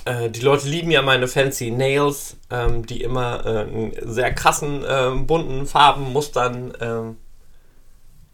Äh, 0.05 0.31
die 0.31 0.41
Leute 0.41 0.69
lieben 0.69 0.91
ja 0.91 1.03
meine 1.03 1.29
fancy 1.29 1.71
Nails, 1.71 2.37
ähm, 2.51 2.87
die 2.87 3.03
immer 3.03 3.45
äh, 3.47 3.63
in 3.63 3.93
sehr 4.13 4.35
krassen, 4.35 4.85
äh, 4.85 5.11
bunten 5.15 5.67
Farben, 5.67 6.13
Mustern 6.13 6.73
ähm, 6.81 7.17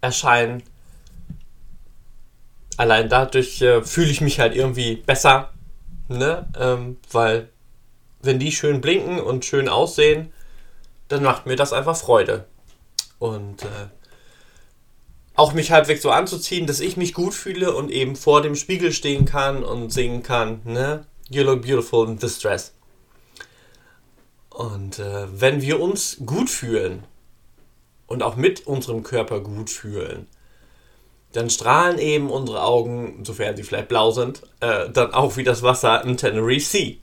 erscheinen. 0.00 0.62
Allein 2.76 3.08
dadurch 3.08 3.60
äh, 3.60 3.82
fühle 3.82 4.10
ich 4.10 4.20
mich 4.20 4.40
halt 4.40 4.54
irgendwie 4.54 4.96
besser, 4.96 5.52
ne? 6.08 6.48
Ähm, 6.58 6.96
weil 7.10 7.48
wenn 8.22 8.38
die 8.38 8.52
schön 8.52 8.80
blinken 8.80 9.20
und 9.20 9.44
schön 9.44 9.68
aussehen, 9.68 10.32
dann 11.08 11.22
macht 11.22 11.46
mir 11.46 11.56
das 11.56 11.72
einfach 11.72 11.96
Freude. 11.96 12.46
Und 13.18 13.62
äh, 13.62 13.88
auch 15.34 15.52
mich 15.52 15.70
halbwegs 15.70 16.02
so 16.02 16.10
anzuziehen, 16.10 16.66
dass 16.66 16.80
ich 16.80 16.96
mich 16.96 17.14
gut 17.14 17.34
fühle 17.34 17.74
und 17.74 17.90
eben 17.90 18.16
vor 18.16 18.42
dem 18.42 18.54
Spiegel 18.54 18.92
stehen 18.92 19.24
kann 19.24 19.64
und 19.64 19.90
singen 19.92 20.22
kann, 20.22 20.60
ne? 20.64 21.04
You 21.30 21.44
look 21.44 21.62
beautiful 21.62 22.08
in 22.08 22.18
this 22.18 22.38
dress. 22.38 22.72
Und 24.50 24.98
äh, 24.98 25.26
wenn 25.40 25.62
wir 25.62 25.80
uns 25.80 26.16
gut 26.24 26.50
fühlen 26.50 27.04
und 28.06 28.22
auch 28.22 28.36
mit 28.36 28.66
unserem 28.66 29.02
Körper 29.02 29.40
gut 29.40 29.70
fühlen, 29.70 30.26
dann 31.32 31.50
strahlen 31.50 31.98
eben 31.98 32.30
unsere 32.30 32.62
Augen, 32.62 33.24
sofern 33.24 33.56
sie 33.56 33.62
vielleicht 33.62 33.88
blau 33.88 34.10
sind, 34.10 34.42
äh, 34.60 34.88
dann 34.90 35.12
auch 35.12 35.36
wie 35.36 35.44
das 35.44 35.62
Wasser 35.62 36.02
im 36.02 36.16
Tenerife 36.16 36.66
Sea. 36.66 36.96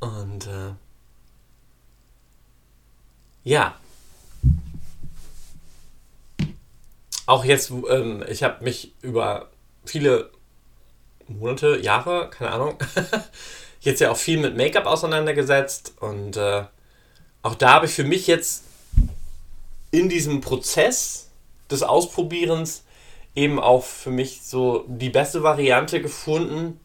Und 0.00 0.46
äh, 0.46 0.74
ja. 3.44 3.74
Auch 7.26 7.44
jetzt, 7.44 7.72
ähm, 7.90 8.22
ich 8.28 8.42
habe 8.42 8.62
mich 8.62 8.92
über 9.02 9.48
viele 9.84 10.30
Monate, 11.28 11.78
Jahre, 11.78 12.30
keine 12.30 12.52
Ahnung, 12.52 12.78
jetzt 13.80 14.00
ja 14.00 14.10
auch 14.10 14.16
viel 14.16 14.38
mit 14.38 14.56
Make-up 14.56 14.86
auseinandergesetzt 14.86 15.94
und 16.00 16.36
äh, 16.36 16.64
auch 17.42 17.54
da 17.54 17.74
habe 17.74 17.86
ich 17.86 17.92
für 17.92 18.04
mich 18.04 18.26
jetzt 18.26 18.64
in 19.90 20.08
diesem 20.08 20.40
Prozess 20.40 21.28
des 21.70 21.82
Ausprobierens 21.82 22.84
eben 23.34 23.60
auch 23.60 23.84
für 23.84 24.10
mich 24.10 24.42
so 24.42 24.84
die 24.88 25.10
beste 25.10 25.42
Variante 25.42 26.02
gefunden, 26.02 26.80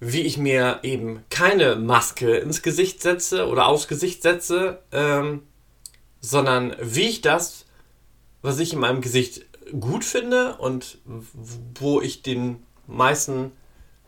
wie 0.00 0.22
ich 0.22 0.38
mir 0.38 0.80
eben 0.82 1.24
keine 1.30 1.76
Maske 1.76 2.36
ins 2.38 2.62
Gesicht 2.62 3.02
setze 3.02 3.46
oder 3.46 3.66
aufs 3.66 3.86
Gesicht 3.86 4.22
setze, 4.22 4.80
ähm, 4.90 5.42
sondern 6.20 6.74
wie 6.80 7.08
ich 7.08 7.20
das, 7.20 7.66
was 8.40 8.58
ich 8.58 8.72
in 8.72 8.80
meinem 8.80 9.00
Gesicht 9.00 9.42
gut 9.78 10.04
finde 10.04 10.56
und 10.56 10.98
wo 11.74 12.00
ich 12.00 12.22
den 12.22 12.62
meisten 12.86 13.52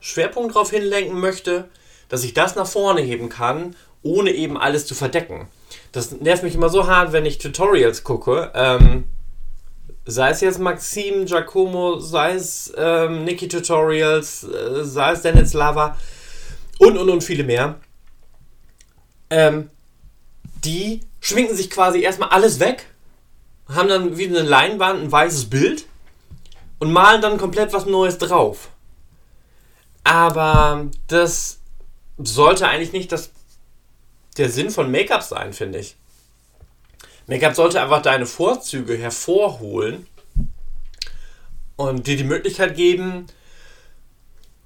Schwerpunkt 0.00 0.54
drauf 0.54 0.70
hinlenken 0.70 1.18
möchte, 1.18 1.68
dass 2.08 2.24
ich 2.24 2.34
das 2.34 2.54
nach 2.54 2.66
vorne 2.66 3.00
heben 3.00 3.28
kann, 3.28 3.74
ohne 4.02 4.30
eben 4.30 4.58
alles 4.58 4.86
zu 4.86 4.94
verdecken. 4.94 5.48
Das 5.92 6.12
nervt 6.12 6.42
mich 6.42 6.54
immer 6.54 6.68
so 6.68 6.86
hart, 6.86 7.12
wenn 7.12 7.24
ich 7.24 7.38
Tutorials 7.38 8.04
gucke. 8.04 8.52
Ähm, 8.54 9.04
sei 10.04 10.30
es 10.30 10.40
jetzt 10.40 10.58
Maxim, 10.58 11.24
Giacomo, 11.24 11.98
sei 11.98 12.34
es 12.34 12.72
ähm, 12.76 13.24
Niki 13.24 13.48
Tutorials, 13.48 14.44
äh, 14.44 14.84
sei 14.84 15.12
es 15.12 15.22
Dennis 15.22 15.54
Lava 15.54 15.96
und 16.78 16.98
und 16.98 17.08
und 17.08 17.24
viele 17.24 17.44
mehr. 17.44 17.76
Ähm, 19.30 19.70
die 20.64 21.00
schminken 21.20 21.56
sich 21.56 21.70
quasi 21.70 22.00
erstmal 22.00 22.28
alles 22.30 22.60
weg, 22.60 22.86
haben 23.68 23.88
dann 23.88 24.18
wie 24.18 24.26
eine 24.26 24.42
Leinwand 24.42 25.02
ein 25.02 25.12
weißes 25.12 25.50
Bild 25.50 25.86
und 26.78 26.92
malen 26.92 27.22
dann 27.22 27.38
komplett 27.38 27.72
was 27.72 27.86
Neues 27.86 28.18
drauf. 28.18 28.70
Aber 30.04 30.86
das 31.06 31.60
sollte 32.18 32.68
eigentlich 32.68 32.92
nicht 32.92 33.10
das, 33.10 33.30
der 34.36 34.50
Sinn 34.50 34.70
von 34.70 34.90
Make-up 34.90 35.22
sein, 35.22 35.52
finde 35.52 35.78
ich. 35.78 35.96
Make-up 37.26 37.54
sollte 37.54 37.80
einfach 37.80 38.02
deine 38.02 38.26
Vorzüge 38.26 38.98
hervorholen 38.98 40.06
und 41.76 42.06
dir 42.06 42.16
die 42.16 42.24
Möglichkeit 42.24 42.76
geben, 42.76 43.26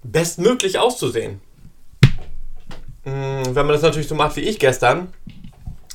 bestmöglich 0.02 0.78
auszusehen. 0.78 1.40
Hm, 3.04 3.54
wenn 3.54 3.66
man 3.66 3.68
das 3.68 3.82
natürlich 3.82 4.08
so 4.08 4.14
macht 4.14 4.36
wie 4.36 4.40
ich 4.40 4.58
gestern, 4.58 5.12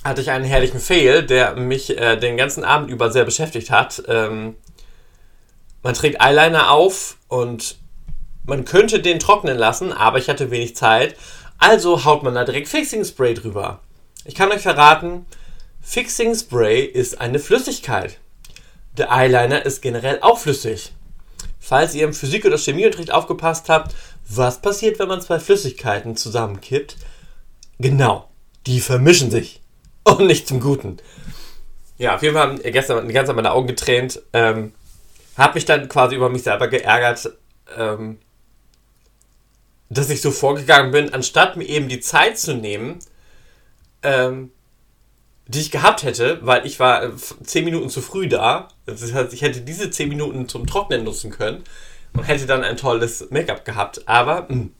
hatte 0.03 0.21
ich 0.21 0.31
einen 0.31 0.45
herrlichen 0.45 0.79
Fail, 0.79 1.23
der 1.23 1.55
mich 1.55 1.97
äh, 1.97 2.17
den 2.17 2.37
ganzen 2.37 2.63
Abend 2.63 2.89
über 2.89 3.11
sehr 3.11 3.25
beschäftigt 3.25 3.71
hat. 3.71 4.03
Ähm, 4.07 4.55
man 5.81 5.93
trägt 5.93 6.21
Eyeliner 6.21 6.71
auf 6.71 7.17
und 7.27 7.77
man 8.45 8.65
könnte 8.65 9.01
den 9.01 9.19
trocknen 9.19 9.57
lassen, 9.57 9.93
aber 9.93 10.17
ich 10.17 10.27
hatte 10.27 10.51
wenig 10.51 10.75
Zeit. 10.75 11.15
Also 11.57 12.03
haut 12.03 12.23
man 12.23 12.35
da 12.35 12.43
direkt 12.43 12.67
Fixing 12.67 13.05
Spray 13.05 13.33
drüber. 13.33 13.79
Ich 14.25 14.35
kann 14.35 14.51
euch 14.51 14.61
verraten, 14.61 15.25
Fixing 15.81 16.35
Spray 16.35 16.83
ist 16.83 17.19
eine 17.21 17.39
Flüssigkeit. 17.39 18.17
Der 18.97 19.11
Eyeliner 19.11 19.65
ist 19.65 19.81
generell 19.81 20.19
auch 20.21 20.37
flüssig. 20.37 20.93
Falls 21.59 21.95
ihr 21.95 22.03
im 22.05 22.13
Physik- 22.13 22.45
oder 22.45 22.57
Chemieunterricht 22.57 23.11
aufgepasst 23.11 23.69
habt, 23.69 23.95
was 24.27 24.61
passiert, 24.61 24.99
wenn 24.99 25.07
man 25.07 25.21
zwei 25.21 25.39
Flüssigkeiten 25.39 26.15
zusammenkippt? 26.15 26.97
Genau, 27.79 28.29
die 28.67 28.81
vermischen 28.81 29.31
sich. 29.31 29.62
Und 30.17 30.27
nicht 30.27 30.47
zum 30.47 30.59
Guten. 30.59 30.97
Ja, 31.97 32.15
auf 32.15 32.23
jeden 32.23 32.35
Fall 32.35 32.47
haben 32.47 32.61
gestern 32.61 33.07
die 33.07 33.13
ganze 33.13 33.27
Zeit 33.27 33.35
meine 33.35 33.51
Augen 33.51 33.67
getränt. 33.67 34.21
Ähm, 34.33 34.73
hab 35.37 35.55
mich 35.55 35.65
dann 35.65 35.87
quasi 35.87 36.15
über 36.15 36.29
mich 36.29 36.43
selber 36.43 36.67
geärgert, 36.67 37.31
ähm, 37.77 38.19
dass 39.89 40.09
ich 40.09 40.21
so 40.21 40.31
vorgegangen 40.31 40.91
bin, 40.91 41.13
anstatt 41.13 41.55
mir 41.55 41.65
eben 41.65 41.87
die 41.87 41.99
Zeit 41.99 42.37
zu 42.37 42.55
nehmen, 42.55 42.99
ähm, 44.01 44.51
die 45.47 45.59
ich 45.59 45.71
gehabt 45.71 46.03
hätte, 46.03 46.39
weil 46.41 46.65
ich 46.65 46.79
war 46.79 47.03
äh, 47.03 47.11
zehn 47.43 47.65
Minuten 47.65 47.89
zu 47.89 48.01
früh 48.01 48.27
da. 48.27 48.69
Das 48.85 49.13
heißt, 49.13 49.33
ich 49.33 49.41
hätte 49.41 49.61
diese 49.61 49.89
zehn 49.89 50.09
Minuten 50.09 50.47
zum 50.47 50.67
Trocknen 50.67 51.03
nutzen 51.03 51.31
können 51.31 51.63
und 52.13 52.23
hätte 52.23 52.45
dann 52.45 52.63
ein 52.63 52.77
tolles 52.77 53.29
Make-up 53.29 53.65
gehabt. 53.65 54.07
Aber 54.07 54.43
mh, 54.43 54.47
hm, 54.49 54.73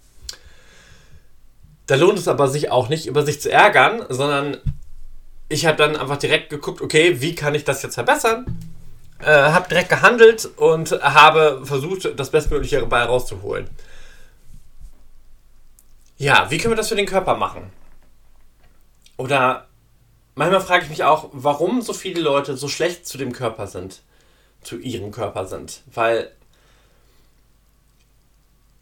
da 1.86 1.95
lohnt 1.95 2.17
es 2.17 2.27
aber 2.27 2.47
sich 2.47 2.71
auch 2.71 2.89
nicht, 2.89 3.07
über 3.07 3.25
sich 3.25 3.41
zu 3.41 3.51
ärgern, 3.51 4.05
sondern 4.09 4.57
ich 5.49 5.65
habe 5.65 5.77
dann 5.77 5.95
einfach 5.95 6.17
direkt 6.17 6.49
geguckt, 6.49 6.82
okay, 6.82 7.21
wie 7.21 7.36
kann 7.36 7.56
ich 7.56 7.63
das 7.63 7.84
jetzt 7.84 7.95
verbessern? 7.95 8.58
Äh, 9.19 9.25
habe 9.25 9.69
direkt 9.69 9.89
gehandelt 9.89 10.45
und 10.58 10.91
habe 10.91 11.62
versucht, 11.63 12.19
das 12.19 12.32
Bestmögliche 12.32 12.79
dabei 12.79 13.03
rauszuholen. 13.03 13.69
Ja, 16.17 16.49
wie 16.49 16.58
können 16.58 16.73
wir 16.73 16.77
das 16.77 16.89
für 16.89 16.95
den 16.95 17.06
Körper 17.06 17.36
machen? 17.36 17.71
Oder 19.17 19.67
manchmal 20.36 20.62
frage 20.62 20.84
ich 20.84 20.89
mich 20.89 21.03
auch, 21.03 21.29
warum 21.32 21.82
so 21.82 21.93
viele 21.93 22.21
Leute 22.21 22.58
so 22.58 22.67
schlecht 22.67 23.08
zu 23.08 23.17
dem 23.17 23.32
Körper 23.32 23.67
sind, 23.67 24.01
zu 24.62 24.77
ihrem 24.77 25.12
Körper 25.12 25.45
sind. 25.45 25.82
Weil 25.93 26.32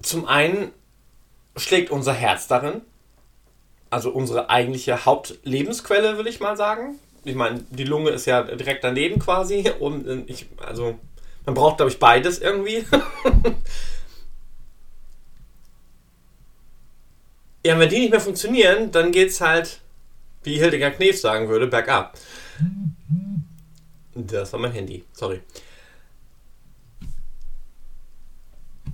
zum 0.01 0.25
einen 0.25 0.71
schlägt 1.57 1.91
unser 1.91 2.13
Herz 2.13 2.47
darin, 2.47 2.81
also 3.91 4.09
unsere 4.09 4.49
eigentliche 4.49 5.05
Hauptlebensquelle, 5.05 6.17
will 6.17 6.25
ich 6.25 6.39
mal 6.39 6.57
sagen. 6.57 6.97
Ich 7.23 7.35
meine, 7.35 7.63
die 7.69 7.83
Lunge 7.83 8.09
ist 8.09 8.25
ja 8.25 8.41
direkt 8.41 8.83
daneben 8.83 9.19
quasi. 9.19 9.71
Und 9.79 10.07
äh, 10.07 10.23
ich, 10.25 10.47
also, 10.57 10.97
man 11.45 11.53
braucht, 11.53 11.77
glaube 11.77 11.91
ich, 11.91 11.99
beides 11.99 12.39
irgendwie. 12.39 12.77
ja, 17.63 17.77
wenn 17.77 17.89
die 17.89 17.99
nicht 17.99 18.09
mehr 18.11 18.21
funktionieren, 18.21 18.91
dann 18.91 19.11
geht 19.11 19.29
es 19.29 19.39
halt 19.41 19.81
wie 20.43 20.57
Hildegard 20.57 20.95
Knef 20.95 21.19
sagen 21.19 21.49
würde, 21.49 21.67
bergab. 21.67 22.17
Das 24.15 24.51
war 24.53 24.59
mein 24.59 24.71
Handy, 24.71 25.03
sorry. 25.13 25.41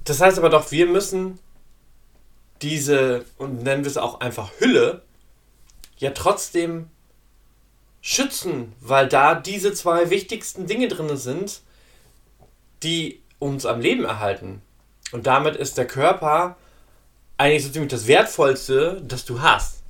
Das 0.04 0.20
heißt 0.22 0.38
aber 0.38 0.50
doch, 0.50 0.72
wir 0.72 0.88
müssen 0.88 1.40
diese, 2.62 3.26
und 3.38 3.64
nennen 3.64 3.84
wir 3.84 3.92
es 3.92 3.98
auch 3.98 4.20
einfach 4.20 4.52
Hülle, 4.60 5.04
ja 5.98 6.12
trotzdem 6.12 6.90
schützen, 8.02 8.74
weil 8.80 9.08
da 9.08 9.36
diese 9.36 9.74
zwei 9.74 10.10
wichtigsten 10.10 10.68
Dinge 10.68 10.88
drin 10.88 11.18
sind, 11.18 11.62
die 12.84 13.22
uns 13.40 13.66
am 13.66 13.82
Leben 13.82 14.06
erhalten. 14.06 14.62
Und 15.12 15.28
damit 15.28 15.56
ist 15.56 15.78
der 15.78 15.88
Körper 15.88 16.58
eigentlich 17.38 17.64
so 17.64 17.70
ziemlich 17.70 17.92
das 17.92 18.08
Wertvollste, 18.08 19.02
das 19.06 19.26
du 19.26 19.42
hast. 19.42 19.84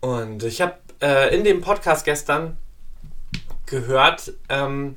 Und 0.00 0.42
ich 0.42 0.60
habe 0.60 0.74
äh, 1.00 1.34
in 1.34 1.44
dem 1.44 1.60
Podcast 1.60 2.04
gestern 2.04 2.58
gehört, 3.66 4.32
ähm, 4.48 4.96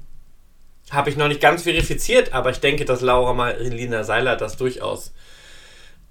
habe 0.91 1.09
ich 1.09 1.17
noch 1.17 1.27
nicht 1.27 1.41
ganz 1.41 1.63
verifiziert, 1.63 2.33
aber 2.33 2.49
ich 2.51 2.59
denke, 2.59 2.85
dass 2.85 3.01
Laura 3.01 3.33
Marlina 3.33 4.03
Seiler 4.03 4.35
das 4.35 4.57
durchaus 4.57 5.13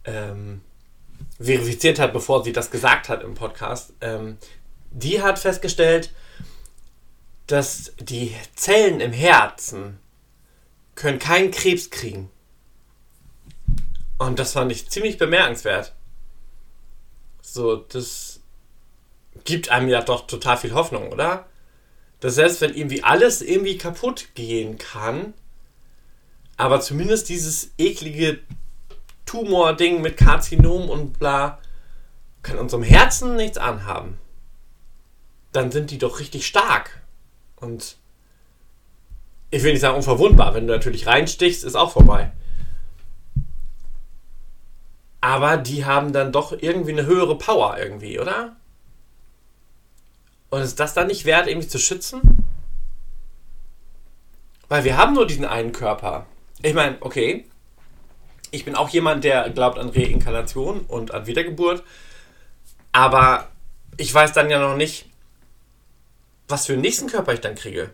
ähm, 0.06 0.62
verifiziert 1.40 1.98
hat, 1.98 2.12
bevor 2.12 2.44
sie 2.44 2.52
das 2.52 2.70
gesagt 2.70 3.08
hat 3.08 3.22
im 3.22 3.34
Podcast. 3.34 3.92
Ähm, 4.00 4.38
die 4.90 5.22
hat 5.22 5.38
festgestellt, 5.38 6.12
dass 7.46 7.92
die 8.00 8.34
Zellen 8.54 9.00
im 9.00 9.12
Herzen 9.12 9.98
können 10.94 11.18
keinen 11.18 11.50
Krebs 11.50 11.90
kriegen. 11.90 12.30
Und 14.18 14.38
das 14.38 14.52
fand 14.52 14.72
ich 14.72 14.88
ziemlich 14.88 15.18
bemerkenswert. 15.18 15.94
So, 17.42 17.76
das 17.76 18.40
gibt 19.44 19.68
einem 19.68 19.88
ja 19.88 20.02
doch 20.02 20.26
total 20.26 20.56
viel 20.56 20.72
Hoffnung, 20.72 21.12
oder? 21.12 21.46
Dass 22.20 22.34
selbst 22.34 22.62
wenn 22.62 22.74
irgendwie 22.74 23.04
alles 23.04 23.42
irgendwie 23.42 23.76
kaputt 23.76 24.28
gehen 24.34 24.78
kann, 24.78 25.34
aber 26.56 26.80
zumindest 26.80 27.28
dieses 27.28 27.70
eklige 27.76 28.40
Tumor-Ding 29.26 30.00
mit 30.00 30.16
Karzinom 30.16 30.88
und 30.88 31.18
bla 31.18 31.58
kann 32.46 32.58
unserem 32.58 32.82
Herzen 32.82 33.36
nichts 33.36 33.58
anhaben. 33.58 34.18
Dann 35.52 35.70
sind 35.72 35.90
die 35.90 35.98
doch 35.98 36.20
richtig 36.20 36.46
stark. 36.46 37.02
Und 37.56 37.96
ich 39.50 39.62
will 39.62 39.72
nicht 39.72 39.80
sagen 39.80 39.96
unverwundbar. 39.96 40.54
Wenn 40.54 40.66
du 40.66 40.72
natürlich 40.72 41.06
reinstichst, 41.06 41.64
ist 41.64 41.74
auch 41.74 41.90
vorbei. 41.90 42.30
Aber 45.20 45.56
die 45.56 45.84
haben 45.84 46.12
dann 46.12 46.30
doch 46.30 46.52
irgendwie 46.52 46.92
eine 46.92 47.06
höhere 47.06 47.36
Power 47.36 47.76
irgendwie, 47.78 48.20
oder? 48.20 48.54
Und 50.50 50.60
ist 50.60 50.78
das 50.78 50.94
dann 50.94 51.08
nicht 51.08 51.24
wert, 51.24 51.48
irgendwie 51.48 51.68
zu 51.68 51.78
schützen? 51.78 52.44
Weil 54.68 54.84
wir 54.84 54.96
haben 54.96 55.14
nur 55.14 55.26
diesen 55.26 55.44
einen 55.44 55.72
Körper. 55.72 56.26
Ich 56.62 56.74
meine, 56.74 56.96
okay, 57.00 57.46
ich 58.50 58.64
bin 58.64 58.74
auch 58.74 58.88
jemand, 58.88 59.24
der 59.24 59.50
glaubt 59.50 59.78
an 59.78 59.88
Reinkarnation 59.88 60.80
und 60.80 61.12
an 61.12 61.26
Wiedergeburt. 61.26 61.82
Aber 62.92 63.48
ich 63.96 64.12
weiß 64.12 64.32
dann 64.32 64.50
ja 64.50 64.58
noch 64.58 64.76
nicht, 64.76 65.06
was 66.48 66.66
für 66.66 66.74
einen 66.74 66.82
nächsten 66.82 67.08
Körper 67.08 67.32
ich 67.32 67.40
dann 67.40 67.54
kriege. 67.54 67.90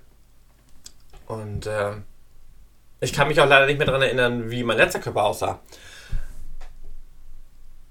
Und 1.27 1.67
äh, 1.67 1.93
ich 3.01 3.12
kann 3.12 3.29
mich 3.29 3.41
auch 3.41 3.49
leider 3.49 3.67
nicht 3.67 3.79
mehr 3.79 3.87
daran 3.87 4.03
erinnern, 4.03 4.51
wie 4.51 4.62
mein 4.62 4.77
letzter 4.77 5.01
Körper 5.01 5.25
aussah. 5.25 5.61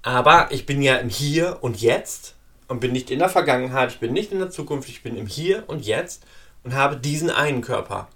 Aber 0.02 0.48
ich 0.50 0.66
bin 0.66 0.82
ja 0.82 0.96
im 0.96 1.08
Hier 1.08 1.58
und 1.60 1.80
Jetzt 1.80 2.34
und 2.68 2.80
bin 2.80 2.92
nicht 2.92 3.10
in 3.10 3.18
der 3.18 3.28
Vergangenheit, 3.28 3.92
ich 3.92 4.00
bin 4.00 4.12
nicht 4.12 4.32
in 4.32 4.38
der 4.38 4.50
Zukunft, 4.50 4.88
ich 4.88 5.02
bin 5.02 5.16
im 5.16 5.26
Hier 5.26 5.64
und 5.68 5.84
Jetzt 5.84 6.24
und 6.64 6.74
habe 6.74 6.96
diesen 6.96 7.30
einen 7.30 7.60
Körper. 7.60 8.08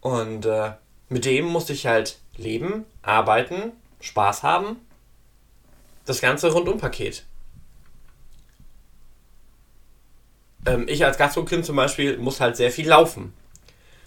Und 0.00 0.46
äh, 0.46 0.72
mit 1.08 1.24
dem 1.24 1.46
muss 1.46 1.70
ich 1.70 1.86
halt 1.86 2.18
leben, 2.38 2.86
arbeiten, 3.02 3.72
Spaß 4.00 4.42
haben. 4.42 4.76
Das 6.06 6.20
ganze 6.20 6.50
Rundum-Paket. 6.50 7.26
Ähm, 10.66 10.86
ich 10.88 11.04
als 11.04 11.18
Gastrokind 11.18 11.64
zum 11.64 11.76
Beispiel 11.76 12.16
muss 12.16 12.40
halt 12.40 12.56
sehr 12.56 12.70
viel 12.70 12.88
laufen. 12.88 13.34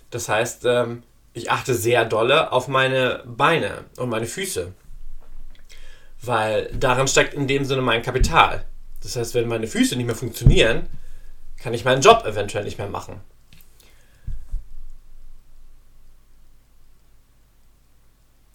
Das 0.10 0.28
heißt, 0.28 0.66
ähm, 0.66 1.04
ich 1.34 1.52
achte 1.52 1.74
sehr 1.74 2.06
dolle 2.06 2.52
auf 2.52 2.68
meine 2.68 3.24
Beine 3.26 3.86
und 3.98 4.10
meine 4.10 4.26
Füße. 4.26 4.74
Weil 6.22 6.70
darin 6.74 7.08
steckt 7.08 7.34
in 7.34 7.48
dem 7.48 7.66
Sinne 7.66 7.82
mein 7.82 8.02
Kapital. 8.02 8.66
Das 9.02 9.16
heißt, 9.16 9.34
wenn 9.34 9.48
meine 9.48 9.68
Füße 9.68 9.96
nicht 9.96 10.06
mehr 10.06 10.16
funktionieren, 10.16 10.88
kann 11.58 11.74
ich 11.74 11.86
meinen 11.86 12.02
Job 12.02 12.26
eventuell 12.26 12.64
nicht 12.64 12.78
mehr 12.78 12.90
machen. 12.90 13.22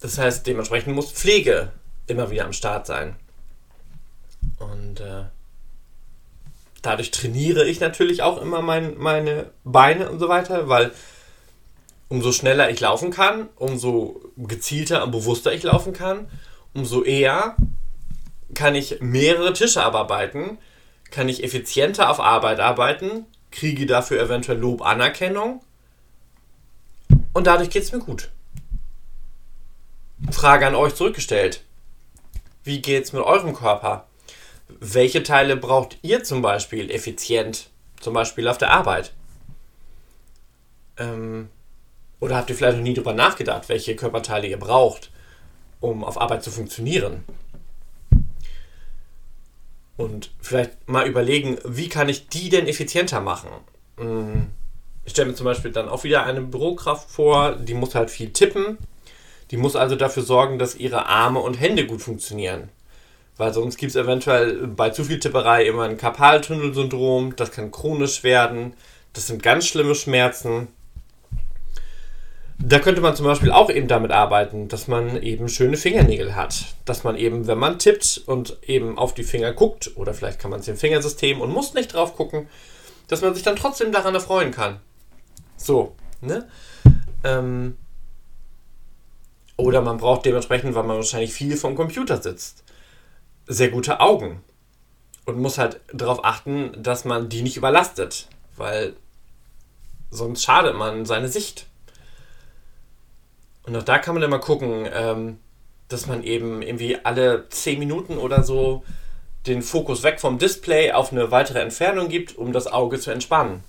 Das 0.06 0.18
heißt, 0.18 0.46
dementsprechend 0.46 0.94
muss 0.94 1.10
Pflege 1.10 1.72
immer 2.06 2.30
wieder 2.30 2.44
am 2.44 2.52
Start 2.52 2.86
sein. 2.86 3.16
Und 4.60 5.00
äh, 5.00 5.24
dadurch 6.80 7.10
trainiere 7.10 7.64
ich 7.64 7.80
natürlich 7.80 8.22
auch 8.22 8.40
immer 8.40 8.62
mein, 8.62 8.96
meine 8.98 9.50
Beine 9.64 10.08
und 10.08 10.20
so 10.20 10.28
weiter, 10.28 10.68
weil 10.68 10.92
umso 12.08 12.30
schneller 12.30 12.70
ich 12.70 12.78
laufen 12.78 13.10
kann, 13.10 13.48
umso 13.56 14.20
gezielter 14.36 15.02
und 15.02 15.10
bewusster 15.10 15.52
ich 15.52 15.64
laufen 15.64 15.92
kann, 15.92 16.30
umso 16.72 17.02
eher 17.02 17.56
kann 18.54 18.76
ich 18.76 19.00
mehrere 19.00 19.54
Tische 19.54 19.82
abarbeiten, 19.82 20.58
kann 21.10 21.28
ich 21.28 21.42
effizienter 21.42 22.10
auf 22.10 22.20
Arbeit 22.20 22.60
arbeiten, 22.60 23.26
kriege 23.50 23.86
dafür 23.86 24.22
eventuell 24.22 24.58
Lob, 24.58 24.82
Anerkennung 24.82 25.64
und 27.32 27.48
dadurch 27.48 27.70
geht 27.70 27.82
es 27.82 27.90
mir 27.90 27.98
gut. 27.98 28.30
Frage 30.30 30.66
an 30.66 30.74
euch 30.74 30.94
zurückgestellt. 30.94 31.62
Wie 32.64 32.80
geht's 32.80 33.12
mit 33.12 33.22
eurem 33.22 33.54
Körper? 33.54 34.06
Welche 34.68 35.22
Teile 35.22 35.56
braucht 35.56 35.98
ihr 36.02 36.24
zum 36.24 36.42
Beispiel 36.42 36.90
effizient? 36.90 37.70
Zum 38.00 38.14
Beispiel 38.14 38.48
auf 38.48 38.58
der 38.58 38.72
Arbeit? 38.72 39.12
Ähm, 40.98 41.48
oder 42.18 42.36
habt 42.36 42.50
ihr 42.50 42.56
vielleicht 42.56 42.78
noch 42.78 42.82
nie 42.82 42.94
darüber 42.94 43.12
nachgedacht, 43.12 43.68
welche 43.68 43.94
Körperteile 43.94 44.48
ihr 44.48 44.58
braucht, 44.58 45.10
um 45.80 46.02
auf 46.02 46.20
Arbeit 46.20 46.42
zu 46.42 46.50
funktionieren? 46.50 47.24
Und 49.96 50.30
vielleicht 50.40 50.88
mal 50.88 51.06
überlegen, 51.06 51.58
wie 51.64 51.88
kann 51.88 52.08
ich 52.08 52.28
die 52.28 52.48
denn 52.48 52.66
effizienter 52.66 53.20
machen? 53.20 53.50
Hm, 53.98 54.50
ich 55.04 55.12
stelle 55.12 55.28
mir 55.28 55.34
zum 55.34 55.44
Beispiel 55.44 55.70
dann 55.70 55.88
auch 55.88 56.04
wieder 56.04 56.24
eine 56.24 56.42
Bürokraft 56.42 57.10
vor, 57.10 57.56
die 57.56 57.74
muss 57.74 57.94
halt 57.94 58.10
viel 58.10 58.32
tippen. 58.32 58.78
Die 59.50 59.56
muss 59.56 59.76
also 59.76 59.96
dafür 59.96 60.22
sorgen, 60.22 60.58
dass 60.58 60.74
ihre 60.74 61.06
Arme 61.06 61.40
und 61.40 61.60
Hände 61.60 61.86
gut 61.86 62.02
funktionieren. 62.02 62.68
Weil 63.36 63.52
sonst 63.52 63.76
gibt 63.76 63.90
es 63.90 63.96
eventuell 63.96 64.66
bei 64.66 64.90
zu 64.90 65.04
viel 65.04 65.20
Tipperei 65.20 65.66
immer 65.66 65.82
ein 65.82 65.98
Karpaltunnelsyndrom, 65.98 67.36
das 67.36 67.52
kann 67.52 67.70
chronisch 67.70 68.22
werden, 68.22 68.74
das 69.12 69.26
sind 69.26 69.42
ganz 69.42 69.66
schlimme 69.66 69.94
Schmerzen. 69.94 70.68
Da 72.58 72.78
könnte 72.78 73.02
man 73.02 73.14
zum 73.14 73.26
Beispiel 73.26 73.52
auch 73.52 73.68
eben 73.68 73.86
damit 73.86 74.10
arbeiten, 74.10 74.68
dass 74.68 74.88
man 74.88 75.22
eben 75.22 75.50
schöne 75.50 75.76
Fingernägel 75.76 76.34
hat. 76.34 76.74
Dass 76.86 77.04
man 77.04 77.16
eben, 77.16 77.46
wenn 77.46 77.58
man 77.58 77.78
tippt 77.78 78.22
und 78.26 78.56
eben 78.62 78.96
auf 78.96 79.12
die 79.12 79.24
Finger 79.24 79.52
guckt, 79.52 79.92
oder 79.96 80.14
vielleicht 80.14 80.38
kann 80.38 80.50
man 80.50 80.60
es 80.60 80.68
im 80.68 80.76
Fingersystem 80.78 81.42
und 81.42 81.52
muss 81.52 81.74
nicht 81.74 81.92
drauf 81.92 82.16
gucken, 82.16 82.48
dass 83.08 83.20
man 83.20 83.34
sich 83.34 83.42
dann 83.42 83.56
trotzdem 83.56 83.92
daran 83.92 84.14
erfreuen 84.14 84.50
kann. 84.50 84.80
So, 85.58 85.94
ne? 86.22 86.48
Ähm, 87.24 87.76
oder 89.56 89.80
man 89.80 89.96
braucht 89.98 90.26
dementsprechend, 90.26 90.74
weil 90.74 90.84
man 90.84 90.96
wahrscheinlich 90.96 91.32
viel 91.32 91.56
vom 91.56 91.74
Computer 91.74 92.20
sitzt, 92.20 92.64
sehr 93.46 93.70
gute 93.70 94.00
Augen. 94.00 94.42
Und 95.24 95.38
muss 95.38 95.58
halt 95.58 95.80
darauf 95.92 96.24
achten, 96.24 96.70
dass 96.80 97.04
man 97.04 97.28
die 97.28 97.42
nicht 97.42 97.56
überlastet, 97.56 98.28
weil 98.56 98.94
sonst 100.10 100.44
schadet 100.44 100.76
man 100.76 101.04
seine 101.04 101.28
Sicht. 101.28 101.66
Und 103.64 103.74
auch 103.74 103.82
da 103.82 103.98
kann 103.98 104.14
man 104.14 104.22
immer 104.22 104.38
gucken, 104.38 104.88
ähm, 104.92 105.38
dass 105.88 106.06
man 106.06 106.22
eben 106.22 106.62
irgendwie 106.62 107.04
alle 107.04 107.48
10 107.48 107.80
Minuten 107.80 108.18
oder 108.18 108.44
so 108.44 108.84
den 109.46 109.62
Fokus 109.62 110.02
weg 110.02 110.20
vom 110.20 110.38
Display 110.38 110.92
auf 110.92 111.12
eine 111.12 111.30
weitere 111.30 111.60
Entfernung 111.60 112.08
gibt, 112.08 112.36
um 112.36 112.52
das 112.52 112.66
Auge 112.66 113.00
zu 113.00 113.10
entspannen. 113.10 113.64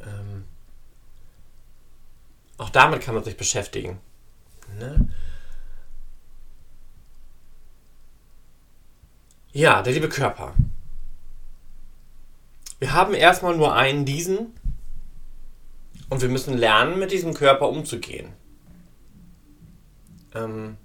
Ähm, 0.00 0.44
auch 2.56 2.70
damit 2.70 3.02
kann 3.02 3.14
man 3.14 3.24
sich 3.24 3.36
beschäftigen. 3.36 4.00
Ne? 4.78 5.08
Ja, 9.52 9.82
der 9.82 9.92
liebe 9.92 10.08
Körper. 10.08 10.54
Wir 12.78 12.92
haben 12.92 13.14
erstmal 13.14 13.56
nur 13.56 13.74
einen 13.74 14.04
diesen 14.04 14.52
und 16.08 16.22
wir 16.22 16.28
müssen 16.28 16.56
lernen, 16.56 16.98
mit 16.98 17.12
diesem 17.12 17.34
Körper 17.34 17.68
umzugehen. 17.68 18.32
Ähm, 20.34 20.76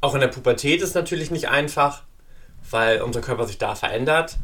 auch 0.00 0.14
in 0.14 0.20
der 0.20 0.28
Pubertät 0.28 0.80
ist 0.80 0.94
natürlich 0.94 1.30
nicht 1.30 1.48
einfach, 1.48 2.04
weil 2.70 3.02
unser 3.02 3.20
Körper 3.20 3.46
sich 3.46 3.58
da 3.58 3.74
verändert. 3.74 4.38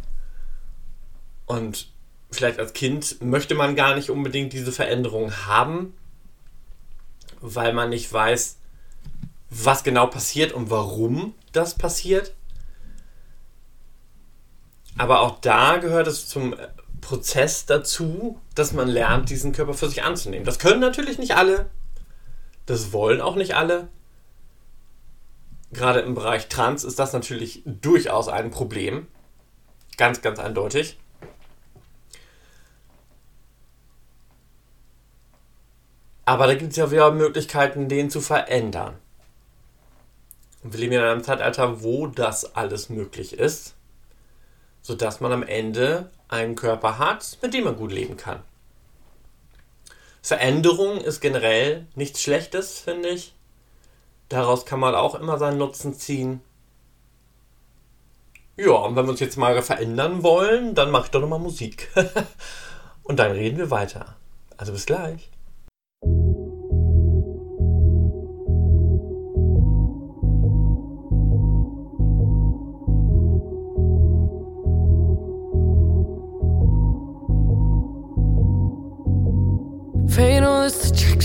Und 1.47 1.93
vielleicht 2.31 2.59
als 2.59 2.73
Kind 2.73 3.23
möchte 3.23 3.55
man 3.55 3.77
gar 3.77 3.95
nicht 3.95 4.11
unbedingt 4.11 4.53
diese 4.53 4.73
Veränderung 4.73 5.33
haben, 5.47 5.95
weil 7.45 7.75
man 7.75 7.91
nicht 7.91 8.11
weiß, 8.11 8.59
was 9.51 9.85
genau 9.85 10.07
passiert 10.07 10.53
und 10.53 10.71
warum 10.71 11.35
das 11.53 11.75
passiert. 11.75 12.35
Aber 14.97 15.21
auch 15.21 15.41
da 15.41 15.77
gehört 15.77 16.07
es 16.07 16.27
zum 16.27 16.55
Prozess 17.01 17.67
dazu, 17.67 18.41
dass 18.55 18.73
man 18.73 18.89
lernt, 18.89 19.29
diesen 19.29 19.53
Körper 19.53 19.75
für 19.75 19.89
sich 19.89 20.03
anzunehmen. 20.03 20.47
Das 20.47 20.59
können 20.59 20.81
natürlich 20.81 21.19
nicht 21.19 21.37
alle. 21.37 21.69
Das 22.65 22.93
wollen 22.93 23.21
auch 23.21 23.37
nicht 23.37 23.55
alle. 23.55 23.89
Gerade 25.73 26.01
im 26.01 26.15
Bereich 26.15 26.49
Trans 26.49 26.83
ist 26.83 26.99
das 26.99 27.13
natürlich 27.13 27.63
durchaus 27.67 28.29
ein 28.29 28.51
Problem. 28.51 29.07
Ganz, 29.99 30.23
ganz 30.23 30.39
eindeutig. 30.39 30.99
Aber 36.25 36.47
da 36.47 36.55
gibt 36.55 36.71
es 36.71 36.77
ja 36.77 36.91
wieder 36.91 37.11
Möglichkeiten, 37.13 37.89
den 37.89 38.11
zu 38.11 38.21
verändern. 38.21 38.97
Und 40.63 40.73
wir 40.73 40.81
leben 40.81 40.95
ja 40.95 41.01
in 41.01 41.07
einem 41.07 41.25
Zeitalter, 41.25 41.83
wo 41.83 42.07
das 42.07 42.57
alles 42.57 42.89
möglich 42.89 43.35
ist, 43.35 43.75
sodass 44.81 45.21
man 45.21 45.33
am 45.33 45.43
Ende 45.43 46.11
einen 46.29 46.55
Körper 46.55 46.99
hat, 46.99 47.39
mit 47.43 47.53
dem 47.53 47.65
man 47.65 47.77
gut 47.77 47.93
leben 47.93 48.17
kann. 48.17 48.43
Veränderung 50.23 51.03
ist 51.03 51.21
generell 51.21 51.87
nichts 51.95 52.23
Schlechtes, 52.23 52.79
finde 52.79 53.11
ich. 53.11 53.35
Daraus 54.31 54.65
kann 54.65 54.81
man 54.81 54.95
auch 54.95 55.15
immer 55.15 55.37
seinen 55.37 55.59
Nutzen 55.59 55.93
ziehen. 55.93 56.41
Ja, 58.57 58.73
und 58.73 58.97
wenn 58.97 59.05
wir 59.05 59.11
uns 59.11 59.21
jetzt 59.21 59.37
mal 59.37 59.61
verändern 59.61 60.23
wollen, 60.23 60.75
dann 60.75 60.91
mache 60.91 61.07
ich 61.07 61.11
doch 61.11 61.21
nochmal 61.21 61.41
Musik. 61.41 61.91
und 63.03 63.19
dann 63.19 63.33
reden 63.33 63.59
wir 63.59 63.71
weiter. 63.71 64.17
Also 64.57 64.73
bis 64.73 64.87
gleich. 64.87 65.29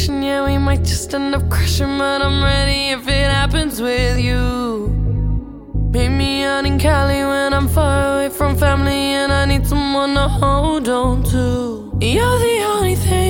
Yeah, 0.10 0.46
we 0.46 0.58
might 0.58 0.84
just 0.84 1.14
end 1.14 1.36
up 1.36 1.50
crashing, 1.50 1.98
but 1.98 2.22
I'm 2.22 2.44
ready 2.44 2.90
if 2.90 3.08
it 3.08 3.30
happens 3.32 3.82
with 3.82 4.20
you. 4.20 4.88
Meet 5.94 6.10
me 6.10 6.44
out 6.44 6.66
in 6.66 6.80
Cali 6.80 7.22
when 7.32 7.54
I'm 7.54 7.68
far 7.68 8.14
away 8.14 8.30
from 8.30 8.58
family 8.58 9.14
and 9.20 9.32
I 9.32 9.46
need 9.46 9.66
someone 9.68 10.16
to 10.16 10.28
hold 10.28 10.90
on 10.90 11.24
to. 11.32 11.98
You're 12.02 12.40
the 12.40 12.58
only 12.74 12.96
thing 12.96 13.29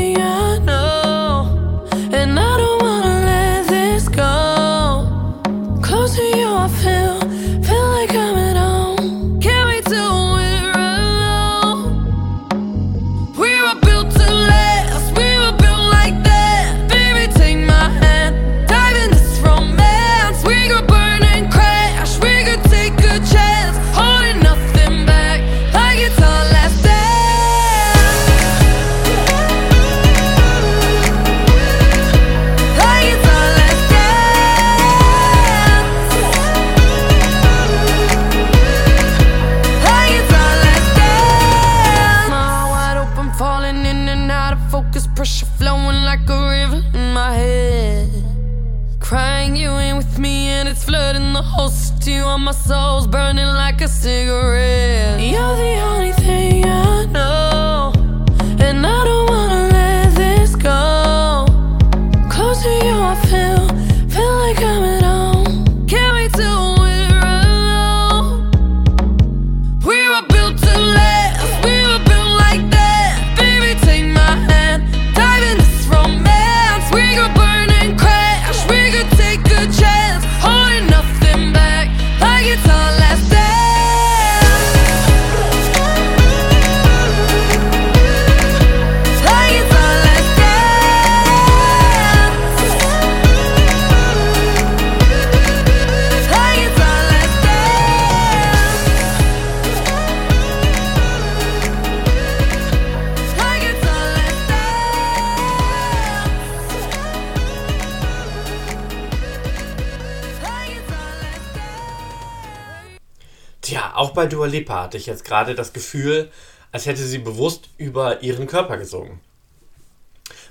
Dua 114.40 114.48
Lipa 114.48 114.84
hatte 114.84 114.96
ich 114.96 115.06
jetzt 115.06 115.26
gerade 115.26 115.54
das 115.54 115.74
Gefühl, 115.74 116.32
als 116.72 116.86
hätte 116.86 117.04
sie 117.04 117.18
bewusst 117.18 117.72
über 117.78 118.24
ihren 118.24 118.48
Körper 118.48 118.78
gesungen. 118.78 119.20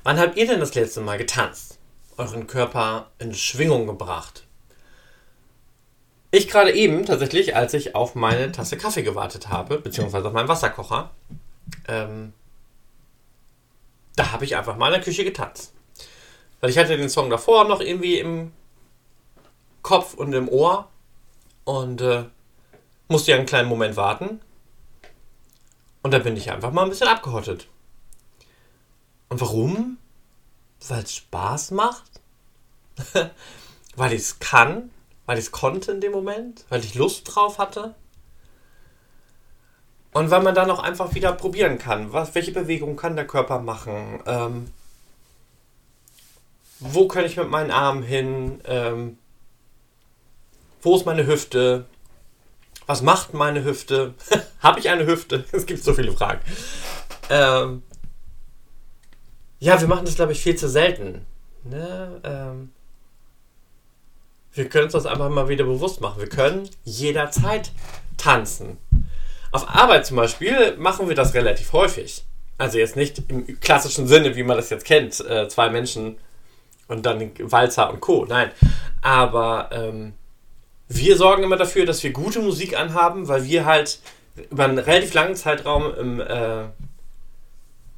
Wann 0.03 0.21
habt 0.21 0.37
ihr 0.37 0.47
denn 0.47 0.61
das 0.61 0.75
letzte 0.75 1.01
Mal 1.01 1.17
getanzt? 1.17 1.79
Euren 2.19 2.47
Körper 2.47 3.11
in 3.19 3.33
Schwingung 3.35 3.87
gebracht? 3.87 4.45
Ich 6.31 6.49
gerade 6.49 6.75
eben 6.75 7.07
tatsächlich, 7.07 7.57
als 7.57 7.73
ich 7.73 7.95
auf 7.95 8.15
meine 8.15 8.53
Tasse 8.53 8.77
Kaffee 8.77 9.03
gewartet 9.03 9.49
habe, 9.49 9.79
beziehungsweise 9.79 10.29
auf 10.29 10.35
meinen 10.35 10.49
Wasserkocher, 10.49 11.11
ähm, 11.87 12.35
da 14.17 14.33
habe 14.33 14.45
ich 14.45 14.55
einfach 14.55 14.77
mal 14.77 14.89
in 14.89 15.01
der 15.01 15.03
Küche 15.03 15.25
getanzt. 15.25 15.73
Weil 16.61 16.69
ich 16.69 16.77
hatte 16.77 16.95
den 16.95 17.09
Song 17.09 17.31
davor 17.31 17.65
noch 17.65 17.81
irgendwie 17.81 18.19
im 18.19 18.53
Kopf 19.81 20.13
und 20.13 20.35
im 20.35 20.51
Ohr 20.51 20.91
und 21.65 22.03
äh, 22.03 22.25
musste 23.09 23.33
ja 23.33 23.37
einen 23.37 23.47
kleinen 23.47 23.69
Moment 23.69 23.97
warten. 23.97 24.41
Und 26.03 26.13
dann 26.13 26.23
bin 26.23 26.37
ich 26.37 26.51
einfach 26.51 26.73
mal 26.73 26.85
ein 26.85 26.91
bisschen 26.91 27.09
abgehottet. 27.09 27.67
Und 29.29 29.41
warum? 29.41 29.99
Weil 30.87 31.03
es 31.03 31.17
Spaß 31.17 31.73
macht? 31.73 32.21
weil 33.97 34.13
ich 34.13 34.23
es 34.23 34.39
kann? 34.39 34.91
Weil 35.27 35.39
ich 35.39 35.47
es 35.47 35.51
konnte 35.51 35.93
in 35.93 36.01
dem 36.01 36.13
Moment? 36.13 36.65
Weil 36.69 36.85
ich 36.85 36.95
Lust 36.95 37.35
drauf 37.35 37.59
hatte? 37.59 37.95
Und 40.13 40.31
weil 40.31 40.43
man 40.43 40.55
dann 40.55 40.71
auch 40.71 40.83
einfach 40.83 41.15
wieder 41.15 41.33
probieren 41.33 41.79
kann. 41.79 42.13
Was, 42.13 42.35
welche 42.35 42.53
Bewegung 42.53 42.97
kann 42.97 43.17
der 43.17 43.27
Körper 43.27 43.61
machen? 43.61 44.23
Ähm, 44.27 44.73
wo 46.81 47.09
kann 47.09 47.25
ich 47.25 47.37
mit 47.37 47.51
meinen 47.51 47.71
Armen 47.71 48.03
hin? 48.03 48.61
Ähm, 48.65 49.19
wo 50.81 50.97
ist 50.97 51.07
meine 51.07 51.27
Hüfte? 51.27 51.87
Was 52.89 53.03
macht 53.03 53.35
meine 53.35 53.65
Hüfte? 53.65 54.15
Habe 54.63 54.81
ich 54.81 54.89
eine 54.89 55.07
Hüfte? 55.07 55.45
Es 55.53 55.67
gibt 55.67 55.85
so 55.85 55.93
viele 55.93 56.11
Fragen. 56.11 56.41
Ähm, 57.29 57.83
ja, 59.61 59.79
wir 59.79 59.87
machen 59.87 60.07
das, 60.07 60.15
glaube 60.15 60.33
ich, 60.33 60.41
viel 60.41 60.57
zu 60.57 60.71
selten. 60.71 61.27
Ne? 61.65 62.21
Ähm, 62.25 62.71
wir 64.55 64.71
können 64.71 64.85
uns 64.85 64.95
das 64.95 65.05
einfach 65.05 65.29
mal 65.29 65.51
wieder 65.51 65.65
bewusst 65.65 66.01
machen. 66.01 66.19
Wir 66.19 66.31
können 66.31 66.71
jederzeit 66.85 67.73
tanzen. 68.17 68.79
Auf 69.53 69.69
Arbeit 69.69 70.07
zum 70.07 70.17
Beispiel 70.17 70.75
machen 70.79 71.09
wir 71.09 71.15
das 71.15 71.35
relativ 71.35 71.75
häufig. 71.75 72.25
Also 72.57 72.79
jetzt 72.79 72.97
nicht 72.97 73.23
im 73.29 73.61
klassischen 73.61 74.07
Sinne, 74.07 74.35
wie 74.35 74.43
man 74.43 74.57
das 74.57 74.71
jetzt 74.71 74.87
kennt. 74.87 75.21
Äh, 75.29 75.47
zwei 75.49 75.69
Menschen 75.69 76.17
und 76.87 77.05
dann 77.05 77.33
Walzer 77.39 77.91
und 77.91 78.01
Co. 78.01 78.25
Nein. 78.25 78.51
Aber 79.03 79.69
ähm, 79.73 80.15
wir 80.89 81.17
sorgen 81.17 81.43
immer 81.43 81.57
dafür, 81.57 81.87
dass 81.87 82.03
wir 82.03 82.13
gute 82.13 82.41
Musik 82.41 82.79
anhaben, 82.79 83.29
weil 83.29 83.45
wir 83.45 83.65
halt 83.65 84.01
über 84.51 84.65
einen 84.65 84.79
relativ 84.79 85.15
langen 85.15 85.35
Zeitraum 85.35 85.95
im, 85.95 86.21
äh, 86.21 86.65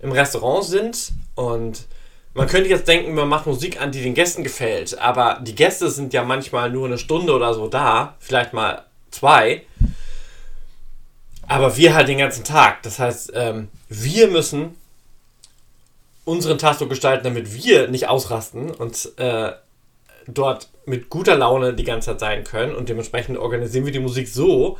im 0.01 0.13
Restaurant 0.13 0.65
sind. 0.65 1.13
Und 1.35 1.87
man 2.35 2.49
könnte 2.49 2.69
jetzt 2.69 2.89
denken, 2.89 3.15
man 3.15 3.29
macht 3.29 3.47
Musik 3.47 3.81
an, 3.81 3.93
die 3.93 4.03
den 4.03 4.15
Gästen 4.15 4.43
gefällt, 4.43 4.99
aber 4.99 5.41
die 5.43 5.55
Gäste 5.55 5.91
sind 5.91 6.13
ja 6.13 6.25
manchmal 6.25 6.71
nur 6.71 6.87
eine 6.87 6.99
Stunde 6.99 7.33
oder 7.35 7.55
so 7.55 7.69
da, 7.69 8.15
vielleicht 8.21 8.53
mal 8.53 8.85
zwei, 9.11 9.63
aber 11.51 11.77
wir 11.77 11.95
halt 11.95 12.07
den 12.07 12.19
ganzen 12.19 12.45
Tag. 12.45 12.83
Das 12.85 13.01
heißt, 13.01 13.33
ähm, 13.35 13.69
wir 13.89 14.29
müssen 14.29 14.77
unseren 16.25 16.59
Tag 16.59 16.77
so 16.79 16.87
gestalten, 16.87 17.25
damit 17.25 17.53
wir 17.53 17.89
nicht 17.89 18.07
ausrasten. 18.07 18.71
Und 18.71 19.19
äh, 19.19 19.53
dort 20.27 20.69
mit 20.87 21.11
guter 21.11 21.37
Laune 21.37 21.75
die 21.75 21.85
ganze 21.85 22.11
Zeit 22.11 22.21
sein 22.21 22.45
können. 22.45 22.75
Und 22.75 22.89
dementsprechend 22.89 23.39
organisieren 23.39 23.87
wir 23.87 23.93
die 23.93 24.01
Musik 24.01 24.29
so, 24.29 24.79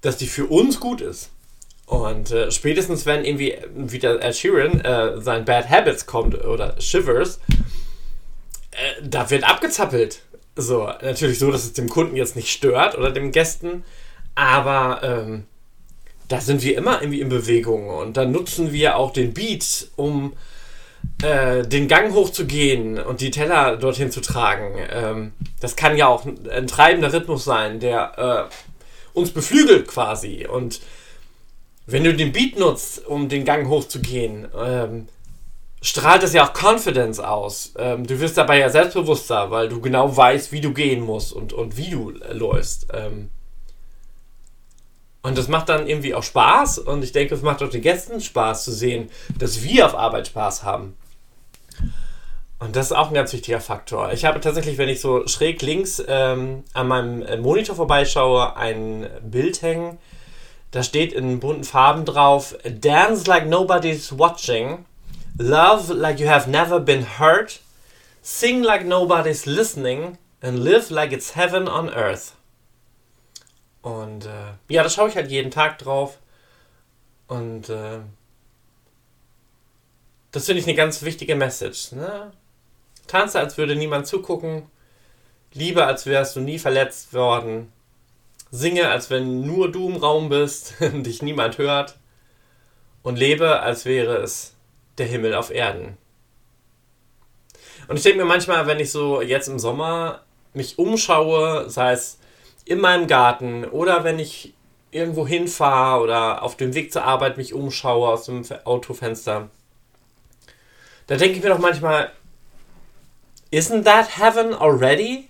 dass 0.00 0.16
die 0.16 0.26
für 0.26 0.46
uns 0.46 0.80
gut 0.80 1.00
ist. 1.00 1.30
Und 1.86 2.30
äh, 2.30 2.50
spätestens, 2.50 3.04
wenn 3.04 3.24
irgendwie 3.24 3.56
wieder 3.74 4.22
Ed 4.22 4.36
Sheeran 4.36 4.80
äh, 4.80 5.20
sein 5.20 5.44
Bad 5.44 5.68
Habits 5.68 6.06
kommt 6.06 6.34
oder 6.44 6.80
Shivers, 6.80 7.40
äh, 8.70 9.02
da 9.02 9.28
wird 9.30 9.44
abgezappelt. 9.44 10.20
So, 10.56 10.86
natürlich 11.02 11.38
so, 11.38 11.50
dass 11.50 11.64
es 11.64 11.72
dem 11.72 11.88
Kunden 11.88 12.16
jetzt 12.16 12.36
nicht 12.36 12.50
stört 12.50 12.96
oder 12.96 13.10
dem 13.10 13.32
Gästen, 13.32 13.84
aber 14.34 15.00
ähm, 15.02 15.44
da 16.28 16.40
sind 16.40 16.62
wir 16.62 16.76
immer 16.76 17.02
irgendwie 17.02 17.20
in 17.20 17.28
Bewegung 17.28 17.88
und 17.88 18.16
dann 18.16 18.30
nutzen 18.30 18.72
wir 18.72 18.96
auch 18.96 19.12
den 19.12 19.34
Beat, 19.34 19.88
um 19.96 20.34
äh, 21.22 21.66
den 21.66 21.88
Gang 21.88 22.14
hochzugehen 22.14 22.98
und 22.98 23.20
die 23.20 23.30
Teller 23.30 23.76
dorthin 23.76 24.10
zu 24.10 24.20
tragen. 24.20 24.74
Ähm, 24.90 25.32
das 25.60 25.76
kann 25.76 25.96
ja 25.96 26.08
auch 26.08 26.26
ein 26.26 26.66
treibender 26.66 27.12
Rhythmus 27.12 27.44
sein, 27.44 27.80
der 27.80 28.48
äh, 28.50 29.18
uns 29.18 29.30
beflügelt 29.30 29.88
quasi. 29.88 30.46
Und 30.46 30.80
wenn 31.86 32.04
du 32.04 32.14
den 32.14 32.32
Beat 32.32 32.58
nutzt, 32.58 33.06
um 33.06 33.28
den 33.28 33.44
Gang 33.44 33.68
hochzugehen, 33.68 34.48
ähm, 34.56 35.08
strahlt 35.82 36.22
das 36.22 36.32
ja 36.32 36.46
auch 36.46 36.54
Confidence 36.54 37.20
aus. 37.20 37.74
Ähm, 37.78 38.06
du 38.06 38.18
wirst 38.20 38.38
dabei 38.38 38.58
ja 38.58 38.70
selbstbewusster, 38.70 39.50
weil 39.50 39.68
du 39.68 39.80
genau 39.80 40.16
weißt, 40.16 40.50
wie 40.50 40.62
du 40.62 40.72
gehen 40.72 41.02
musst 41.02 41.32
und, 41.32 41.52
und 41.52 41.76
wie 41.76 41.90
du 41.90 42.10
läufst. 42.32 42.88
Ähm, 42.92 43.30
und 45.24 45.38
das 45.38 45.48
macht 45.48 45.70
dann 45.70 45.88
irgendwie 45.88 46.14
auch 46.14 46.22
Spaß 46.22 46.78
und 46.80 47.02
ich 47.02 47.12
denke, 47.12 47.34
es 47.34 47.40
macht 47.40 47.62
auch 47.62 47.70
den 47.70 47.80
Gästen 47.80 48.20
Spaß 48.20 48.62
zu 48.62 48.72
sehen, 48.72 49.10
dass 49.38 49.62
wir 49.62 49.86
auf 49.86 49.94
Arbeit 49.94 50.26
Spaß 50.26 50.64
haben. 50.64 50.98
Und 52.58 52.76
das 52.76 52.86
ist 52.86 52.92
auch 52.92 53.08
ein 53.08 53.14
ganz 53.14 53.32
wichtiger 53.32 53.62
Faktor. 53.62 54.12
Ich 54.12 54.26
habe 54.26 54.38
tatsächlich, 54.40 54.76
wenn 54.76 54.90
ich 54.90 55.00
so 55.00 55.26
schräg 55.26 55.62
links 55.62 56.02
ähm, 56.06 56.62
an 56.74 56.88
meinem 56.88 57.22
äh, 57.22 57.38
Monitor 57.38 57.74
vorbeischaue, 57.74 58.54
ein 58.58 59.08
Bild 59.22 59.62
hängen. 59.62 59.96
Da 60.72 60.82
steht 60.82 61.14
in 61.14 61.40
bunten 61.40 61.64
Farben 61.64 62.04
drauf: 62.04 62.54
Dance 62.62 63.24
like 63.26 63.46
nobody's 63.46 64.18
watching, 64.18 64.84
love 65.38 65.90
like 65.94 66.20
you 66.20 66.28
have 66.28 66.50
never 66.50 66.80
been 66.80 67.18
hurt, 67.18 67.60
sing 68.20 68.62
like 68.62 68.84
nobody's 68.84 69.46
listening, 69.46 70.18
and 70.42 70.58
live 70.58 70.90
like 70.90 71.12
it's 71.12 71.34
heaven 71.34 71.66
on 71.66 71.88
earth. 71.88 72.34
Und 73.84 74.24
äh, 74.24 74.54
ja, 74.68 74.82
da 74.82 74.88
schaue 74.88 75.10
ich 75.10 75.16
halt 75.16 75.30
jeden 75.30 75.50
Tag 75.50 75.76
drauf. 75.76 76.18
Und 77.28 77.68
äh, 77.68 77.98
das 80.32 80.46
finde 80.46 80.60
ich 80.60 80.66
eine 80.66 80.74
ganz 80.74 81.02
wichtige 81.02 81.36
Message. 81.36 81.92
Ne? 81.92 82.32
Tanze, 83.06 83.38
als 83.38 83.58
würde 83.58 83.76
niemand 83.76 84.06
zugucken. 84.06 84.70
Liebe, 85.52 85.84
als 85.84 86.06
wärst 86.06 86.34
du 86.34 86.40
nie 86.40 86.58
verletzt 86.58 87.12
worden. 87.12 87.70
Singe, 88.50 88.88
als 88.88 89.10
wenn 89.10 89.46
nur 89.46 89.70
du 89.70 89.90
im 89.90 89.96
Raum 89.96 90.30
bist 90.30 90.76
und 90.80 91.04
dich 91.04 91.20
niemand 91.20 91.58
hört. 91.58 91.98
Und 93.02 93.18
lebe, 93.18 93.60
als 93.60 93.84
wäre 93.84 94.16
es 94.16 94.54
der 94.96 95.06
Himmel 95.06 95.34
auf 95.34 95.50
Erden. 95.50 95.98
Und 97.88 97.98
ich 97.98 98.02
denke 98.02 98.20
mir 98.20 98.24
manchmal, 98.24 98.66
wenn 98.66 98.80
ich 98.80 98.90
so 98.90 99.20
jetzt 99.20 99.48
im 99.48 99.58
Sommer 99.58 100.22
mich 100.54 100.78
umschaue, 100.78 101.68
sei 101.68 101.92
es 101.92 102.18
in 102.64 102.80
meinem 102.80 103.06
Garten 103.06 103.64
oder 103.64 104.04
wenn 104.04 104.18
ich 104.18 104.54
irgendwo 104.90 105.26
hinfahre 105.26 106.02
oder 106.02 106.42
auf 106.42 106.56
dem 106.56 106.74
Weg 106.74 106.92
zur 106.92 107.04
Arbeit 107.04 107.36
mich 107.36 107.52
umschaue 107.52 108.08
aus 108.08 108.26
dem 108.26 108.42
Autofenster, 108.64 109.50
da 111.06 111.16
denke 111.16 111.36
ich 111.36 111.42
mir 111.42 111.50
doch 111.50 111.58
manchmal, 111.58 112.12
isn't 113.50 113.84
that 113.84 114.18
heaven 114.18 114.54
already? 114.54 115.28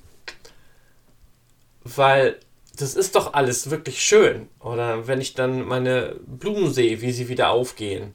Weil 1.82 2.38
das 2.78 2.94
ist 2.94 3.14
doch 3.14 3.34
alles 3.34 3.70
wirklich 3.70 4.02
schön. 4.02 4.48
Oder 4.60 5.06
wenn 5.06 5.20
ich 5.20 5.34
dann 5.34 5.66
meine 5.66 6.16
Blumen 6.26 6.72
sehe, 6.72 7.00
wie 7.00 7.12
sie 7.12 7.28
wieder 7.28 7.50
aufgehen. 7.50 8.14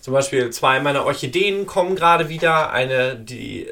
Zum 0.00 0.14
Beispiel 0.14 0.50
zwei 0.50 0.80
meiner 0.80 1.04
Orchideen 1.04 1.66
kommen 1.66 1.94
gerade 1.94 2.28
wieder. 2.28 2.72
Eine, 2.72 3.16
die 3.16 3.68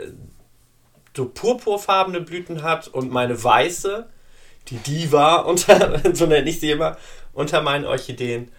so 1.16 1.28
purpurfarbene 1.28 2.20
Blüten 2.20 2.62
hat 2.62 2.88
und 2.88 3.10
meine 3.10 3.42
weiße 3.42 4.08
die 4.70 4.76
Diva, 4.76 5.36
unter, 5.36 6.00
so 6.14 6.26
nenne 6.26 6.48
ich 6.48 6.60
sie 6.60 6.70
immer, 6.70 6.96
unter 7.32 7.62
meinen 7.62 7.84
Orchideen. 7.84 8.50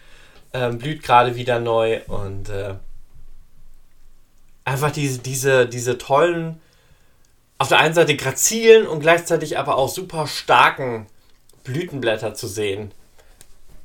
Ähm, 0.51 0.79
blüht 0.79 1.03
gerade 1.03 1.35
wieder 1.35 1.59
neu 1.59 2.01
und 2.07 2.49
äh, 2.49 2.73
einfach 4.65 4.91
diese, 4.91 5.19
diese, 5.19 5.67
diese 5.67 5.97
tollen, 5.97 6.59
auf 7.59 7.67
der 7.67 7.79
einen 7.79 7.93
Seite 7.93 8.15
grazilen 8.15 8.87
und 8.87 9.01
gleichzeitig 9.01 9.57
aber 9.59 9.77
auch 9.77 9.89
super 9.89 10.27
starken 10.27 11.07
Blütenblätter 11.63 12.33
zu 12.33 12.47
sehen, 12.47 12.93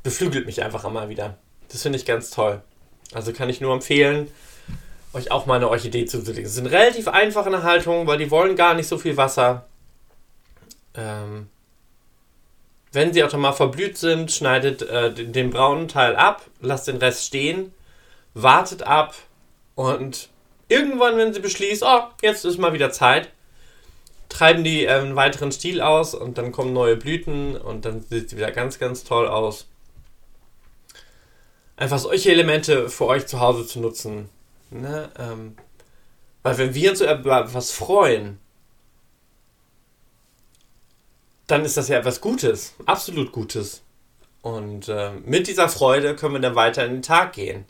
beflügelt 0.03 0.47
mich 0.47 0.63
einfach 0.63 0.85
immer 0.85 1.09
wieder. 1.09 1.37
Das 1.69 1.83
finde 1.83 1.99
ich 1.99 2.07
ganz 2.07 2.31
toll. 2.31 2.63
Also 3.13 3.33
kann 3.33 3.51
ich 3.51 3.61
nur 3.61 3.75
empfehlen, 3.75 4.31
euch 5.13 5.31
auch 5.31 5.47
mal 5.47 5.57
eine 5.57 5.69
Orchidee 5.69 6.07
zuzulegen. 6.07 6.49
Sie 6.49 6.55
sind 6.55 6.67
relativ 6.67 7.09
einfach 7.09 7.47
in 7.47 7.53
der 7.53 7.63
Haltung, 7.63 8.07
weil 8.07 8.19
die 8.19 8.31
wollen 8.31 8.57
gar 8.57 8.75
nicht 8.75 8.89
so 8.89 8.97
viel 8.97 9.17
Wasser. 9.17 9.67
Ähm, 10.95 11.49
wenn 12.95 13.13
sie 13.13 13.25
auch 13.25 13.33
noch 13.33 13.39
mal 13.39 13.53
verblüht 13.53 13.99
sind, 13.99 14.31
schneidet 14.31 14.83
äh, 14.83 15.13
den, 15.13 15.33
den 15.33 15.51
braunen 15.51 15.89
Teil 15.89 16.17
ab, 16.17 16.43
lasst 16.61 16.89
den 16.89 16.97
Rest 16.97 17.27
stehen, 17.27 17.73
wartet 18.35 18.83
ab 18.83 19.15
und 19.75 20.29
irgendwann, 20.69 21.17
wenn 21.17 21.35
sie 21.35 21.41
beschließt, 21.41 21.83
oh, 21.85 22.03
jetzt 22.23 22.45
ist 22.45 22.59
mal 22.59 22.73
wieder 22.73 22.91
Zeit, 22.91 23.31
treiben 24.29 24.65
die 24.65 24.85
äh, 24.85 24.91
einen 24.91 25.17
weiteren 25.17 25.53
Stiel 25.53 25.81
aus 25.81 26.15
und 26.15 26.39
dann 26.39 26.53
kommen 26.53 26.73
neue 26.73 26.97
Blüten 26.97 27.57
und 27.57 27.85
dann 27.85 28.03
sieht 28.03 28.31
sie 28.31 28.37
wieder 28.37 28.53
ganz, 28.53 28.79
ganz 28.79 29.05
toll 29.05 29.27
aus. 29.27 29.67
Einfach 31.77 31.99
solche 31.99 32.31
Elemente 32.31 32.89
für 32.89 33.07
euch 33.07 33.27
zu 33.27 33.41
Hause 33.41 33.67
zu 33.67 33.81
nutzen. 33.81 34.29
Ne? 34.71 35.11
Ähm, 35.19 35.57
weil 36.45 36.59
wenn 36.59 36.75
wir 36.75 36.91
uns 36.91 37.01
über 37.01 37.53
was 37.53 37.73
freuen, 37.73 38.39
dann 41.47 41.65
ist 41.65 41.77
das 41.77 41.89
ja 41.89 41.99
etwas 41.99 42.21
Gutes, 42.21 42.75
absolut 42.87 43.33
Gutes. 43.33 43.83
Und 44.43 44.89
äh, 44.89 45.13
mit 45.25 45.47
dieser 45.47 45.69
Freude 45.69 46.17
können 46.17 46.35
wir 46.35 46.41
dann 46.41 46.55
weiter 46.55 46.85
in 46.85 46.93
den 46.93 47.03
Tag 47.03 47.33
gehen. 47.33 47.65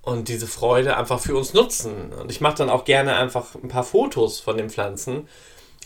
Und 0.00 0.28
diese 0.28 0.46
Freude 0.46 0.96
einfach 0.96 1.20
für 1.20 1.36
uns 1.36 1.54
nutzen. 1.54 2.12
Und 2.12 2.30
ich 2.30 2.40
mache 2.40 2.56
dann 2.56 2.70
auch 2.70 2.84
gerne 2.84 3.16
einfach 3.16 3.54
ein 3.54 3.68
paar 3.68 3.84
Fotos 3.84 4.40
von 4.40 4.56
den 4.56 4.70
Pflanzen 4.70 5.28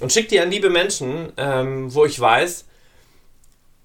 und 0.00 0.12
schicke 0.12 0.28
die 0.28 0.40
an 0.40 0.50
liebe 0.50 0.70
Menschen, 0.70 1.32
ähm, 1.36 1.92
wo 1.92 2.04
ich 2.04 2.18
weiß, 2.18 2.66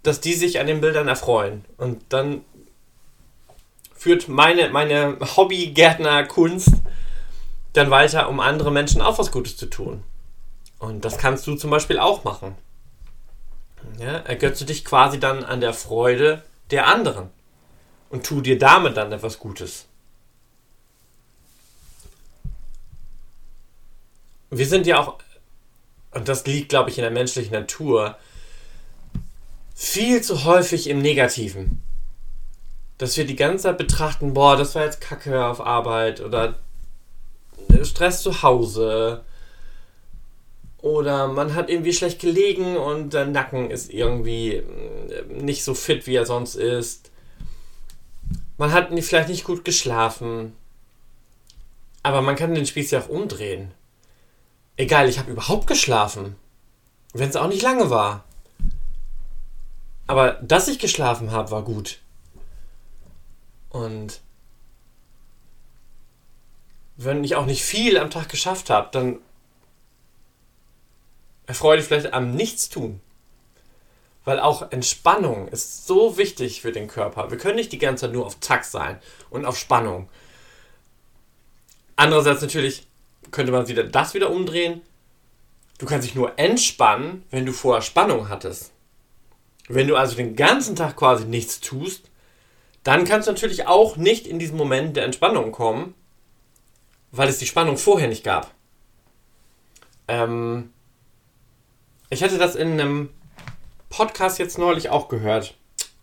dass 0.03 0.21
die 0.21 0.33
sich 0.33 0.59
an 0.59 0.67
den 0.67 0.81
Bildern 0.81 1.07
erfreuen. 1.07 1.65
Und 1.77 2.01
dann 2.09 2.43
führt 3.95 4.27
meine, 4.27 4.69
meine 4.69 5.17
Hobby-Gärtner-Kunst 5.37 6.69
dann 7.73 7.91
weiter, 7.91 8.29
um 8.29 8.39
andere 8.39 8.71
Menschen 8.71 9.01
auch 9.01 9.19
was 9.19 9.31
Gutes 9.31 9.57
zu 9.57 9.67
tun. 9.67 10.03
Und 10.81 11.05
das 11.05 11.19
kannst 11.19 11.45
du 11.45 11.55
zum 11.55 11.69
Beispiel 11.69 11.99
auch 11.99 12.23
machen. 12.23 12.55
Ja, 13.99 14.17
ergötze 14.17 14.65
dich 14.65 14.83
quasi 14.83 15.19
dann 15.19 15.43
an 15.43 15.61
der 15.61 15.75
Freude 15.75 16.43
der 16.71 16.87
anderen 16.87 17.29
und 18.09 18.25
tu 18.25 18.41
dir 18.41 18.57
damit 18.57 18.97
dann 18.97 19.11
etwas 19.11 19.37
Gutes. 19.37 19.85
Wir 24.49 24.65
sind 24.65 24.87
ja 24.87 24.99
auch, 24.99 25.19
und 26.15 26.27
das 26.27 26.47
liegt, 26.47 26.69
glaube 26.69 26.89
ich, 26.89 26.97
in 26.97 27.03
der 27.03 27.11
menschlichen 27.11 27.53
Natur, 27.53 28.17
viel 29.75 30.23
zu 30.23 30.45
häufig 30.45 30.89
im 30.89 30.99
Negativen. 30.99 31.83
Dass 32.97 33.15
wir 33.17 33.25
die 33.25 33.35
ganze 33.35 33.65
Zeit 33.65 33.77
betrachten, 33.77 34.33
boah, 34.33 34.57
das 34.57 34.73
war 34.73 34.83
jetzt 34.83 34.99
Kacke 34.99 35.45
auf 35.45 35.61
Arbeit 35.61 36.21
oder 36.21 36.55
Stress 37.83 38.23
zu 38.23 38.41
Hause 38.41 39.23
oder 40.81 41.27
man 41.27 41.53
hat 41.53 41.69
irgendwie 41.69 41.93
schlecht 41.93 42.19
gelegen 42.19 42.75
und 42.75 43.13
der 43.13 43.25
Nacken 43.25 43.69
ist 43.69 43.93
irgendwie 43.93 44.55
äh, 44.55 45.25
nicht 45.29 45.63
so 45.63 45.73
fit, 45.73 46.07
wie 46.07 46.15
er 46.15 46.25
sonst 46.25 46.55
ist. 46.55 47.11
Man 48.57 48.71
hat 48.73 48.89
vielleicht 49.03 49.29
nicht 49.29 49.43
gut 49.43 49.63
geschlafen. 49.63 50.53
Aber 52.03 52.21
man 52.21 52.35
kann 52.35 52.55
den 52.55 52.65
Spieß 52.65 52.91
ja 52.91 53.01
auch 53.01 53.09
umdrehen. 53.09 53.71
Egal, 54.75 55.07
ich 55.07 55.19
habe 55.19 55.31
überhaupt 55.31 55.67
geschlafen. 55.67 56.35
Wenn 57.13 57.29
es 57.29 57.35
auch 57.35 57.47
nicht 57.47 57.61
lange 57.61 57.89
war. 57.91 58.23
Aber 60.07 60.33
dass 60.41 60.67
ich 60.67 60.79
geschlafen 60.79 61.31
habe, 61.31 61.51
war 61.51 61.63
gut. 61.63 61.99
Und 63.69 64.21
wenn 66.97 67.23
ich 67.23 67.35
auch 67.35 67.45
nicht 67.45 67.63
viel 67.63 67.97
am 67.97 68.09
Tag 68.09 68.29
geschafft 68.29 68.69
habe, 68.69 68.89
dann 68.91 69.19
erfreue 71.47 71.77
dich 71.77 71.85
vielleicht 71.85 72.13
am 72.13 72.31
Nichtstun. 72.31 72.99
Weil 74.23 74.39
auch 74.39 74.71
Entspannung 74.71 75.47
ist 75.47 75.87
so 75.87 76.17
wichtig 76.17 76.61
für 76.61 76.71
den 76.71 76.87
Körper. 76.87 77.31
Wir 77.31 77.37
können 77.37 77.55
nicht 77.55 77.71
die 77.71 77.79
ganze 77.79 78.05
Zeit 78.05 78.13
nur 78.13 78.25
auf 78.25 78.39
Zack 78.39 78.65
sein 78.65 78.99
und 79.29 79.45
auf 79.45 79.57
Spannung. 79.57 80.09
Andererseits 81.95 82.41
natürlich 82.41 82.87
könnte 83.31 83.51
man 83.51 83.67
wieder 83.67 83.83
das 83.83 84.13
wieder 84.13 84.29
umdrehen. 84.29 84.81
Du 85.79 85.85
kannst 85.85 86.07
dich 86.07 86.15
nur 86.15 86.37
entspannen, 86.37 87.25
wenn 87.31 87.45
du 87.45 87.53
vorher 87.53 87.81
Spannung 87.81 88.29
hattest. 88.29 88.71
Wenn 89.67 89.87
du 89.87 89.95
also 89.95 90.15
den 90.15 90.35
ganzen 90.35 90.75
Tag 90.75 90.95
quasi 90.95 91.25
nichts 91.25 91.59
tust, 91.59 92.11
dann 92.83 93.05
kannst 93.05 93.27
du 93.27 93.31
natürlich 93.31 93.67
auch 93.67 93.97
nicht 93.97 94.27
in 94.27 94.39
diesen 94.39 94.57
Moment 94.57 94.95
der 94.97 95.05
Entspannung 95.05 95.51
kommen, 95.51 95.95
weil 97.11 97.29
es 97.29 97.39
die 97.39 97.45
Spannung 97.45 97.77
vorher 97.77 98.07
nicht 98.07 98.23
gab. 98.23 98.53
Ähm, 100.07 100.71
ich 102.11 102.21
hatte 102.21 102.37
das 102.37 102.55
in 102.55 102.79
einem 102.79 103.09
Podcast 103.89 104.37
jetzt 104.37 104.57
neulich 104.57 104.89
auch 104.89 105.07
gehört. 105.07 105.55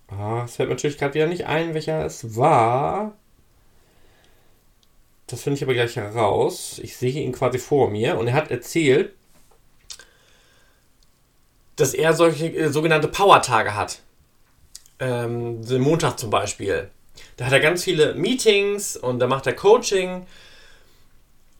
Ah, 0.08 0.42
es 0.44 0.56
fällt 0.56 0.70
natürlich 0.70 0.98
gerade 0.98 1.14
wieder 1.14 1.26
nicht 1.26 1.46
ein, 1.46 1.74
welcher 1.74 2.04
es 2.04 2.34
war. 2.34 3.12
Das 5.26 5.42
finde 5.42 5.58
ich 5.58 5.62
aber 5.62 5.74
gleich 5.74 5.96
heraus. 5.96 6.80
Ich 6.82 6.96
sehe 6.96 7.22
ihn 7.22 7.32
quasi 7.32 7.58
vor 7.58 7.90
mir 7.90 8.18
und 8.18 8.26
er 8.26 8.32
hat 8.32 8.50
erzählt, 8.50 9.12
dass 11.76 11.92
er 11.92 12.14
solche 12.14 12.46
äh, 12.46 12.70
sogenannte 12.70 13.08
Power-Tage 13.08 13.74
hat. 13.74 14.00
Ähm, 15.00 15.64
den 15.64 15.82
Montag 15.82 16.18
zum 16.18 16.30
Beispiel. 16.30 16.90
Da 17.36 17.44
hat 17.44 17.52
er 17.52 17.60
ganz 17.60 17.84
viele 17.84 18.14
Meetings 18.14 18.96
und 18.96 19.18
da 19.18 19.26
macht 19.26 19.46
er 19.46 19.52
Coaching 19.52 20.26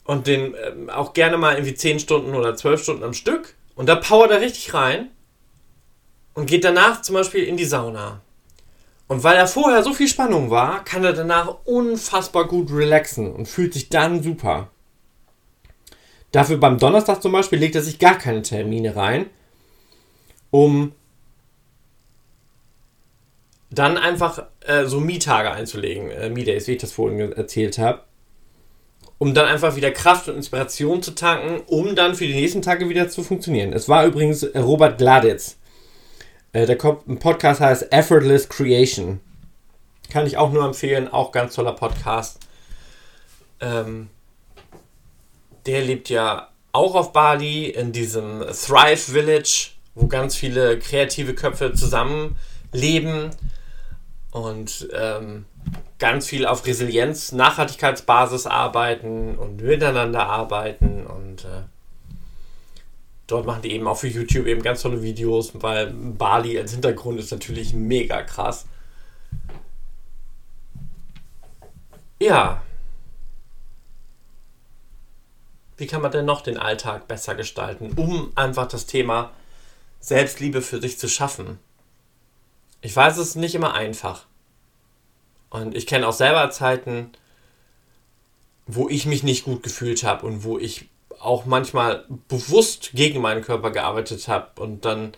und 0.04 0.26
den 0.26 0.54
ähm, 0.54 0.88
auch 0.88 1.12
gerne 1.12 1.36
mal 1.36 1.54
irgendwie 1.54 1.74
10 1.74 2.00
Stunden 2.00 2.34
oder 2.34 2.56
12 2.56 2.82
Stunden 2.82 3.04
am 3.04 3.12
Stück. 3.12 3.54
Und 3.78 3.86
da 3.86 3.94
powert 3.94 4.32
er 4.32 4.40
richtig 4.40 4.74
rein 4.74 5.08
und 6.34 6.46
geht 6.46 6.64
danach 6.64 7.00
zum 7.00 7.14
Beispiel 7.14 7.44
in 7.44 7.56
die 7.56 7.64
Sauna. 7.64 8.22
Und 9.06 9.22
weil 9.22 9.36
er 9.36 9.46
vorher 9.46 9.84
so 9.84 9.94
viel 9.94 10.08
Spannung 10.08 10.50
war, 10.50 10.82
kann 10.82 11.04
er 11.04 11.12
danach 11.12 11.58
unfassbar 11.64 12.48
gut 12.48 12.72
relaxen 12.72 13.32
und 13.32 13.46
fühlt 13.46 13.72
sich 13.72 13.88
dann 13.88 14.20
super. 14.20 14.72
Dafür 16.32 16.56
beim 16.56 16.78
Donnerstag 16.78 17.22
zum 17.22 17.30
Beispiel 17.30 17.60
legt 17.60 17.76
er 17.76 17.82
sich 17.82 18.00
gar 18.00 18.18
keine 18.18 18.42
Termine 18.42 18.96
rein, 18.96 19.30
um 20.50 20.90
dann 23.70 23.96
einfach 23.96 24.42
äh, 24.62 24.86
so 24.86 24.98
Me-Tage 24.98 25.52
einzulegen, 25.52 26.10
äh, 26.10 26.30
Me-Days, 26.30 26.66
wie 26.66 26.72
ich 26.72 26.78
das 26.78 26.90
vorhin 26.90 27.30
erzählt 27.30 27.78
habe 27.78 28.07
um 29.18 29.34
dann 29.34 29.46
einfach 29.46 29.76
wieder 29.76 29.90
Kraft 29.90 30.28
und 30.28 30.36
Inspiration 30.36 31.02
zu 31.02 31.12
tanken, 31.12 31.60
um 31.66 31.96
dann 31.96 32.14
für 32.14 32.26
die 32.26 32.34
nächsten 32.34 32.62
Tage 32.62 32.88
wieder 32.88 33.08
zu 33.08 33.22
funktionieren. 33.22 33.72
Es 33.72 33.88
war 33.88 34.06
übrigens 34.06 34.44
äh, 34.44 34.58
Robert 34.58 34.98
Gladitz. 34.98 35.56
Äh, 36.52 36.66
der 36.66 36.76
Podcast 36.76 37.60
heißt 37.60 37.92
Effortless 37.92 38.48
Creation. 38.48 39.20
Kann 40.10 40.26
ich 40.26 40.36
auch 40.36 40.52
nur 40.52 40.64
empfehlen, 40.64 41.08
auch 41.08 41.32
ganz 41.32 41.54
toller 41.54 41.72
Podcast. 41.72 42.38
Ähm, 43.60 44.08
der 45.66 45.82
lebt 45.82 46.08
ja 46.08 46.48
auch 46.72 46.94
auf 46.94 47.12
Bali 47.12 47.66
in 47.66 47.92
diesem 47.92 48.40
Thrive 48.40 49.12
Village, 49.12 49.70
wo 49.94 50.06
ganz 50.06 50.36
viele 50.36 50.78
kreative 50.78 51.34
Köpfe 51.34 51.74
zusammenleben. 51.74 53.30
Und 54.30 54.88
ähm, 54.94 55.44
ganz 55.98 56.28
viel 56.28 56.46
auf 56.46 56.64
Resilienz, 56.66 57.32
Nachhaltigkeitsbasis 57.32 58.46
arbeiten 58.46 59.36
und 59.36 59.62
miteinander 59.62 60.26
arbeiten 60.26 61.06
und 61.06 61.44
äh, 61.44 61.62
dort 63.26 63.46
machen 63.46 63.62
die 63.62 63.72
eben 63.72 63.86
auch 63.86 63.98
für 63.98 64.08
YouTube 64.08 64.46
eben 64.46 64.62
ganz 64.62 64.82
tolle 64.82 65.02
Videos, 65.02 65.52
weil 65.54 65.92
Bali 65.92 66.58
als 66.58 66.72
Hintergrund 66.72 67.18
ist 67.18 67.32
natürlich 67.32 67.74
mega 67.74 68.22
krass. 68.22 68.66
Ja. 72.20 72.62
Wie 75.76 75.86
kann 75.86 76.02
man 76.02 76.10
denn 76.10 76.24
noch 76.24 76.40
den 76.40 76.58
Alltag 76.58 77.06
besser 77.06 77.36
gestalten, 77.36 77.92
um 77.96 78.32
einfach 78.34 78.66
das 78.66 78.86
Thema 78.86 79.30
Selbstliebe 80.00 80.60
für 80.60 80.80
sich 80.80 80.98
zu 80.98 81.08
schaffen? 81.08 81.58
Ich 82.80 82.94
weiß, 82.94 83.18
es 83.18 83.28
ist 83.28 83.36
nicht 83.36 83.54
immer 83.54 83.74
einfach. 83.74 84.26
Und 85.50 85.74
ich 85.74 85.86
kenne 85.86 86.06
auch 86.06 86.12
selber 86.12 86.50
Zeiten, 86.50 87.10
wo 88.66 88.88
ich 88.88 89.06
mich 89.06 89.22
nicht 89.22 89.44
gut 89.44 89.62
gefühlt 89.62 90.04
habe 90.04 90.26
und 90.26 90.44
wo 90.44 90.58
ich 90.58 90.88
auch 91.20 91.46
manchmal 91.46 92.04
bewusst 92.28 92.90
gegen 92.92 93.20
meinen 93.20 93.42
Körper 93.42 93.70
gearbeitet 93.70 94.28
habe 94.28 94.60
und 94.60 94.84
dann 94.84 95.12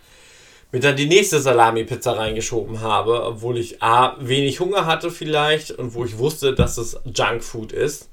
mir 0.71 0.79
dann 0.79 0.95
die 0.95 1.07
nächste 1.07 1.41
Salami-Pizza 1.41 2.17
reingeschoben 2.17 2.79
habe, 2.79 3.25
obwohl 3.25 3.57
ich 3.57 3.83
A, 3.83 4.15
wenig 4.19 4.61
Hunger 4.61 4.85
hatte 4.85 5.11
vielleicht 5.11 5.71
und 5.71 5.93
wo 5.93 6.05
ich 6.05 6.17
wusste, 6.17 6.55
dass 6.55 6.77
es 6.77 6.97
Junkfood 7.03 7.73
ist. 7.73 8.09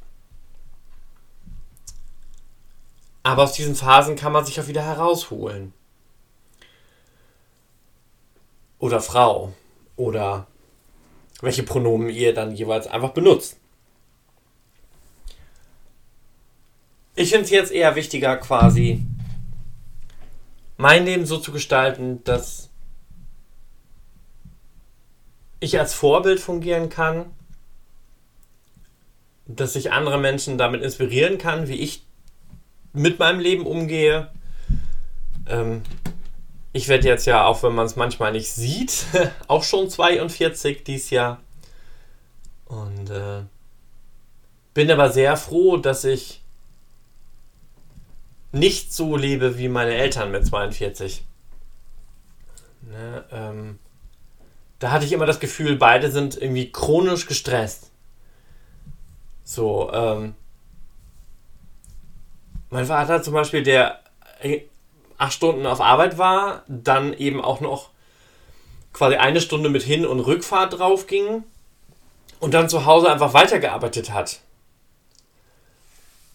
Aber 3.22 3.44
aus 3.44 3.52
diesen 3.52 3.76
Phasen 3.76 4.16
kann 4.16 4.32
man 4.32 4.44
sich 4.44 4.60
auch 4.60 4.66
wieder 4.66 4.82
herausholen. 4.82 5.72
Oder 8.78 9.00
Frau. 9.00 9.52
Oder 9.96 10.46
welche 11.40 11.62
Pronomen 11.62 12.10
ihr 12.10 12.34
dann 12.34 12.54
jeweils 12.54 12.86
einfach 12.86 13.10
benutzt. 13.10 13.58
Ich 17.14 17.30
finde 17.30 17.44
es 17.44 17.50
jetzt 17.50 17.72
eher 17.72 17.96
wichtiger, 17.96 18.36
quasi 18.36 19.04
mein 20.76 21.04
Leben 21.04 21.26
so 21.26 21.38
zu 21.38 21.50
gestalten, 21.50 22.22
dass 22.24 22.70
ich 25.60 25.78
als 25.78 25.94
Vorbild 25.94 26.38
fungieren 26.38 26.88
kann, 26.88 27.26
dass 29.46 29.74
ich 29.74 29.92
andere 29.92 30.18
Menschen 30.18 30.58
damit 30.58 30.82
inspirieren 30.82 31.38
kann, 31.38 31.68
wie 31.68 31.80
ich 31.80 32.04
mit 32.92 33.18
meinem 33.18 33.40
Leben 33.40 33.66
umgehe. 33.66 34.30
Ähm, 35.48 35.82
ich 36.72 36.88
werde 36.88 37.08
jetzt 37.08 37.26
ja, 37.26 37.44
auch 37.46 37.62
wenn 37.62 37.74
man 37.74 37.86
es 37.86 37.96
manchmal 37.96 38.32
nicht 38.32 38.52
sieht, 38.52 39.06
auch 39.48 39.64
schon 39.64 39.88
42 39.88 40.84
dieses 40.84 41.10
Jahr. 41.10 41.40
Und 42.66 43.10
äh, 43.10 43.42
bin 44.74 44.90
aber 44.90 45.10
sehr 45.10 45.36
froh, 45.36 45.78
dass 45.78 46.04
ich 46.04 46.42
nicht 48.52 48.92
so 48.92 49.16
lebe 49.16 49.58
wie 49.58 49.68
meine 49.68 49.94
Eltern 49.94 50.30
mit 50.30 50.46
42. 50.46 51.24
Ne, 52.82 53.24
ähm, 53.30 53.78
da 54.78 54.90
hatte 54.90 55.04
ich 55.04 55.12
immer 55.12 55.26
das 55.26 55.40
Gefühl, 55.40 55.76
beide 55.76 56.10
sind 56.10 56.40
irgendwie 56.40 56.70
chronisch 56.70 57.26
gestresst. 57.26 57.90
So, 59.44 59.90
ähm, 59.92 60.34
mein 62.70 62.86
Vater 62.86 63.22
zum 63.22 63.34
Beispiel, 63.34 63.62
der 63.62 64.00
acht 65.18 65.32
Stunden 65.32 65.66
auf 65.66 65.80
Arbeit 65.80 66.16
war, 66.16 66.62
dann 66.68 67.12
eben 67.12 67.42
auch 67.42 67.60
noch 67.60 67.90
quasi 68.92 69.16
eine 69.16 69.40
Stunde 69.40 69.68
mit 69.68 69.82
Hin- 69.82 70.06
und 70.06 70.20
Rückfahrt 70.20 70.78
drauf 70.78 71.06
ging 71.06 71.44
und 72.40 72.54
dann 72.54 72.68
zu 72.68 72.86
Hause 72.86 73.10
einfach 73.10 73.34
weitergearbeitet 73.34 74.12
hat. 74.12 74.40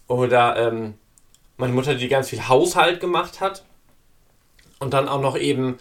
Oder 0.06 0.56
ähm, 0.56 0.94
meine 1.56 1.72
Mutter, 1.72 1.94
die 1.94 2.08
ganz 2.08 2.28
viel 2.28 2.46
Haushalt 2.48 3.00
gemacht 3.00 3.40
hat 3.40 3.64
und 4.78 4.92
dann 4.92 5.08
auch 5.08 5.20
noch 5.20 5.36
eben 5.36 5.78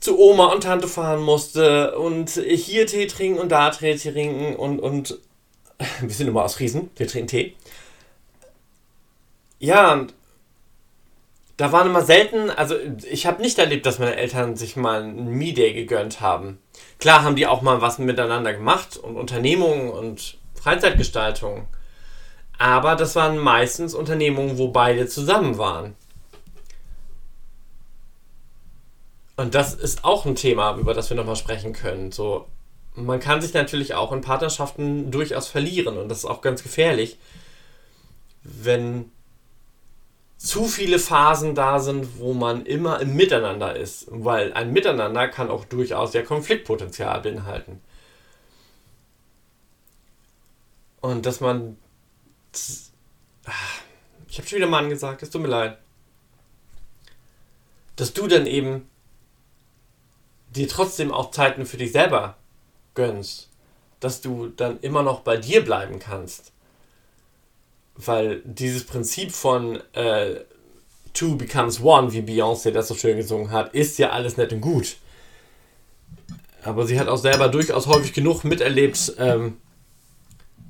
zu 0.00 0.18
Oma 0.18 0.46
und 0.46 0.62
Tante 0.62 0.88
fahren 0.88 1.20
musste 1.20 1.98
und 1.98 2.30
hier 2.30 2.86
Tee 2.86 3.06
trinken 3.06 3.38
und 3.38 3.50
da 3.50 3.70
Tee 3.70 3.96
trinken 3.96 4.56
und, 4.56 4.78
und 4.80 5.18
wir 6.00 6.10
sind 6.10 6.28
immer 6.28 6.44
aus 6.44 6.54
Friesen, 6.54 6.90
wir 6.96 7.06
trinken 7.06 7.28
Tee. 7.28 7.56
Ja, 9.58 9.92
und 9.92 10.14
da 11.58 11.72
waren 11.72 11.88
immer 11.88 12.02
selten, 12.02 12.50
also 12.50 12.76
ich 13.10 13.26
habe 13.26 13.42
nicht 13.42 13.58
erlebt, 13.58 13.84
dass 13.84 13.98
meine 13.98 14.14
Eltern 14.14 14.56
sich 14.56 14.76
mal 14.76 15.02
ein 15.02 15.26
Me-Day 15.26 15.74
gegönnt 15.74 16.20
haben. 16.20 16.60
Klar 17.00 17.24
haben 17.24 17.34
die 17.34 17.48
auch 17.48 17.62
mal 17.62 17.80
was 17.80 17.98
miteinander 17.98 18.54
gemacht 18.54 18.96
und 18.96 19.16
Unternehmungen 19.16 19.90
und 19.90 20.38
Freizeitgestaltung. 20.54 21.66
Aber 22.58 22.94
das 22.94 23.16
waren 23.16 23.38
meistens 23.38 23.92
Unternehmungen, 23.92 24.56
wo 24.56 24.68
beide 24.68 25.08
zusammen 25.08 25.58
waren. 25.58 25.96
Und 29.34 29.56
das 29.56 29.74
ist 29.74 30.04
auch 30.04 30.26
ein 30.26 30.36
Thema, 30.36 30.76
über 30.76 30.94
das 30.94 31.10
wir 31.10 31.16
nochmal 31.16 31.36
sprechen 31.36 31.72
können. 31.72 32.12
So, 32.12 32.46
man 32.94 33.18
kann 33.18 33.42
sich 33.42 33.52
natürlich 33.52 33.94
auch 33.94 34.12
in 34.12 34.20
Partnerschaften 34.20 35.10
durchaus 35.10 35.48
verlieren 35.48 35.98
und 35.98 36.08
das 36.08 36.18
ist 36.18 36.24
auch 36.24 36.40
ganz 36.40 36.62
gefährlich, 36.62 37.18
wenn 38.44 39.10
zu 40.38 40.66
viele 40.66 41.00
Phasen 41.00 41.56
da 41.56 41.80
sind, 41.80 42.20
wo 42.20 42.32
man 42.32 42.64
immer 42.64 43.00
im 43.00 43.14
Miteinander 43.16 43.76
ist. 43.76 44.06
Weil 44.08 44.52
ein 44.52 44.72
Miteinander 44.72 45.28
kann 45.28 45.50
auch 45.50 45.64
durchaus 45.64 46.14
ja 46.14 46.22
Konfliktpotenzial 46.22 47.20
beinhalten. 47.20 47.82
Und 51.00 51.26
dass 51.26 51.40
man. 51.40 51.76
Ich 52.52 54.38
habe 54.38 54.48
schon 54.48 54.58
wieder 54.58 54.68
Mann 54.68 54.88
gesagt, 54.88 55.22
es 55.22 55.30
tut 55.30 55.42
mir 55.42 55.48
leid. 55.48 55.78
Dass 57.96 58.14
du 58.14 58.28
dann 58.28 58.46
eben 58.46 58.88
dir 60.50 60.68
trotzdem 60.68 61.12
auch 61.12 61.32
Zeiten 61.32 61.66
für 61.66 61.76
dich 61.76 61.92
selber 61.92 62.36
gönnst. 62.94 63.48
Dass 63.98 64.20
du 64.20 64.48
dann 64.48 64.78
immer 64.80 65.02
noch 65.02 65.20
bei 65.20 65.36
dir 65.36 65.64
bleiben 65.64 65.98
kannst 65.98 66.52
weil 67.98 68.42
dieses 68.44 68.84
Prinzip 68.84 69.32
von 69.32 69.80
äh, 69.92 70.36
Two 71.14 71.36
becomes 71.36 71.80
one, 71.82 72.12
wie 72.12 72.20
Beyoncé 72.20 72.70
das 72.70 72.88
so 72.88 72.94
schön 72.94 73.16
gesungen 73.16 73.50
hat, 73.50 73.74
ist 73.74 73.98
ja 73.98 74.10
alles 74.10 74.36
nett 74.36 74.52
und 74.52 74.60
gut. 74.60 74.96
Aber 76.62 76.86
sie 76.86 77.00
hat 77.00 77.08
auch 77.08 77.16
selber 77.16 77.48
durchaus 77.48 77.86
häufig 77.86 78.12
genug 78.12 78.44
miterlebt, 78.44 79.14
ähm, 79.18 79.56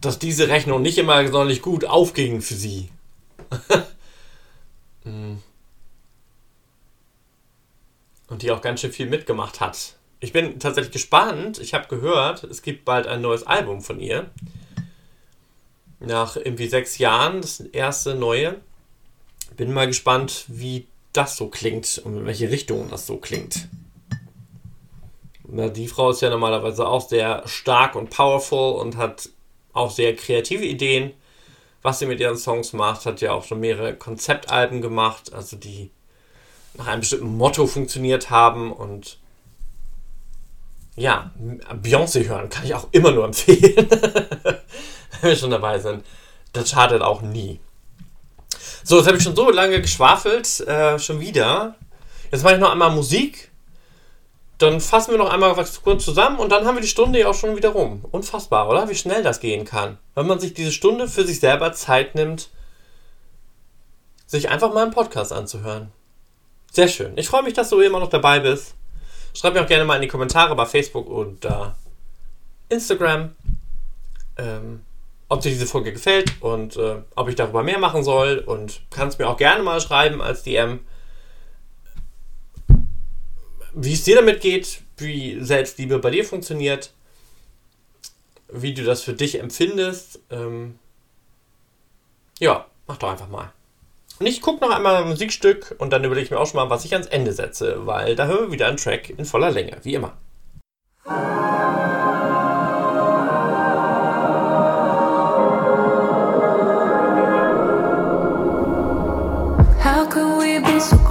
dass 0.01 0.18
diese 0.18 0.49
Rechnung 0.49 0.81
nicht 0.81 0.97
immer 0.97 1.22
sonderlich 1.26 1.61
gut 1.61 1.85
aufging 1.85 2.41
für 2.41 2.55
sie. 2.55 2.89
Hm. 5.03 5.43
und 8.29 8.43
die 8.43 8.51
auch 8.51 8.61
ganz 8.61 8.81
schön 8.81 8.93
viel 8.93 9.07
mitgemacht 9.07 9.61
hat. 9.61 9.95
Ich 10.20 10.33
bin 10.33 10.59
tatsächlich 10.59 10.93
gespannt. 10.93 11.59
Ich 11.59 11.74
habe 11.74 11.89
gehört, 11.89 12.45
es 12.45 12.62
gibt 12.62 12.85
bald 12.85 13.07
ein 13.07 13.20
neues 13.20 13.47
Album 13.47 13.83
von 13.83 14.01
ihr. 14.01 14.31
Nach 16.01 16.36
irgendwie 16.36 16.68
sechs 16.68 16.99
Jahren, 16.99 17.40
das 17.40 17.61
erste 17.61 18.14
neue. 18.14 18.61
Bin 19.57 19.72
mal 19.72 19.86
gespannt, 19.86 20.44
wie 20.46 20.86
das 21.12 21.36
so 21.36 21.49
klingt 21.49 21.99
und 22.05 22.18
in 22.18 22.26
welche 22.26 22.51
Richtung 22.51 22.88
das 22.90 23.07
so 23.07 23.16
klingt. 23.16 23.68
Na, 25.49 25.68
die 25.68 25.88
Frau 25.88 26.11
ist 26.11 26.20
ja 26.20 26.30
normalerweise 26.30 26.86
auch 26.86 27.09
sehr 27.09 27.42
stark 27.46 27.94
und 27.94 28.11
powerful 28.11 28.74
und 28.80 28.96
hat 28.96 29.30
auch 29.72 29.90
sehr 29.90 30.14
kreative 30.14 30.64
Ideen, 30.64 31.12
was 31.82 31.99
sie 31.99 32.07
mit 32.07 32.20
ihren 32.20 32.36
Songs 32.36 32.72
macht. 32.72 33.07
Hat 33.07 33.20
ja 33.20 33.32
auch 33.32 33.44
schon 33.44 33.61
mehrere 33.61 33.94
Konzeptalben 33.94 34.82
gemacht, 34.82 35.32
also 35.32 35.57
die 35.57 35.90
nach 36.74 36.86
einem 36.86 37.01
bestimmten 37.01 37.36
Motto 37.36 37.66
funktioniert 37.66 38.30
haben 38.30 38.72
und 38.72 39.18
ja, 40.96 41.30
Beyoncé 41.82 42.26
hören 42.26 42.49
kann 42.49 42.64
ich 42.64 42.74
auch 42.74 42.88
immer 42.90 43.12
nur 43.12 43.24
empfehlen, 43.24 43.88
wenn 45.20 45.30
wir 45.30 45.36
schon 45.36 45.50
dabei 45.50 45.78
sind. 45.78 46.04
Das 46.52 46.70
schadet 46.70 47.02
auch 47.02 47.20
nie. 47.22 47.61
So, 48.84 48.96
jetzt 48.96 49.06
habe 49.06 49.18
ich 49.18 49.22
schon 49.22 49.36
so 49.36 49.50
lange 49.50 49.80
geschwafelt, 49.80 50.61
äh, 50.61 50.98
schon 50.98 51.20
wieder. 51.20 51.74
Jetzt 52.30 52.42
mache 52.42 52.54
ich 52.54 52.61
noch 52.61 52.72
einmal 52.72 52.90
Musik. 52.90 53.50
Dann 54.59 54.80
fassen 54.80 55.12
wir 55.12 55.18
noch 55.18 55.30
einmal 55.30 55.56
was 55.56 55.82
kurz 55.82 56.04
zusammen 56.04 56.38
und 56.38 56.50
dann 56.50 56.66
haben 56.66 56.74
wir 56.74 56.82
die 56.82 56.88
Stunde 56.88 57.20
ja 57.20 57.28
auch 57.28 57.34
schon 57.34 57.56
wieder 57.56 57.68
rum. 57.68 58.04
Unfassbar, 58.11 58.68
oder? 58.68 58.88
Wie 58.88 58.94
schnell 58.94 59.22
das 59.22 59.40
gehen 59.40 59.64
kann. 59.64 59.98
Wenn 60.14 60.26
man 60.26 60.40
sich 60.40 60.52
diese 60.52 60.72
Stunde 60.72 61.06
für 61.06 61.24
sich 61.24 61.38
selber 61.38 61.72
Zeit 61.72 62.14
nimmt, 62.14 62.48
sich 64.26 64.48
einfach 64.48 64.72
mal 64.74 64.82
einen 64.82 64.92
Podcast 64.92 65.32
anzuhören. 65.32 65.92
Sehr 66.72 66.88
schön. 66.88 67.16
Ich 67.16 67.28
freue 67.28 67.42
mich, 67.42 67.54
dass 67.54 67.70
du 67.70 67.80
immer 67.80 68.00
noch 68.00 68.11
dabei 68.11 68.40
bist. 68.40 68.74
Schreib 69.32 69.54
mir 69.54 69.62
auch 69.62 69.68
gerne 69.68 69.84
mal 69.84 69.96
in 69.96 70.02
die 70.02 70.09
Kommentare 70.09 70.54
bei 70.56 70.66
Facebook 70.66 71.09
und 71.09 71.44
äh, 71.44 71.50
Instagram, 72.68 73.36
ähm, 74.36 74.82
ob 75.29 75.43
dir 75.43 75.51
diese 75.51 75.66
Folge 75.66 75.93
gefällt 75.93 76.33
und 76.41 76.76
äh, 76.76 76.97
ob 77.14 77.29
ich 77.29 77.35
darüber 77.35 77.62
mehr 77.62 77.79
machen 77.79 78.03
soll. 78.03 78.39
Und 78.39 78.81
kannst 78.91 79.18
mir 79.18 79.29
auch 79.29 79.37
gerne 79.37 79.62
mal 79.62 79.81
schreiben 79.81 80.22
als 80.22 80.43
DM, 80.43 80.81
wie 83.74 83.93
es 83.93 84.05
dir 84.05 84.16
damit 84.16 84.41
geht, 84.41 84.83
wie 84.97 85.39
Selbstliebe 85.41 85.99
bei 85.99 86.11
dir 86.11 86.24
funktioniert, 86.24 86.93
wie 88.51 88.74
du 88.74 88.83
das 88.83 89.03
für 89.03 89.12
dich 89.12 89.39
empfindest. 89.39 90.20
Ähm, 90.31 90.79
ja, 92.39 92.66
mach 92.87 92.97
doch 92.97 93.11
einfach 93.11 93.29
mal. 93.29 93.53
Und 94.18 94.26
ich 94.26 94.41
gucke 94.41 94.64
noch 94.64 94.74
einmal 94.74 94.97
ein 94.97 95.09
Musikstück 95.09 95.76
und 95.79 95.93
dann 95.93 96.03
überlege 96.03 96.24
ich 96.24 96.31
mir 96.31 96.41
auch 96.41 96.47
schon 96.47 96.57
mal, 96.57 96.70
was 96.70 96.85
ich 96.85 96.93
ans 96.93 97.07
Ende 97.07 97.33
setze, 97.33 97.87
weil 97.87 98.16
da 98.16 98.26
hören 98.26 98.47
wir 98.47 98.53
wieder 98.53 98.66
einen 98.66 98.76
Track 98.76 99.11
in 99.11 99.24
voller 99.24 99.51
Länge, 99.51 99.79
wie 99.83 99.95
immer. 99.95 100.16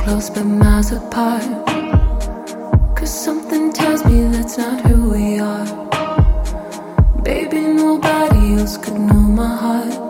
Close 0.07 0.29
but 0.29 0.45
miles 0.45 0.93
apart? 0.93 1.43
Cause 2.95 3.11
something 3.25 3.73
tells 3.73 4.05
me 4.05 4.23
that's 4.31 4.57
not 4.57 4.79
who 4.85 5.09
we 5.09 5.37
are. 5.37 5.67
Baby, 7.23 7.59
nobody 7.59 8.53
else 8.53 8.77
could 8.77 8.97
know 8.97 9.25
my 9.41 9.53
heart 9.63 10.06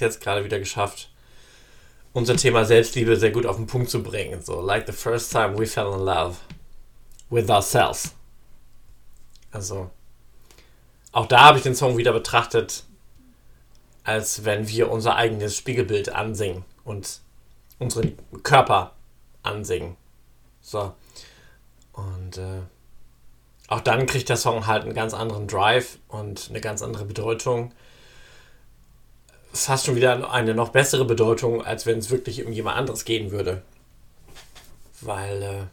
jetzt 0.00 0.20
gerade 0.20 0.44
wieder 0.44 0.58
geschafft, 0.58 1.10
unser 2.12 2.36
Thema 2.36 2.64
Selbstliebe 2.64 3.16
sehr 3.16 3.30
gut 3.30 3.46
auf 3.46 3.56
den 3.56 3.66
Punkt 3.66 3.90
zu 3.90 4.02
bringen. 4.02 4.42
So, 4.42 4.60
like 4.60 4.86
the 4.86 4.92
first 4.92 5.30
time 5.32 5.58
we 5.58 5.66
fell 5.66 5.92
in 5.92 6.04
love 6.04 6.36
with 7.30 7.48
ourselves. 7.50 8.14
Also, 9.50 9.90
auch 11.12 11.26
da 11.26 11.40
habe 11.40 11.58
ich 11.58 11.64
den 11.64 11.74
Song 11.74 11.96
wieder 11.96 12.12
betrachtet, 12.12 12.84
als 14.04 14.44
wenn 14.44 14.68
wir 14.68 14.90
unser 14.90 15.16
eigenes 15.16 15.56
Spiegelbild 15.56 16.10
ansingen 16.10 16.64
und 16.84 17.20
unseren 17.78 18.16
Körper 18.42 18.94
ansingen. 19.42 19.96
So. 20.60 20.94
Und 21.92 22.38
äh, 22.38 22.62
auch 23.68 23.80
dann 23.80 24.06
kriegt 24.06 24.28
der 24.28 24.36
Song 24.36 24.66
halt 24.66 24.84
einen 24.84 24.94
ganz 24.94 25.14
anderen 25.14 25.46
Drive 25.46 25.98
und 26.08 26.48
eine 26.48 26.60
ganz 26.60 26.82
andere 26.82 27.04
Bedeutung. 27.04 27.72
Fast 29.52 29.86
schon 29.86 29.96
wieder 29.96 30.30
eine 30.30 30.54
noch 30.54 30.70
bessere 30.70 31.04
Bedeutung, 31.04 31.64
als 31.64 31.86
wenn 31.86 31.98
es 31.98 32.10
wirklich 32.10 32.44
um 32.44 32.52
jemand 32.52 32.76
anderes 32.76 33.04
gehen 33.04 33.30
würde. 33.30 33.62
Weil 35.00 35.42
äh, 35.42 35.64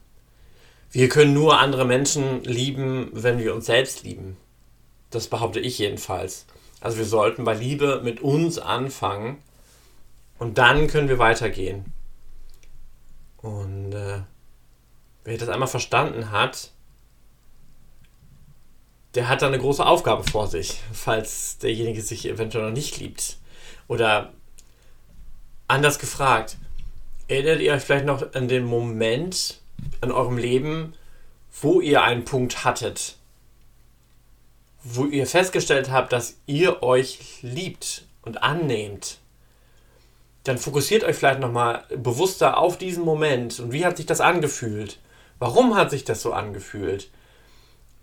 wir 0.92 1.10
können 1.10 1.34
nur 1.34 1.60
andere 1.60 1.86
Menschen 1.86 2.44
lieben, 2.44 3.10
wenn 3.12 3.38
wir 3.38 3.54
uns 3.54 3.66
selbst 3.66 4.04
lieben. 4.04 4.38
Das 5.10 5.28
behaupte 5.28 5.60
ich 5.60 5.78
jedenfalls. 5.78 6.46
Also 6.80 6.98
wir 6.98 7.06
sollten 7.06 7.44
bei 7.44 7.54
Liebe 7.54 8.02
mit 8.04 8.22
uns 8.22 8.60
anfangen 8.60 9.42
und 10.40 10.58
dann 10.58 10.88
können 10.88 11.10
wir 11.10 11.20
weitergehen. 11.20 11.86
Und 13.38 13.94
äh, 13.94 14.22
wer 15.24 15.38
das 15.38 15.50
einmal 15.50 15.68
verstanden 15.68 16.32
hat, 16.32 16.72
der 19.16 19.30
hat 19.30 19.42
da 19.42 19.48
eine 19.48 19.60
große 19.60 19.86
Aufgabe 19.86 20.24
vor 20.24 20.48
sich, 20.48 20.82
falls 20.94 21.58
derjenige 21.58 22.02
sich 22.02 22.28
eventuell 22.28 22.66
noch 22.66 22.74
nicht 22.74 23.00
liebt. 23.00 23.38
Oder 23.88 24.34
anders 25.68 26.00
gefragt, 26.00 26.58
erinnert 27.28 27.60
ihr 27.62 27.74
euch 27.74 27.84
vielleicht 27.84 28.06
noch 28.06 28.34
an 28.34 28.48
den 28.48 28.66
Moment 28.66 29.62
in 30.02 30.12
eurem 30.12 30.38
Leben, 30.38 30.94
wo 31.62 31.82
ihr 31.82 32.04
einen 32.04 32.26
Punkt 32.26 32.64
hattet, 32.64 33.18
wo 34.84 35.06
ihr 35.06 35.26
festgestellt 35.26 35.92
habt, 35.92 36.14
dass 36.14 36.38
ihr 36.46 36.84
euch 36.84 37.40
liebt 37.42 38.06
und 38.22 38.44
annehmt? 38.44 39.20
Dann 40.44 40.58
fokussiert 40.58 41.04
euch 41.04 41.16
vielleicht 41.16 41.40
nochmal 41.40 41.86
bewusster 41.90 42.58
auf 42.58 42.78
diesen 42.78 43.04
Moment 43.04 43.60
und 43.60 43.72
wie 43.72 43.86
hat 43.86 43.98
sich 43.98 44.06
das 44.06 44.22
angefühlt? 44.22 45.00
Warum 45.40 45.76
hat 45.76 45.90
sich 45.90 46.04
das 46.04 46.22
so 46.22 46.34
angefühlt? 46.34 47.10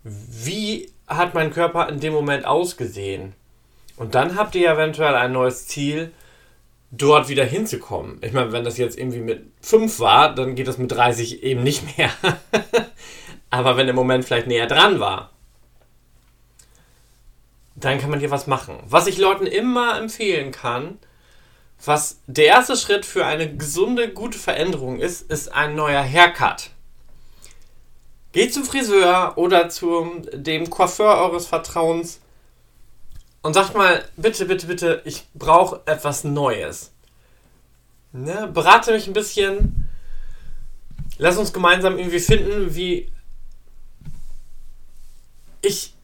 Wie 0.02 0.92
hat 1.06 1.34
mein 1.34 1.52
Körper 1.52 1.88
in 1.88 2.00
dem 2.00 2.12
Moment 2.12 2.44
ausgesehen? 2.44 3.34
Und 3.96 4.14
dann 4.14 4.36
habt 4.36 4.54
ihr 4.54 4.70
eventuell 4.70 5.14
ein 5.14 5.32
neues 5.32 5.66
Ziel, 5.68 6.12
dort 6.90 7.28
wieder 7.28 7.44
hinzukommen. 7.44 8.18
Ich 8.20 8.32
meine, 8.32 8.52
wenn 8.52 8.64
das 8.64 8.78
jetzt 8.78 8.98
irgendwie 8.98 9.20
mit 9.20 9.46
5 9.62 9.98
war, 9.98 10.34
dann 10.34 10.54
geht 10.54 10.68
das 10.68 10.78
mit 10.78 10.92
30 10.92 11.42
eben 11.42 11.62
nicht 11.62 11.96
mehr. 11.96 12.10
Aber 13.50 13.76
wenn 13.76 13.86
der 13.86 13.94
Moment 13.94 14.24
vielleicht 14.24 14.46
näher 14.46 14.66
dran 14.66 15.00
war, 15.00 15.30
dann 17.74 17.98
kann 17.98 18.10
man 18.10 18.20
hier 18.20 18.30
was 18.30 18.46
machen. 18.46 18.78
Was 18.86 19.06
ich 19.06 19.18
Leuten 19.18 19.46
immer 19.46 19.98
empfehlen 19.98 20.52
kann, 20.52 20.98
was 21.84 22.20
der 22.26 22.46
erste 22.46 22.76
Schritt 22.76 23.04
für 23.04 23.26
eine 23.26 23.56
gesunde, 23.56 24.12
gute 24.12 24.38
Veränderung 24.38 25.00
ist, 25.00 25.30
ist 25.30 25.48
ein 25.52 25.74
neuer 25.74 26.02
Haircut. 26.02 26.70
Geht 28.32 28.54
zum 28.54 28.64
Friseur 28.64 29.32
oder 29.36 29.68
zu 29.68 30.22
dem 30.32 30.70
Coiffeur 30.70 31.16
eures 31.18 31.46
Vertrauens 31.46 32.20
und 33.42 33.54
sagt 33.54 33.74
mal, 33.74 34.04
bitte, 34.16 34.46
bitte, 34.46 34.66
bitte, 34.66 35.02
ich 35.04 35.24
brauche 35.34 35.80
etwas 35.86 36.24
Neues. 36.24 36.92
Ne? 38.12 38.48
Berate 38.52 38.92
mich 38.92 39.06
ein 39.06 39.12
bisschen. 39.12 39.88
Lass 41.18 41.36
uns 41.36 41.52
gemeinsam 41.52 41.98
irgendwie 41.98 42.20
finden, 42.20 42.74
wie 42.74 43.10
ich 45.60 45.94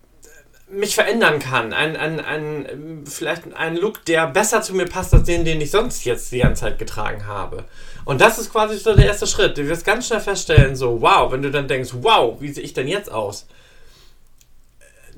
mich 0.70 0.94
verändern 0.94 1.38
kann. 1.38 1.72
Ein, 1.72 1.96
ein, 1.96 2.20
ein, 2.20 3.04
vielleicht 3.06 3.54
ein 3.54 3.76
Look, 3.76 4.04
der 4.04 4.26
besser 4.26 4.60
zu 4.60 4.74
mir 4.74 4.86
passt 4.86 5.14
als 5.14 5.24
den, 5.24 5.44
den 5.44 5.60
ich 5.60 5.70
sonst 5.70 6.04
jetzt 6.04 6.30
die 6.30 6.38
ganze 6.38 6.62
Zeit 6.62 6.78
getragen 6.78 7.26
habe. 7.26 7.64
Und 8.04 8.20
das 8.20 8.38
ist 8.38 8.52
quasi 8.52 8.76
so 8.76 8.94
der 8.94 9.06
erste 9.06 9.26
Schritt. 9.26 9.56
Du 9.56 9.66
wirst 9.66 9.84
ganz 9.84 10.06
schnell 10.06 10.20
feststellen, 10.20 10.76
so, 10.76 11.00
wow, 11.00 11.32
wenn 11.32 11.42
du 11.42 11.50
dann 11.50 11.68
denkst, 11.68 11.90
wow, 11.94 12.40
wie 12.40 12.52
sehe 12.52 12.64
ich 12.64 12.74
denn 12.74 12.88
jetzt 12.88 13.10
aus? 13.10 13.46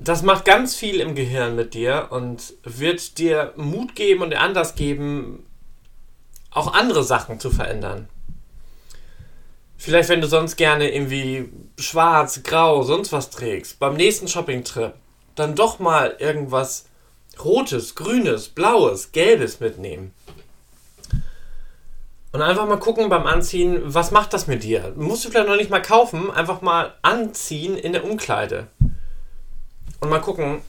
Das 0.03 0.23
macht 0.23 0.45
ganz 0.45 0.75
viel 0.75 0.99
im 0.99 1.13
Gehirn 1.13 1.55
mit 1.55 1.75
dir 1.75 2.07
und 2.09 2.55
wird 2.63 3.19
dir 3.19 3.53
Mut 3.55 3.95
geben 3.95 4.23
und 4.23 4.33
Anlass 4.33 4.73
geben, 4.73 5.45
auch 6.49 6.73
andere 6.73 7.03
Sachen 7.03 7.39
zu 7.39 7.51
verändern. 7.51 8.09
Vielleicht, 9.77 10.09
wenn 10.09 10.21
du 10.21 10.27
sonst 10.27 10.55
gerne 10.55 10.91
irgendwie 10.91 11.49
schwarz, 11.77 12.41
grau, 12.41 12.81
sonst 12.81 13.11
was 13.11 13.29
trägst, 13.29 13.77
beim 13.77 13.93
nächsten 13.93 14.27
Shopping-Trip 14.27 14.93
dann 15.35 15.53
doch 15.53 15.77
mal 15.77 16.15
irgendwas 16.17 16.85
Rotes, 17.43 17.93
Grünes, 17.93 18.49
Blaues, 18.49 19.11
Gelbes 19.11 19.59
mitnehmen. 19.59 20.15
Und 22.31 22.41
einfach 22.41 22.67
mal 22.67 22.79
gucken 22.79 23.07
beim 23.09 23.27
Anziehen, 23.27 23.81
was 23.83 24.09
macht 24.09 24.33
das 24.33 24.47
mit 24.47 24.63
dir? 24.63 24.93
Musst 24.95 25.25
du 25.25 25.29
vielleicht 25.29 25.47
noch 25.47 25.57
nicht 25.57 25.69
mal 25.69 25.81
kaufen, 25.81 26.31
einfach 26.31 26.61
mal 26.61 26.95
anziehen 27.03 27.77
in 27.77 27.93
der 27.93 28.03
Umkleide. 28.03 28.67
Und 30.01 30.09
mal 30.09 30.19
gucken, 30.19 30.61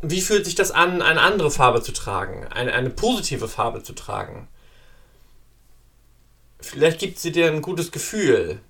wie 0.00 0.20
fühlt 0.20 0.44
sich 0.44 0.54
das 0.54 0.70
an, 0.70 1.02
eine 1.02 1.20
andere 1.20 1.50
Farbe 1.50 1.82
zu 1.82 1.92
tragen, 1.92 2.46
eine, 2.48 2.72
eine 2.72 2.90
positive 2.90 3.46
Farbe 3.46 3.82
zu 3.82 3.92
tragen. 3.92 4.48
Vielleicht 6.60 6.98
gibt 6.98 7.18
sie 7.18 7.30
dir 7.32 7.46
ein 7.46 7.62
gutes 7.62 7.92
Gefühl 7.92 8.60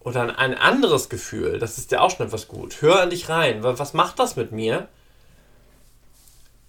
oder 0.00 0.38
ein 0.38 0.54
anderes 0.54 1.08
Gefühl, 1.08 1.58
das 1.58 1.78
ist 1.78 1.92
dir 1.92 2.02
auch 2.02 2.10
schon 2.10 2.26
etwas 2.26 2.48
gut. 2.48 2.82
Hör 2.82 3.02
an 3.02 3.10
dich 3.10 3.28
rein. 3.28 3.62
Was 3.62 3.94
macht 3.94 4.18
das 4.18 4.36
mit 4.36 4.50
mir? 4.50 4.88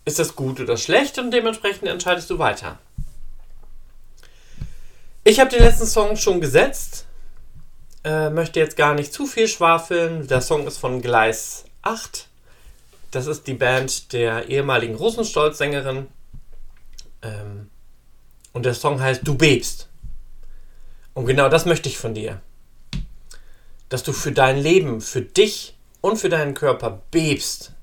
Ist 0.03 0.19
das 0.19 0.35
gut 0.35 0.59
oder 0.59 0.77
schlecht? 0.77 1.17
Und 1.17 1.31
dementsprechend 1.31 1.87
entscheidest 1.87 2.29
du 2.29 2.39
weiter. 2.39 2.77
Ich 5.23 5.39
habe 5.39 5.49
den 5.49 5.63
letzten 5.63 5.87
Song 5.87 6.15
schon 6.17 6.39
gesetzt. 6.41 7.05
Äh, 8.03 8.29
möchte 8.29 8.59
jetzt 8.59 8.77
gar 8.77 8.93
nicht 8.93 9.11
zu 9.11 9.25
viel 9.25 9.47
schwafeln. 9.47 10.27
Der 10.27 10.41
Song 10.41 10.67
ist 10.67 10.77
von 10.77 11.01
Gleis 11.01 11.65
8. 11.85 12.27
Das 13.11 13.27
ist 13.27 13.47
die 13.47 13.53
Band 13.53 14.11
der 14.11 14.49
ehemaligen 14.49 14.95
Russenstolz-Sängerin. 14.95 16.07
Ähm, 17.21 17.69
und 18.51 18.65
der 18.65 18.73
Song 18.73 18.99
heißt 18.99 19.21
Du 19.25 19.35
bebst. 19.35 19.87
Und 21.13 21.25
genau 21.25 21.47
das 21.47 21.65
möchte 21.65 21.87
ich 21.87 21.97
von 21.97 22.13
dir 22.13 22.41
dass 23.89 24.03
du 24.03 24.13
für 24.13 24.31
dein 24.31 24.57
Leben, 24.57 25.01
für 25.01 25.21
dich 25.21 25.75
und 26.01 26.17
für 26.17 26.29
deinen 26.29 26.53
Körper 26.53 27.01
bebst, 27.11 27.73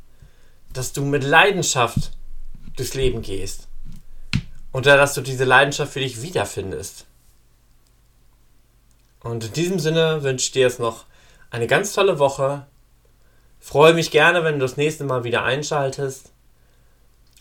dass 0.72 0.92
du 0.92 1.04
mit 1.04 1.24
Leidenschaft 1.24 2.12
durchs 2.76 2.94
Leben 2.94 3.22
gehst 3.22 3.68
und 4.72 4.86
dass 4.86 5.14
du 5.14 5.20
diese 5.20 5.44
Leidenschaft 5.44 5.92
für 5.92 6.00
dich 6.00 6.22
wiederfindest. 6.22 7.06
Und 9.20 9.44
in 9.44 9.52
diesem 9.52 9.78
Sinne 9.78 10.22
wünsche 10.22 10.46
ich 10.46 10.52
dir 10.52 10.62
jetzt 10.62 10.80
noch 10.80 11.04
eine 11.50 11.66
ganz 11.66 11.92
tolle 11.92 12.18
Woche. 12.18 12.66
Freue 13.62 13.94
mich 13.94 14.10
gerne, 14.10 14.42
wenn 14.42 14.54
du 14.54 14.66
das 14.66 14.76
nächste 14.76 15.04
Mal 15.04 15.22
wieder 15.22 15.44
einschaltest. 15.44 16.32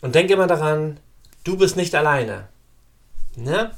Und 0.01 0.13
denke 0.13 0.34
immer 0.34 0.45
daran, 0.45 0.99
du 1.43 1.57
bist 1.57 1.76
nicht 1.76 1.95
alleine. 1.95 2.47
Ne? 3.36 3.72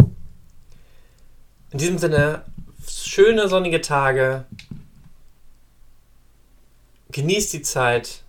In 1.71 1.77
diesem 1.77 1.97
Sinne, 1.97 2.43
schöne 2.85 3.47
sonnige 3.47 3.79
Tage. 3.79 4.43
Genießt 7.11 7.53
die 7.53 7.61
Zeit. 7.61 8.23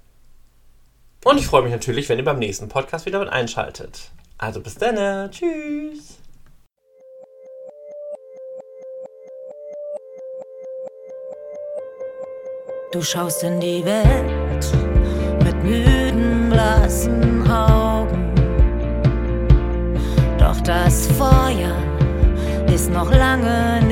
Und 1.24 1.38
ich 1.38 1.46
freue 1.46 1.62
mich 1.62 1.72
natürlich, 1.72 2.08
wenn 2.08 2.18
ihr 2.18 2.24
beim 2.24 2.38
nächsten 2.38 2.68
Podcast 2.68 3.06
wieder 3.06 3.18
mit 3.18 3.30
einschaltet. 3.30 4.12
Also 4.38 4.60
bis 4.60 4.76
dann. 4.76 5.30
Tschüss. 5.32 6.18
Du 12.95 13.03
schaust 13.03 13.42
in 13.42 13.59
die 13.59 13.84
Welt 13.84 14.72
mit 15.42 15.64
müden, 15.64 16.49
blassen 16.49 17.45
Augen. 17.51 18.32
Doch 20.38 20.61
das 20.61 21.09
Feuer 21.09 21.74
ist 22.72 22.92
noch 22.92 23.11
lange 23.11 23.84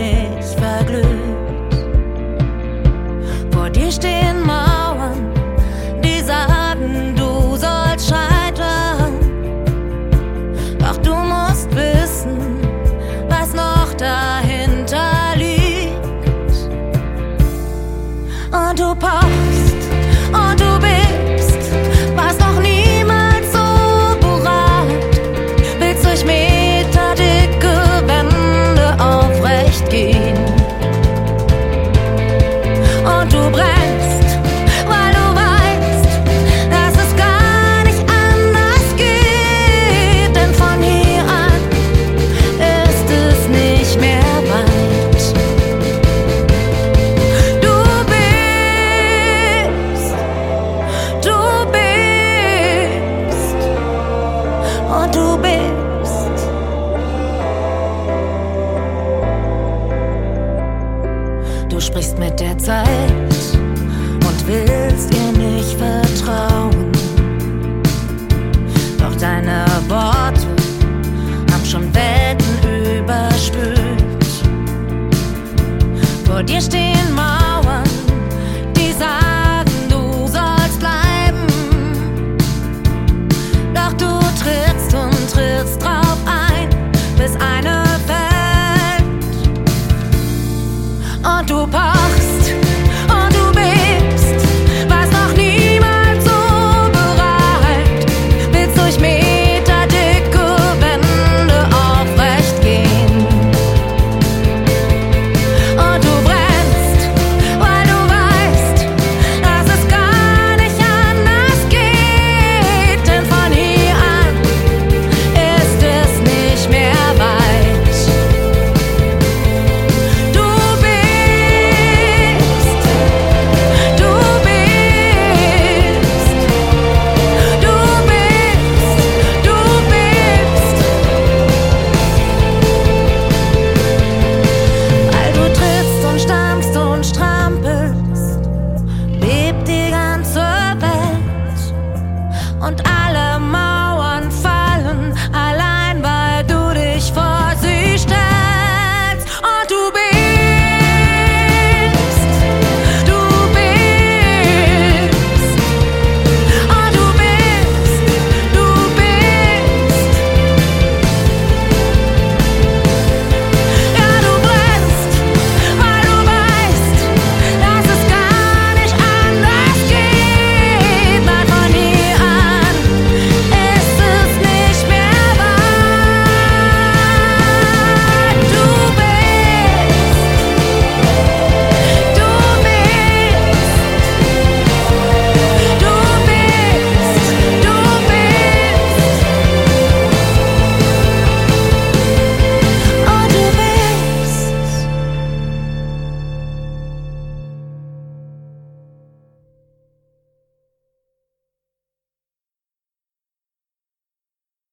onto 91.24 91.60
a 91.60 91.66
path. 91.66 92.01